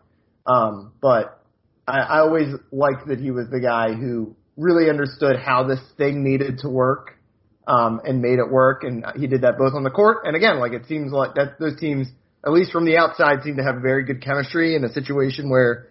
Um, 0.46 0.92
but 1.02 1.42
I, 1.88 2.00
I 2.00 2.20
always 2.20 2.54
liked 2.72 3.08
that 3.08 3.20
he 3.20 3.32
was 3.32 3.48
the 3.50 3.62
guy 3.62 3.94
who 3.94 4.36
really 4.58 4.90
understood 4.90 5.38
how 5.38 5.64
this 5.64 5.80
thing 5.98 6.22
needed 6.22 6.60
to 6.60 6.70
work 6.70 7.18
um, 7.66 8.02
and 8.04 8.22
made 8.22 8.40
it 8.40 8.52
work, 8.52 8.84
and 8.84 9.06
he 9.16 9.28
did 9.28 9.44
that 9.44 9.58
both 9.58 9.74
on 9.74 9.84
the 9.84 9.90
court 9.90 10.26
and 10.26 10.36
again, 10.36 10.60
like 10.60 10.74
it 10.74 10.86
seems 10.88 11.12
like 11.14 11.36
that 11.36 11.60
those 11.60 11.80
teams, 11.80 12.08
at 12.46 12.52
least 12.52 12.72
from 12.72 12.86
the 12.86 12.98
outside, 12.98 13.44
seem 13.44 13.58
to 13.58 13.64
have 13.64 13.82
very 13.82 14.04
good 14.06 14.22
chemistry 14.22 14.76
in 14.76 14.84
a 14.84 14.90
situation 14.90 15.50
where 15.50 15.88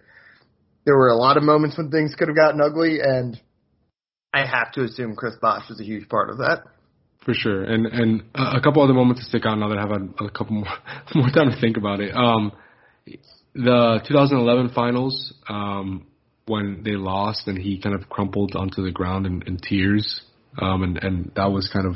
there 0.85 0.97
were 0.97 1.09
a 1.09 1.15
lot 1.15 1.37
of 1.37 1.43
moments 1.43 1.77
when 1.77 1.91
things 1.91 2.15
could 2.17 2.27
have 2.27 2.37
gotten 2.37 2.61
ugly, 2.61 2.99
and 3.01 3.39
I 4.33 4.45
have 4.45 4.71
to 4.73 4.83
assume 4.83 5.15
Chris 5.15 5.35
Bosh 5.41 5.69
was 5.69 5.79
a 5.79 5.83
huge 5.83 6.09
part 6.09 6.29
of 6.29 6.37
that. 6.37 6.63
For 7.25 7.33
sure, 7.33 7.63
and 7.63 7.85
and 7.85 8.23
a 8.33 8.61
couple 8.61 8.81
other 8.81 8.93
moments 8.93 9.21
to 9.21 9.27
stick 9.27 9.45
out 9.45 9.55
now 9.55 9.67
that 9.69 9.77
I 9.77 9.81
have 9.81 9.91
a, 9.91 10.25
a 10.25 10.31
couple 10.31 10.53
more 10.53 10.67
more 11.15 11.29
time 11.29 11.51
to 11.51 11.59
think 11.59 11.77
about 11.77 11.99
it. 11.99 12.15
Um, 12.15 12.53
the 13.53 13.99
2011 14.07 14.71
finals, 14.73 15.33
um, 15.49 16.07
when 16.45 16.81
they 16.83 16.91
lost 16.91 17.47
and 17.47 17.57
he 17.57 17.79
kind 17.79 17.93
of 17.93 18.09
crumpled 18.09 18.55
onto 18.55 18.83
the 18.83 18.91
ground 18.91 19.25
in, 19.25 19.43
in 19.45 19.57
tears, 19.57 20.21
um, 20.59 20.81
and 20.81 20.97
and 21.03 21.31
that 21.35 21.51
was 21.51 21.69
kind 21.71 21.85
of 21.85 21.95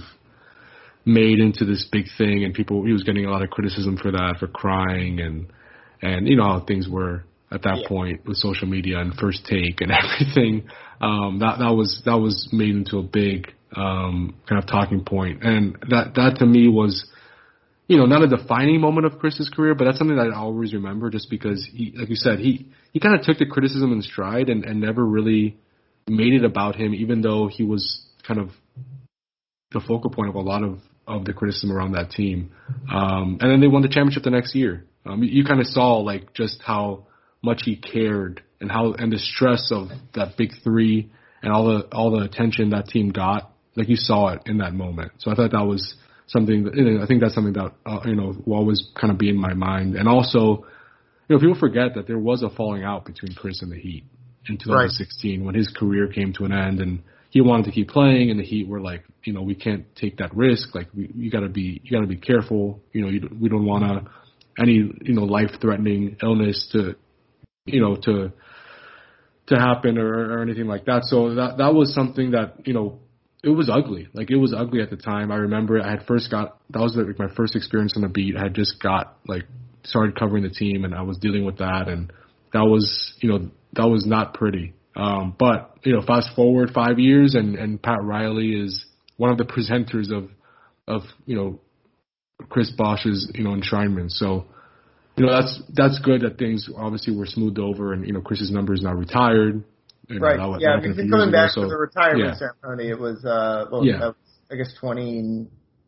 made 1.06 1.40
into 1.40 1.66
this 1.66 1.88
big 1.92 2.06
thing, 2.18 2.44
and 2.44 2.54
people 2.54 2.86
he 2.86 2.94
was 2.94 3.04
getting 3.04 3.26
a 3.26 3.32
lot 3.32 3.42
of 3.42 3.50
criticism 3.50 3.98
for 3.98 4.12
that, 4.12 4.38
for 4.40 4.48
crying, 4.48 5.20
and 5.20 5.48
and 6.02 6.28
you 6.28 6.36
know 6.36 6.44
how 6.44 6.60
things 6.66 6.88
were 6.88 7.24
at 7.52 7.62
that 7.64 7.78
Yeah. 7.82 7.88
point 7.88 8.26
with 8.26 8.38
social 8.38 8.68
media 8.68 9.00
and 9.00 9.14
first 9.16 9.46
take 9.46 9.82
and 9.82 9.92
everything. 10.04 10.68
Um, 11.02 11.40
that 11.40 11.60
that 11.60 11.76
was 11.76 12.02
that 12.06 12.18
was 12.18 12.50
made 12.52 12.76
into 12.76 12.98
a 12.98 13.04
big 13.04 13.54
um, 13.76 14.36
kind 14.48 14.62
of 14.62 14.70
talking 14.70 15.04
point, 15.04 15.44
and 15.44 15.78
that 15.90 16.16
that 16.16 16.38
to 16.40 16.46
me 16.46 16.68
was 16.68 17.06
you 17.88 17.98
know, 17.98 18.06
not 18.06 18.24
a 18.24 18.28
defining 18.28 18.80
moment 18.80 19.06
of 19.06 19.20
Chris's 19.20 19.50
career, 19.50 19.76
but 19.76 19.86
that's 19.86 19.98
something 19.98 20.16
that 20.16 20.32
I 20.34 20.36
always 20.36 20.74
remember 20.74 21.10
just 21.10 21.30
because 21.30 21.68
he, 21.72 21.94
like 21.96 22.10
you 22.10 22.16
said, 22.16 22.40
he, 22.40 22.72
he 22.94 23.00
kind 23.00 23.14
of 23.14 23.26
took 23.26 23.38
the 23.38 23.46
criticism 23.46 23.92
in 23.92 24.02
stride 24.02 24.50
and, 24.50 24.64
and 24.64 24.80
never 24.80 25.06
really 25.06 25.58
made 26.08 26.34
it 26.34 26.46
about 26.46 26.76
him, 26.76 26.94
even 26.94 27.22
though 27.22 27.48
he 27.48 27.64
was 27.64 28.06
kind 28.26 28.40
of 28.40 28.50
the 29.72 29.82
focal 29.82 30.10
point 30.10 30.30
of 30.30 30.36
a 30.36 30.40
lot 30.40 30.64
of 30.64 30.80
of 31.08 31.26
the 31.26 31.34
criticism 31.34 31.72
around 31.72 31.94
that 31.94 32.12
team. 32.12 32.52
Um, 32.92 33.38
and 33.42 33.52
then 33.52 33.60
they 33.60 33.68
won 33.68 33.82
the 33.82 33.90
championship 33.90 34.24
the 34.24 34.32
next 34.32 34.56
year. 34.56 34.86
Um, 35.06 35.24
you, 35.24 35.30
you 35.30 35.46
kind 35.46 35.60
of 35.60 35.68
saw 35.68 35.98
like 35.98 36.34
just 36.34 36.62
how 36.64 37.08
much 37.42 37.64
he 37.66 37.76
cared 37.76 38.42
and 38.62 38.72
how 38.72 38.94
and 38.94 39.12
the 39.12 39.20
stress 39.20 39.72
of 39.72 39.90
that 40.16 40.38
big 40.38 40.52
three 40.64 41.12
and 41.42 41.52
all 41.52 41.66
the 41.66 41.88
all 41.92 42.12
the 42.12 42.24
attention 42.24 42.70
that 42.70 42.88
team 42.88 43.10
got. 43.10 43.52
Like 43.76 43.90
you 43.90 43.96
saw 43.96 44.30
it 44.30 44.44
in 44.46 44.60
that 44.60 44.74
moment. 44.74 45.14
So 45.18 45.32
I 45.32 45.36
thought 45.36 45.52
that 45.52 45.66
was 45.66 45.96
something. 46.28 46.66
That, 46.66 46.76
you 46.76 46.84
know, 46.84 47.04
I 47.04 47.08
think 47.08 47.22
that's 47.22 47.34
something 47.34 47.54
that 47.54 47.74
uh, 47.86 48.00
you 48.06 48.16
know 48.16 48.34
will 48.46 48.58
always 48.58 48.88
kind 49.00 49.12
of 49.12 49.18
be 49.18 49.30
in 49.30 49.38
my 49.38 49.54
mind. 49.54 49.96
And 49.96 50.08
also, 50.08 50.66
you 51.28 51.36
know, 51.36 51.40
people 51.40 51.60
forget 51.60 51.96
that 51.96 52.08
there 52.08 52.20
was 52.20 52.44
a 52.44 52.50
falling 52.50 52.84
out 52.84 53.06
between 53.06 53.34
Chris 53.34 53.62
and 53.62 53.72
the 53.72 53.80
Heat 53.80 54.06
in 54.48 54.58
2016 54.58 55.40
right. 55.40 55.46
when 55.46 55.56
his 55.56 55.74
career 55.76 56.08
came 56.08 56.34
to 56.34 56.46
an 56.46 56.52
end 56.52 56.80
and 56.82 57.02
he 57.34 57.42
wanted 57.42 57.66
to 57.66 57.72
keep 57.72 57.90
playing 57.90 58.30
and 58.30 58.40
the 58.40 58.44
Heat 58.44 58.68
were 58.68 58.80
like, 58.80 59.04
you 59.24 59.34
know, 59.34 59.42
we 59.42 59.56
can't 59.56 59.88
take 59.96 60.18
that 60.18 60.36
risk. 60.36 60.76
Like 60.76 60.90
we, 60.94 61.12
you 61.16 61.32
gotta 61.32 61.50
be, 61.50 61.82
you 61.84 61.90
gotta 61.90 62.06
be 62.06 62.16
careful. 62.16 62.84
You 62.92 63.02
know, 63.02 63.08
you, 63.10 63.28
we 63.42 63.50
don't 63.50 63.66
want 63.66 63.86
to 63.86 64.12
any, 64.62 64.74
you 64.74 65.14
know, 65.16 65.24
life 65.24 65.50
threatening 65.60 66.16
illness 66.22 66.70
to, 66.74 66.96
you 67.66 67.82
know, 67.82 67.96
to, 67.96 68.34
to 69.48 69.56
happen 69.56 69.98
or, 69.98 70.36
or 70.36 70.44
anything 70.44 70.68
like 70.68 70.86
that. 70.86 71.06
So 71.06 71.34
that, 71.34 71.58
that 71.58 71.74
was 71.74 71.92
something 71.96 72.32
that, 72.32 72.68
you 72.68 72.74
know, 72.76 73.00
it 73.44 73.50
was 73.50 73.68
ugly. 73.68 74.10
Like 74.14 74.30
it 74.30 74.38
was 74.38 74.54
ugly 74.56 74.84
at 74.84 74.92
the 74.92 74.96
time. 74.96 75.32
I 75.32 75.38
remember 75.38 75.82
I 75.82 75.90
had 75.90 76.06
first 76.06 76.30
got, 76.30 76.60
that 76.70 76.82
was 76.82 76.96
like 76.96 77.18
my 77.18 77.34
first 77.36 77.56
experience 77.56 77.94
on 77.96 78.04
the 78.04 78.10
beat. 78.10 78.38
I 78.38 78.44
had 78.44 78.54
just 78.54 78.80
got 78.80 79.18
like 79.28 79.46
started 79.84 80.20
covering 80.20 80.44
the 80.44 80.52
team 80.52 80.86
and 80.86 80.94
I 80.94 81.02
was 81.02 81.18
dealing 81.18 81.46
with 81.46 81.58
that 81.58 81.88
and 81.88 82.14
that 82.54 82.66
was, 82.66 83.16
you 83.22 83.30
know, 83.30 83.50
that 83.74 83.88
was 83.88 84.06
not 84.06 84.36
pretty. 84.36 84.74
Um, 84.96 85.36
but 85.38 85.78
you 85.84 85.94
know, 85.94 86.02
fast 86.02 86.30
forward 86.36 86.72
five 86.74 87.00
years, 87.00 87.36
and 87.36 87.56
and 87.56 87.82
Pat 87.82 88.04
Riley 88.04 88.52
is 88.52 88.86
one 89.18 89.32
of 89.32 89.38
the 89.38 89.46
presenters 89.46 90.12
of 90.12 90.30
of 90.88 91.04
you 91.26 91.36
know 91.36 91.60
Chris 92.50 92.72
Bosh's 92.72 93.32
you 93.34 93.44
know 93.44 93.52
enshrinement. 93.52 94.12
So 94.12 94.46
you 95.16 95.26
know 95.26 95.32
that's 95.32 95.62
that's 95.74 96.00
good 96.00 96.22
that 96.22 96.38
things 96.38 96.70
obviously 96.78 97.16
were 97.16 97.26
smoothed 97.26 97.60
over, 97.60 97.94
and 97.94 98.06
you 98.06 98.14
know 98.14 98.22
Chris's 98.22 98.52
number 98.52 98.74
is 98.74 98.82
now 98.82 98.94
retired. 98.94 99.64
You 100.10 100.20
know, 100.20 100.28
right. 100.28 100.60
Yeah. 100.60 100.72
I 100.72 100.82
mean, 100.82 101.10
coming 101.10 101.32
back 101.32 101.52
ago, 101.54 101.64
to 101.64 101.68
so, 101.68 101.70
the 101.70 101.78
retirement 101.78 102.36
yeah. 102.40 102.50
ceremony, 102.62 102.90
it 102.90 103.00
was 103.00 103.24
uh, 103.24 103.66
well, 103.72 103.86
yeah. 103.86 104.00
Was, 104.00 104.16
I 104.52 104.56
guess 104.56 104.74
20, 104.80 105.48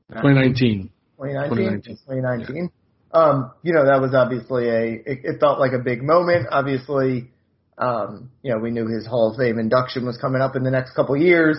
2019. 0.10 0.90
2019. 1.18 1.50
2019. 1.50 1.98
2019. 2.08 2.56
Yeah. 2.56 3.20
Um, 3.20 3.52
you 3.62 3.74
know, 3.74 3.86
that 3.86 4.02
was 4.02 4.14
obviously 4.14 4.68
a, 4.70 4.84
it, 5.06 5.20
it 5.24 5.40
felt 5.40 5.60
like 5.60 5.72
a 5.74 5.80
big 5.80 6.02
moment. 6.02 6.48
Obviously, 6.50 7.32
um, 7.78 8.32
you 8.42 8.52
know, 8.52 8.60
we 8.60 8.72
knew 8.72 8.88
his 8.88 9.06
Hall 9.06 9.32
of 9.32 9.38
Fame 9.38 9.60
induction 9.60 10.06
was 10.06 10.18
coming 10.18 10.42
up 10.42 10.56
in 10.56 10.64
the 10.64 10.72
next 10.72 10.94
couple 10.94 11.18
years. 11.18 11.58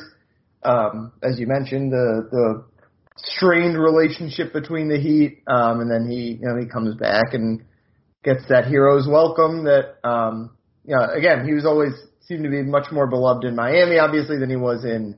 Um, 0.63 1.13
as 1.23 1.39
you 1.39 1.47
mentioned, 1.47 1.93
the 1.93 2.29
the 2.31 2.65
strained 3.17 3.79
relationship 3.79 4.53
between 4.53 4.89
the 4.89 4.99
Heat, 4.99 5.43
um, 5.47 5.81
and 5.81 5.91
then 5.91 6.09
he, 6.11 6.39
you 6.41 6.47
know, 6.49 6.57
he 6.59 6.67
comes 6.67 6.95
back 6.97 7.35
and 7.35 7.65
gets 8.25 8.43
that 8.49 8.67
hero's 8.67 9.07
welcome. 9.09 9.65
That, 9.65 9.97
um, 10.05 10.57
you 10.85 10.97
know, 10.97 11.07
again, 11.13 11.47
he 11.47 11.55
was 11.55 11.67
always 11.67 11.93
seemed 12.21 12.45
to 12.45 12.51
be 12.51 12.63
much 12.63 12.91
more 12.91 13.07
beloved 13.07 13.45
in 13.45 13.55
Miami, 13.55 13.99
obviously, 13.99 14.39
than 14.39 14.51
he 14.51 14.57
was 14.57 14.85
in 14.85 15.17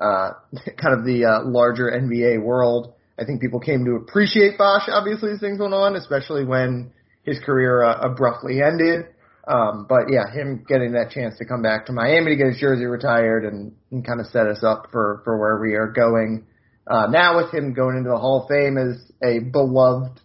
uh, 0.00 0.32
kind 0.76 0.98
of 0.98 1.04
the 1.04 1.24
uh, 1.24 1.48
larger 1.48 1.90
NBA 1.90 2.42
world. 2.42 2.94
I 3.18 3.24
think 3.24 3.40
people 3.40 3.60
came 3.60 3.84
to 3.84 3.96
appreciate 3.96 4.58
Bosh, 4.58 4.88
obviously, 4.88 5.32
as 5.32 5.40
things 5.40 5.58
went 5.58 5.74
on, 5.74 5.96
especially 5.96 6.44
when 6.44 6.92
his 7.24 7.38
career 7.40 7.82
uh, 7.82 7.98
abruptly 8.00 8.62
ended. 8.62 9.06
Um, 9.48 9.86
but 9.88 10.10
yeah, 10.10 10.30
him 10.30 10.64
getting 10.68 10.92
that 10.92 11.10
chance 11.10 11.38
to 11.38 11.46
come 11.46 11.62
back 11.62 11.86
to 11.86 11.92
Miami 11.92 12.32
to 12.32 12.36
get 12.36 12.48
his 12.48 12.60
jersey 12.60 12.84
retired 12.84 13.46
and, 13.46 13.72
and 13.90 14.06
kind 14.06 14.20
of 14.20 14.26
set 14.26 14.46
us 14.46 14.62
up 14.62 14.88
for, 14.92 15.22
for 15.24 15.38
where 15.38 15.58
we 15.58 15.74
are 15.74 15.88
going. 15.90 16.46
Uh, 16.86 17.06
now 17.06 17.36
with 17.38 17.52
him 17.52 17.72
going 17.72 17.96
into 17.96 18.10
the 18.10 18.18
Hall 18.18 18.42
of 18.42 18.48
Fame 18.48 18.76
as 18.76 19.00
a 19.24 19.40
beloved 19.40 20.20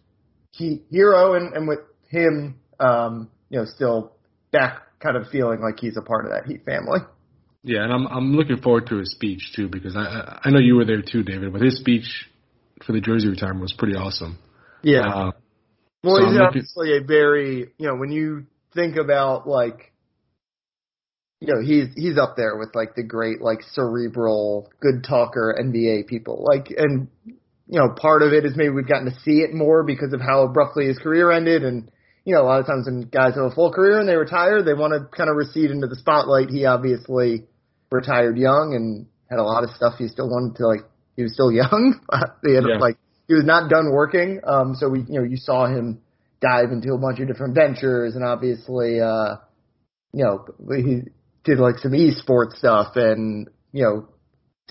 he, 0.52 0.84
hero 0.90 1.36
and, 1.36 1.54
and 1.54 1.68
with 1.68 1.80
him, 2.10 2.60
um, 2.80 3.30
you 3.50 3.60
know, 3.60 3.66
still 3.66 4.14
back 4.52 4.82
kind 5.00 5.16
of 5.16 5.28
feeling 5.30 5.62
like 5.62 5.80
he's 5.80 5.98
a 5.98 6.02
part 6.02 6.26
of 6.26 6.32
that 6.32 6.46
Heat 6.46 6.66
family. 6.66 7.00
Yeah, 7.64 7.84
and 7.84 7.94
I'm 7.94 8.08
I'm 8.08 8.36
looking 8.36 8.58
forward 8.62 8.88
to 8.88 8.98
his 8.98 9.12
speech 9.12 9.54
too 9.56 9.70
because 9.70 9.96
I 9.96 10.40
I 10.44 10.50
know 10.50 10.60
you 10.60 10.76
were 10.76 10.86
there 10.86 11.02
too, 11.02 11.24
David. 11.24 11.54
But 11.54 11.62
his 11.62 11.80
speech 11.80 12.28
for 12.86 12.92
the 12.92 13.00
jersey 13.00 13.30
retirement 13.30 13.62
was 13.62 13.74
pretty 13.74 13.96
awesome. 13.96 14.38
Yeah. 14.82 15.08
Uh, 15.08 15.32
well, 16.04 16.18
so 16.18 16.26
he's 16.26 16.36
I'm 16.36 16.42
obviously 16.42 16.90
looking, 16.90 17.04
a 17.06 17.08
very 17.08 17.58
you 17.78 17.88
know 17.88 17.96
when 17.96 18.12
you 18.12 18.48
think 18.76 18.96
about 18.98 19.48
like 19.48 19.94
you 21.44 21.54
know, 21.54 21.62
he's 21.62 21.88
he's 21.96 22.18
up 22.18 22.36
there 22.38 22.58
with 22.58 22.74
like 22.74 22.96
the 22.96 23.04
great 23.04 23.42
like 23.42 23.60
cerebral 23.74 24.72
good 24.80 25.04
talker 25.04 25.54
NBA 25.60 26.08
people. 26.08 26.46
Like 26.48 26.68
and 26.78 27.10
you 27.26 27.80
know, 27.80 27.94
part 28.00 28.22
of 28.22 28.32
it 28.32 28.46
is 28.46 28.54
maybe 28.56 28.70
we've 28.70 28.88
gotten 28.88 29.12
to 29.12 29.20
see 29.26 29.40
it 29.40 29.54
more 29.54 29.84
because 29.84 30.14
of 30.14 30.22
how 30.22 30.44
abruptly 30.44 30.86
his 30.86 30.98
career 31.00 31.32
ended 31.32 31.66
and 31.66 31.92
you 32.24 32.34
know, 32.34 32.44
a 32.44 32.48
lot 32.48 32.62
of 32.62 32.66
times 32.66 32.86
when 32.86 33.02
guys 33.02 33.36
have 33.36 33.44
a 33.44 33.52
full 33.52 33.74
career 33.74 34.00
and 34.00 34.08
they 34.08 34.16
retire, 34.16 34.64
they 34.64 34.74
want 34.74 34.94
to 34.94 35.16
kind 35.16 35.30
of 35.30 35.36
recede 35.36 35.70
into 35.70 35.88
the 35.88 35.98
spotlight. 35.98 36.50
He 36.50 36.66
obviously 36.66 37.44
retired 37.92 38.38
young 38.38 38.74
and 38.74 39.08
had 39.30 39.40
a 39.40 39.44
lot 39.44 39.66
of 39.66 39.72
stuff 39.72 39.96
he 39.98 40.08
still 40.08 40.30
wanted 40.30 40.56
to 40.56 40.68
like 40.68 40.90
he 41.18 41.24
was 41.24 41.34
still 41.34 41.52
young. 41.52 42.00
he 42.46 42.56
had 42.56 42.64
yeah. 42.66 42.78
like 42.78 42.98
he 43.28 43.34
was 43.34 43.44
not 43.44 43.70
done 43.70 43.92
working. 43.92 44.40
Um 44.46 44.76
so 44.76 44.88
we 44.88 45.00
you 45.00 45.20
know, 45.20 45.24
you 45.24 45.36
saw 45.36 45.66
him 45.68 46.00
dive 46.43 46.71
into 46.71 46.93
a 46.93 46.97
bunch 46.99 47.19
of 47.19 47.27
different 47.27 47.56
ventures 47.56 48.15
and 48.15 48.23
obviously 48.23 48.99
uh 48.99 49.36
you 50.13 50.23
know 50.23 50.45
he 50.75 51.01
did 51.43 51.60
like 51.60 51.77
some 51.79 51.93
esports 51.93 52.58
stuff 52.58 52.95
and 52.95 53.47
you 53.71 53.84
know 53.84 54.08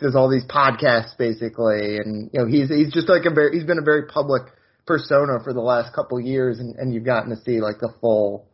does 0.02 0.16
all 0.16 0.30
these 0.30 0.44
podcasts 0.44 1.16
basically. 1.16 1.96
And 1.98 2.30
you 2.32 2.40
know 2.40 2.46
he's 2.46 2.68
he's 2.68 2.92
just 2.92 3.08
like 3.08 3.24
a 3.24 3.34
very 3.34 3.56
he's 3.56 3.66
been 3.66 3.78
a 3.78 3.84
very 3.84 4.06
public 4.06 4.42
persona 4.86 5.38
for 5.44 5.52
the 5.52 5.60
last 5.60 5.94
couple 5.94 6.20
years 6.20 6.58
and, 6.58 6.74
and 6.76 6.92
you've 6.92 7.04
gotten 7.04 7.30
to 7.30 7.36
see 7.42 7.60
like 7.60 7.78
the 7.80 7.92
full 8.00 8.48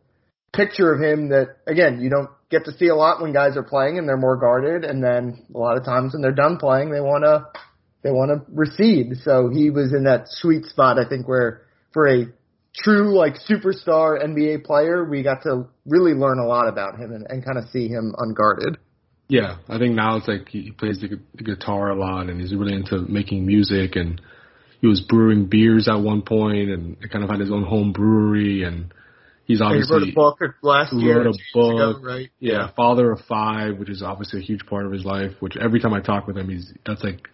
picture 0.53 0.93
of 0.93 1.01
him 1.01 1.29
that 1.29 1.57
again 1.67 2.01
you 2.01 2.09
don't 2.09 2.29
get 2.49 2.65
to 2.65 2.71
see 2.73 2.87
a 2.87 2.95
lot 2.95 3.21
when 3.21 3.33
guys 3.33 3.55
are 3.57 3.63
playing 3.63 3.97
and 3.97 4.07
they're 4.07 4.17
more 4.17 4.37
guarded. 4.37 4.83
And 4.83 5.03
then 5.03 5.45
a 5.53 5.57
lot 5.57 5.77
of 5.77 5.85
times 5.85 6.13
when 6.13 6.21
they're 6.21 6.31
done 6.31 6.57
playing 6.57 6.91
they 6.91 7.01
want 7.01 7.23
to 7.23 7.45
they 8.01 8.11
want 8.11 8.31
to 8.31 8.51
recede. 8.53 9.17
So 9.23 9.49
he 9.49 9.69
was 9.71 9.93
in 9.93 10.05
that 10.05 10.25
sweet 10.27 10.65
spot 10.65 10.99
I 10.99 11.07
think 11.07 11.27
where 11.27 11.63
for 11.93 12.07
a 12.07 12.25
true 12.75 13.17
like 13.17 13.35
superstar 13.49 14.23
NBA 14.23 14.63
player, 14.63 15.03
we 15.03 15.23
got 15.23 15.43
to 15.43 15.67
really 15.85 16.13
learn 16.13 16.39
a 16.39 16.45
lot 16.45 16.67
about 16.67 16.99
him 16.99 17.11
and, 17.11 17.25
and 17.29 17.43
kind 17.43 17.57
of 17.57 17.65
see 17.71 17.87
him 17.87 18.13
unguarded. 18.17 18.77
Yeah, 19.27 19.57
I 19.67 19.77
think 19.77 19.95
now 19.95 20.17
it's 20.17 20.27
like 20.27 20.49
he 20.49 20.71
plays 20.71 20.99
the, 21.01 21.19
the 21.35 21.43
guitar 21.43 21.89
a 21.89 21.95
lot 21.95 22.29
and 22.29 22.41
he's 22.41 22.53
really 22.53 22.73
into 22.73 22.99
making 23.01 23.45
music 23.45 23.95
and 23.95 24.19
he 24.81 24.87
was 24.87 25.01
brewing 25.01 25.45
beers 25.45 25.87
at 25.87 25.99
one 25.99 26.23
point 26.23 26.69
and 26.69 26.97
kind 27.11 27.23
of 27.23 27.29
had 27.29 27.39
his 27.39 27.51
own 27.51 27.63
home 27.63 27.91
brewery 27.91 28.63
and 28.63 28.91
he's 29.45 29.61
obviously 29.61 30.11
he 30.11 30.15
wrote 30.15 30.37
a 30.37 30.41
book 30.41 30.55
last 30.63 30.93
year. 30.93 31.17
Wrote 31.17 31.35
a 31.35 31.39
book, 31.53 31.73
ago, 31.73 31.99
right? 32.01 32.29
Yeah, 32.39 32.53
yeah, 32.53 32.71
father 32.75 33.11
of 33.11 33.19
five, 33.27 33.77
which 33.77 33.89
is 33.89 34.01
obviously 34.01 34.39
a 34.39 34.43
huge 34.43 34.65
part 34.65 34.85
of 34.85 34.91
his 34.91 35.05
life. 35.05 35.31
Which 35.41 35.57
every 35.57 35.79
time 35.79 35.93
I 35.93 36.01
talk 36.01 36.25
with 36.25 36.37
him, 36.37 36.49
he's 36.49 36.73
that's 36.85 37.03
like 37.03 37.27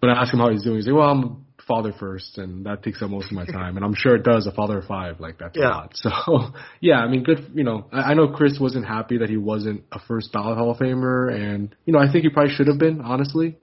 when 0.00 0.10
I 0.10 0.22
ask 0.22 0.32
him 0.32 0.40
how 0.40 0.50
he's 0.50 0.64
doing, 0.64 0.76
he's 0.76 0.86
like, 0.86 0.96
"Well, 0.96 1.10
I'm 1.10 1.46
father 1.70 1.92
first, 1.96 2.36
and 2.36 2.66
that 2.66 2.82
takes 2.82 3.00
up 3.00 3.10
most 3.10 3.26
of 3.26 3.32
my 3.32 3.46
time. 3.46 3.76
And 3.76 3.84
I'm 3.84 3.94
sure 3.94 4.16
it 4.16 4.24
does. 4.24 4.48
A 4.48 4.52
father 4.52 4.78
of 4.78 4.86
five, 4.86 5.20
like 5.20 5.38
that's 5.38 5.56
yeah. 5.56 5.68
a 5.68 5.70
lot. 5.70 5.90
So 5.94 6.10
yeah, 6.80 6.96
I 6.96 7.08
mean, 7.08 7.22
good. 7.22 7.52
You 7.54 7.62
know, 7.62 7.86
I, 7.92 8.10
I 8.10 8.14
know 8.14 8.28
Chris 8.28 8.58
wasn't 8.60 8.86
happy 8.86 9.18
that 9.18 9.30
he 9.30 9.36
wasn't 9.36 9.84
a 9.92 10.00
first 10.00 10.32
ballot 10.32 10.58
Hall 10.58 10.72
of 10.72 10.78
Famer, 10.78 11.32
and 11.32 11.74
you 11.84 11.92
know, 11.92 12.00
I 12.00 12.10
think 12.10 12.24
he 12.24 12.30
probably 12.30 12.52
should 12.52 12.66
have 12.66 12.78
been, 12.78 13.00
honestly. 13.00 13.56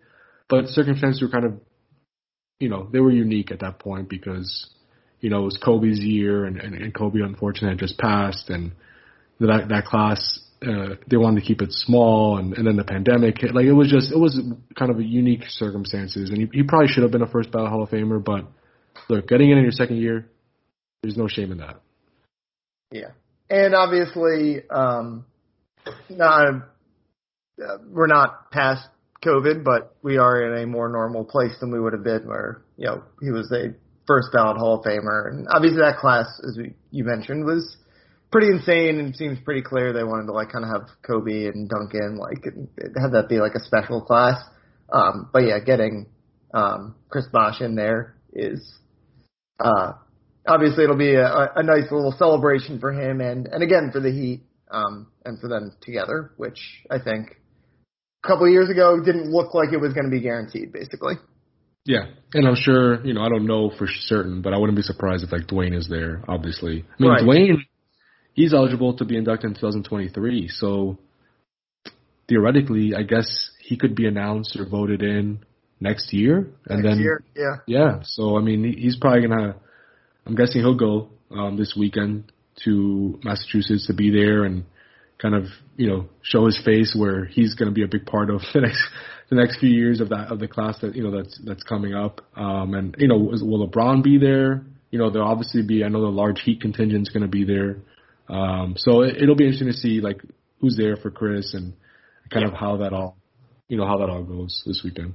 But 0.49 0.67
circumstances 0.67 1.21
were 1.21 1.27
kind 1.27 1.45
of, 1.45 1.59
you 2.59 2.69
know, 2.69 2.87
they 2.89 2.99
were 2.99 3.11
unique 3.11 3.51
at 3.51 3.59
that 3.59 3.79
point 3.79 4.07
because, 4.07 4.69
you 5.19 5.29
know, 5.29 5.41
it 5.41 5.45
was 5.45 5.59
Kobe's 5.63 5.99
year, 5.99 6.45
and 6.45 6.57
and, 6.61 6.75
and 6.75 6.95
Kobe 6.95 7.19
unfortunately 7.19 7.71
had 7.71 7.79
just 7.79 7.99
passed, 7.99 8.49
and 8.49 8.71
that 9.41 9.67
that 9.67 9.85
class 9.85 10.39
uh, 10.65 10.95
they 11.07 11.17
wanted 11.17 11.41
to 11.41 11.45
keep 11.45 11.61
it 11.61 11.71
small, 11.71 12.37
and, 12.37 12.53
and 12.57 12.65
then 12.65 12.75
the 12.75 12.83
pandemic 12.83 13.39
hit. 13.39 13.53
Like 13.53 13.65
it 13.65 13.73
was 13.73 13.89
just, 13.89 14.11
it 14.11 14.17
was 14.17 14.39
kind 14.77 14.89
of 14.89 14.97
a 14.97 15.03
unique 15.03 15.43
circumstances, 15.49 16.29
and 16.29 16.37
he, 16.39 16.49
he 16.51 16.63
probably 16.63 16.87
should 16.87 17.03
have 17.03 17.11
been 17.11 17.21
a 17.21 17.27
first 17.27 17.51
ballot 17.51 17.69
Hall 17.69 17.83
of 17.83 17.89
Famer. 17.89 18.23
But 18.23 18.45
look, 19.09 19.27
getting 19.27 19.51
in 19.51 19.57
in 19.57 19.63
your 19.63 19.71
second 19.71 19.97
year, 19.97 20.27
there's 21.03 21.17
no 21.17 21.27
shame 21.27 21.51
in 21.51 21.59
that. 21.59 21.79
Yeah, 22.91 23.11
and 23.49 23.75
obviously, 23.75 24.67
um, 24.69 25.25
not 26.09 26.47
uh, 26.47 27.77
we're 27.89 28.07
not 28.07 28.51
past 28.51 28.87
COVID, 29.23 29.63
but 29.63 29.95
we 30.01 30.17
are 30.17 30.41
in 30.41 30.63
a 30.63 30.65
more 30.65 30.89
normal 30.89 31.23
place 31.23 31.53
than 31.59 31.71
we 31.71 31.79
would 31.79 31.93
have 31.93 32.03
been, 32.03 32.27
where 32.27 32.61
you 32.77 32.87
know 32.87 33.03
he 33.21 33.29
was 33.29 33.51
a 33.51 33.75
first 34.07 34.29
ballot 34.33 34.57
Hall 34.57 34.79
of 34.79 34.85
Famer, 34.85 35.29
and 35.29 35.47
obviously 35.51 35.79
that 35.79 35.97
class, 35.97 36.25
as 36.47 36.57
we, 36.57 36.73
you 36.89 37.03
mentioned, 37.03 37.45
was 37.45 37.77
pretty 38.31 38.47
insane 38.47 38.99
and 38.99 39.15
seems 39.15 39.39
pretty 39.43 39.61
clear 39.61 39.93
they 39.93 40.03
wanted 40.03 40.27
to 40.27 40.33
like 40.33 40.51
kind 40.51 40.65
of 40.65 40.71
have 40.71 40.89
Kobe 41.01 41.45
and 41.45 41.69
Duncan 41.69 42.17
like 42.17 42.43
have 42.99 43.11
that 43.11 43.29
be 43.29 43.39
like 43.39 43.55
a 43.55 43.63
special 43.63 44.01
class. 44.01 44.41
Um, 44.91 45.29
but 45.31 45.39
yeah, 45.39 45.59
getting 45.59 46.07
um, 46.53 46.95
Chris 47.09 47.25
Bosh 47.31 47.61
in 47.61 47.75
there 47.75 48.15
is 48.33 48.75
uh, 49.59 49.93
obviously 50.47 50.83
it'll 50.83 50.97
be 50.97 51.15
a, 51.15 51.51
a 51.55 51.63
nice 51.63 51.91
little 51.91 52.13
celebration 52.17 52.79
for 52.79 52.91
him 52.91 53.21
and 53.21 53.47
and 53.47 53.63
again 53.63 53.89
for 53.91 53.99
the 53.99 54.11
Heat. 54.11 54.43
um, 54.71 55.07
and 55.25 55.39
for 55.39 55.47
them 55.47 55.71
together, 55.81 56.31
which 56.37 56.59
I 56.89 56.99
think 56.99 57.37
a 58.23 58.27
couple 58.27 58.45
of 58.45 58.51
years 58.51 58.69
ago 58.69 58.99
didn't 59.03 59.31
look 59.31 59.53
like 59.53 59.71
it 59.73 59.77
was 59.77 59.93
going 59.93 60.05
to 60.05 60.11
be 60.11 60.21
guaranteed, 60.21 60.71
basically. 60.73 61.15
Yeah, 61.85 62.07
and 62.33 62.45
I'm 62.45 62.55
sure 62.55 63.05
you 63.05 63.13
know 63.13 63.21
I 63.21 63.29
don't 63.29 63.45
know 63.45 63.71
for 63.77 63.87
certain, 63.87 64.41
but 64.41 64.53
I 64.53 64.57
wouldn't 64.57 64.75
be 64.75 64.81
surprised 64.81 65.23
if 65.23 65.31
like 65.31 65.47
Dwyane 65.47 65.75
is 65.75 65.87
there. 65.87 66.21
Obviously, 66.27 66.83
I 66.99 67.01
mean 67.01 67.11
Right. 67.11 67.23
Dwyane, 67.23 67.55
he's 68.37 68.53
eligible 68.53 68.95
to 68.95 69.03
be 69.03 69.17
inducted 69.17 69.49
in 69.49 69.55
2023, 69.55 70.47
so 70.47 70.97
theoretically, 72.29 72.93
I 72.95 73.03
guess 73.03 73.51
he 73.59 73.75
could 73.75 73.95
be 73.95 74.07
announced 74.07 74.55
or 74.57 74.65
voted 74.65 75.01
in 75.01 75.39
next 75.81 76.13
year, 76.13 76.47
and 76.67 76.83
Next 76.83 76.95
then 76.95 76.99
year, 76.99 77.23
yeah. 77.35 77.55
yeah. 77.67 77.99
So 78.03 78.37
I 78.37 78.41
mean, 78.41 78.63
he's 78.77 78.95
probably 78.95 79.27
gonna. 79.27 79.55
I'm 80.25 80.35
guessing 80.35 80.61
he'll 80.61 80.77
go 80.77 81.09
um, 81.31 81.57
this 81.57 81.75
weekend 81.77 82.31
to 82.63 83.19
Massachusetts 83.23 83.87
to 83.87 83.93
be 83.93 84.11
there 84.11 84.43
and 84.43 84.65
kind 85.21 85.35
of 85.35 85.45
you 85.75 85.87
know 85.87 86.05
show 86.21 86.45
his 86.45 86.59
face 86.63 86.95
where 86.97 87.25
he's 87.25 87.55
going 87.55 87.69
to 87.69 87.73
be 87.73 87.83
a 87.83 87.87
big 87.87 88.05
part 88.05 88.29
of 88.29 88.41
the 88.53 88.61
next 88.61 88.83
the 89.29 89.35
next 89.35 89.59
few 89.59 89.69
years 89.69 89.99
of 89.99 90.09
that 90.09 90.31
of 90.31 90.39
the 90.39 90.47
class 90.47 90.79
that 90.81 90.95
you 90.95 91.03
know 91.03 91.15
that's 91.15 91.39
that's 91.45 91.63
coming 91.63 91.93
up. 91.93 92.21
Um, 92.35 92.73
and 92.73 92.95
you 92.97 93.07
know, 93.07 93.17
will 93.17 93.67
LeBron 93.67 94.03
be 94.03 94.17
there? 94.17 94.63
You 94.91 94.99
know, 94.99 95.09
there'll 95.09 95.27
obviously 95.27 95.63
be. 95.63 95.83
I 95.83 95.89
know 95.89 96.01
the 96.01 96.07
large 96.07 96.41
Heat 96.41 96.61
contingent's 96.61 97.09
going 97.09 97.23
to 97.23 97.27
be 97.27 97.43
there. 97.43 97.77
Um, 98.29 98.75
so 98.77 99.01
it, 99.01 99.17
it'll 99.21 99.35
be 99.35 99.45
interesting 99.45 99.67
to 99.67 99.73
see 99.73 100.01
like 100.01 100.21
who's 100.59 100.75
there 100.77 100.97
for 100.97 101.11
Chris 101.11 101.53
and 101.53 101.73
kind 102.31 102.45
of 102.45 102.53
how 102.53 102.77
that 102.77 102.93
all 102.93 103.17
you 103.67 103.77
know 103.77 103.85
how 103.85 103.97
that 103.97 104.09
all 104.09 104.23
goes 104.23 104.63
this 104.65 104.81
weekend. 104.83 105.13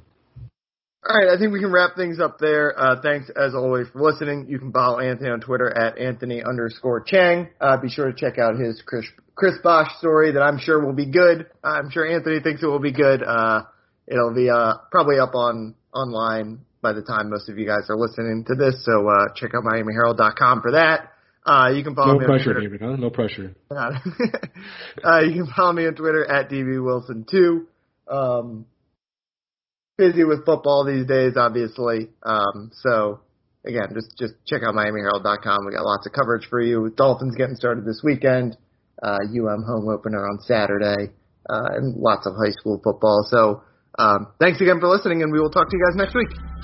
All 1.04 1.16
right, 1.16 1.34
I 1.34 1.38
think 1.38 1.52
we 1.52 1.58
can 1.58 1.72
wrap 1.72 1.96
things 1.96 2.20
up 2.20 2.38
there. 2.38 2.78
Uh, 2.78 3.02
thanks 3.02 3.28
as 3.30 3.56
always 3.56 3.88
for 3.88 4.00
listening. 4.00 4.46
You 4.48 4.60
can 4.60 4.70
follow 4.70 5.00
Anthony 5.00 5.30
on 5.30 5.40
Twitter 5.40 5.68
at 5.68 5.98
Anthony 5.98 6.44
underscore 6.44 7.00
Chiang. 7.00 7.48
Uh, 7.60 7.76
be 7.78 7.88
sure 7.88 8.12
to 8.12 8.16
check 8.16 8.38
out 8.38 8.54
his 8.54 8.80
Chris, 8.86 9.04
Chris 9.34 9.54
Bosh 9.64 9.90
story 9.98 10.30
that 10.30 10.42
I'm 10.42 10.60
sure 10.60 10.84
will 10.84 10.94
be 10.94 11.10
good. 11.10 11.46
I'm 11.64 11.90
sure 11.90 12.06
Anthony 12.08 12.38
thinks 12.40 12.62
it 12.62 12.66
will 12.66 12.78
be 12.78 12.92
good. 12.92 13.20
Uh, 13.20 13.62
it'll 14.06 14.32
be, 14.32 14.48
uh, 14.48 14.74
probably 14.92 15.18
up 15.18 15.34
on, 15.34 15.74
online 15.92 16.60
by 16.82 16.92
the 16.92 17.02
time 17.02 17.30
most 17.30 17.48
of 17.48 17.58
you 17.58 17.66
guys 17.66 17.90
are 17.90 17.96
listening 17.96 18.44
to 18.46 18.54
this. 18.54 18.84
So, 18.84 19.08
uh, 19.08 19.34
check 19.34 19.50
out 19.56 19.64
MiamiHerald.com 19.64 20.62
for 20.62 20.70
that. 20.72 21.11
Uh, 21.45 21.70
you 21.74 21.82
can 21.82 21.95
follow 21.95 22.14
No 22.14 22.18
me 22.20 22.26
pressure, 22.26 22.51
on 22.51 22.57
Twitter. 22.57 22.61
David. 22.61 22.80
Huh? 22.80 22.97
No 22.97 23.11
pressure. 23.11 23.55
uh, 23.70 25.20
you 25.20 25.45
can 25.45 25.49
follow 25.57 25.72
me 25.72 25.86
on 25.86 25.95
Twitter 25.95 26.24
at 26.30 26.49
dbwilson2. 26.49 27.66
Um, 28.09 28.66
busy 29.99 30.24
with 30.24 30.45
football 30.45 30.84
these 30.84 31.07
days, 31.07 31.34
obviously. 31.36 32.11
Um, 32.22 32.70
so 32.72 33.20
again, 33.64 33.88
just 33.95 34.16
just 34.18 34.34
check 34.47 34.62
out 34.62 34.74
MiamiHerald.com. 34.74 35.66
We 35.66 35.72
got 35.72 35.84
lots 35.84 36.07
of 36.07 36.12
coverage 36.12 36.47
for 36.49 36.61
you. 36.61 36.93
Dolphins 36.97 37.34
getting 37.36 37.57
started 37.57 37.84
this 37.84 38.01
weekend. 38.05 38.57
Uh, 39.03 39.18
UM 39.24 39.64
home 39.66 39.88
opener 39.88 40.24
on 40.24 40.38
Saturday, 40.43 41.11
uh, 41.51 41.68
and 41.74 41.97
lots 41.97 42.24
of 42.26 42.34
high 42.34 42.53
school 42.53 42.80
football. 42.84 43.26
So 43.28 43.64
um, 43.99 44.28
thanks 44.38 44.61
again 44.61 44.78
for 44.78 44.86
listening, 44.86 45.22
and 45.22 45.32
we 45.32 45.40
will 45.40 45.51
talk 45.51 45.68
to 45.68 45.76
you 45.76 45.84
guys 45.84 45.97
next 45.97 46.14
week. 46.14 46.61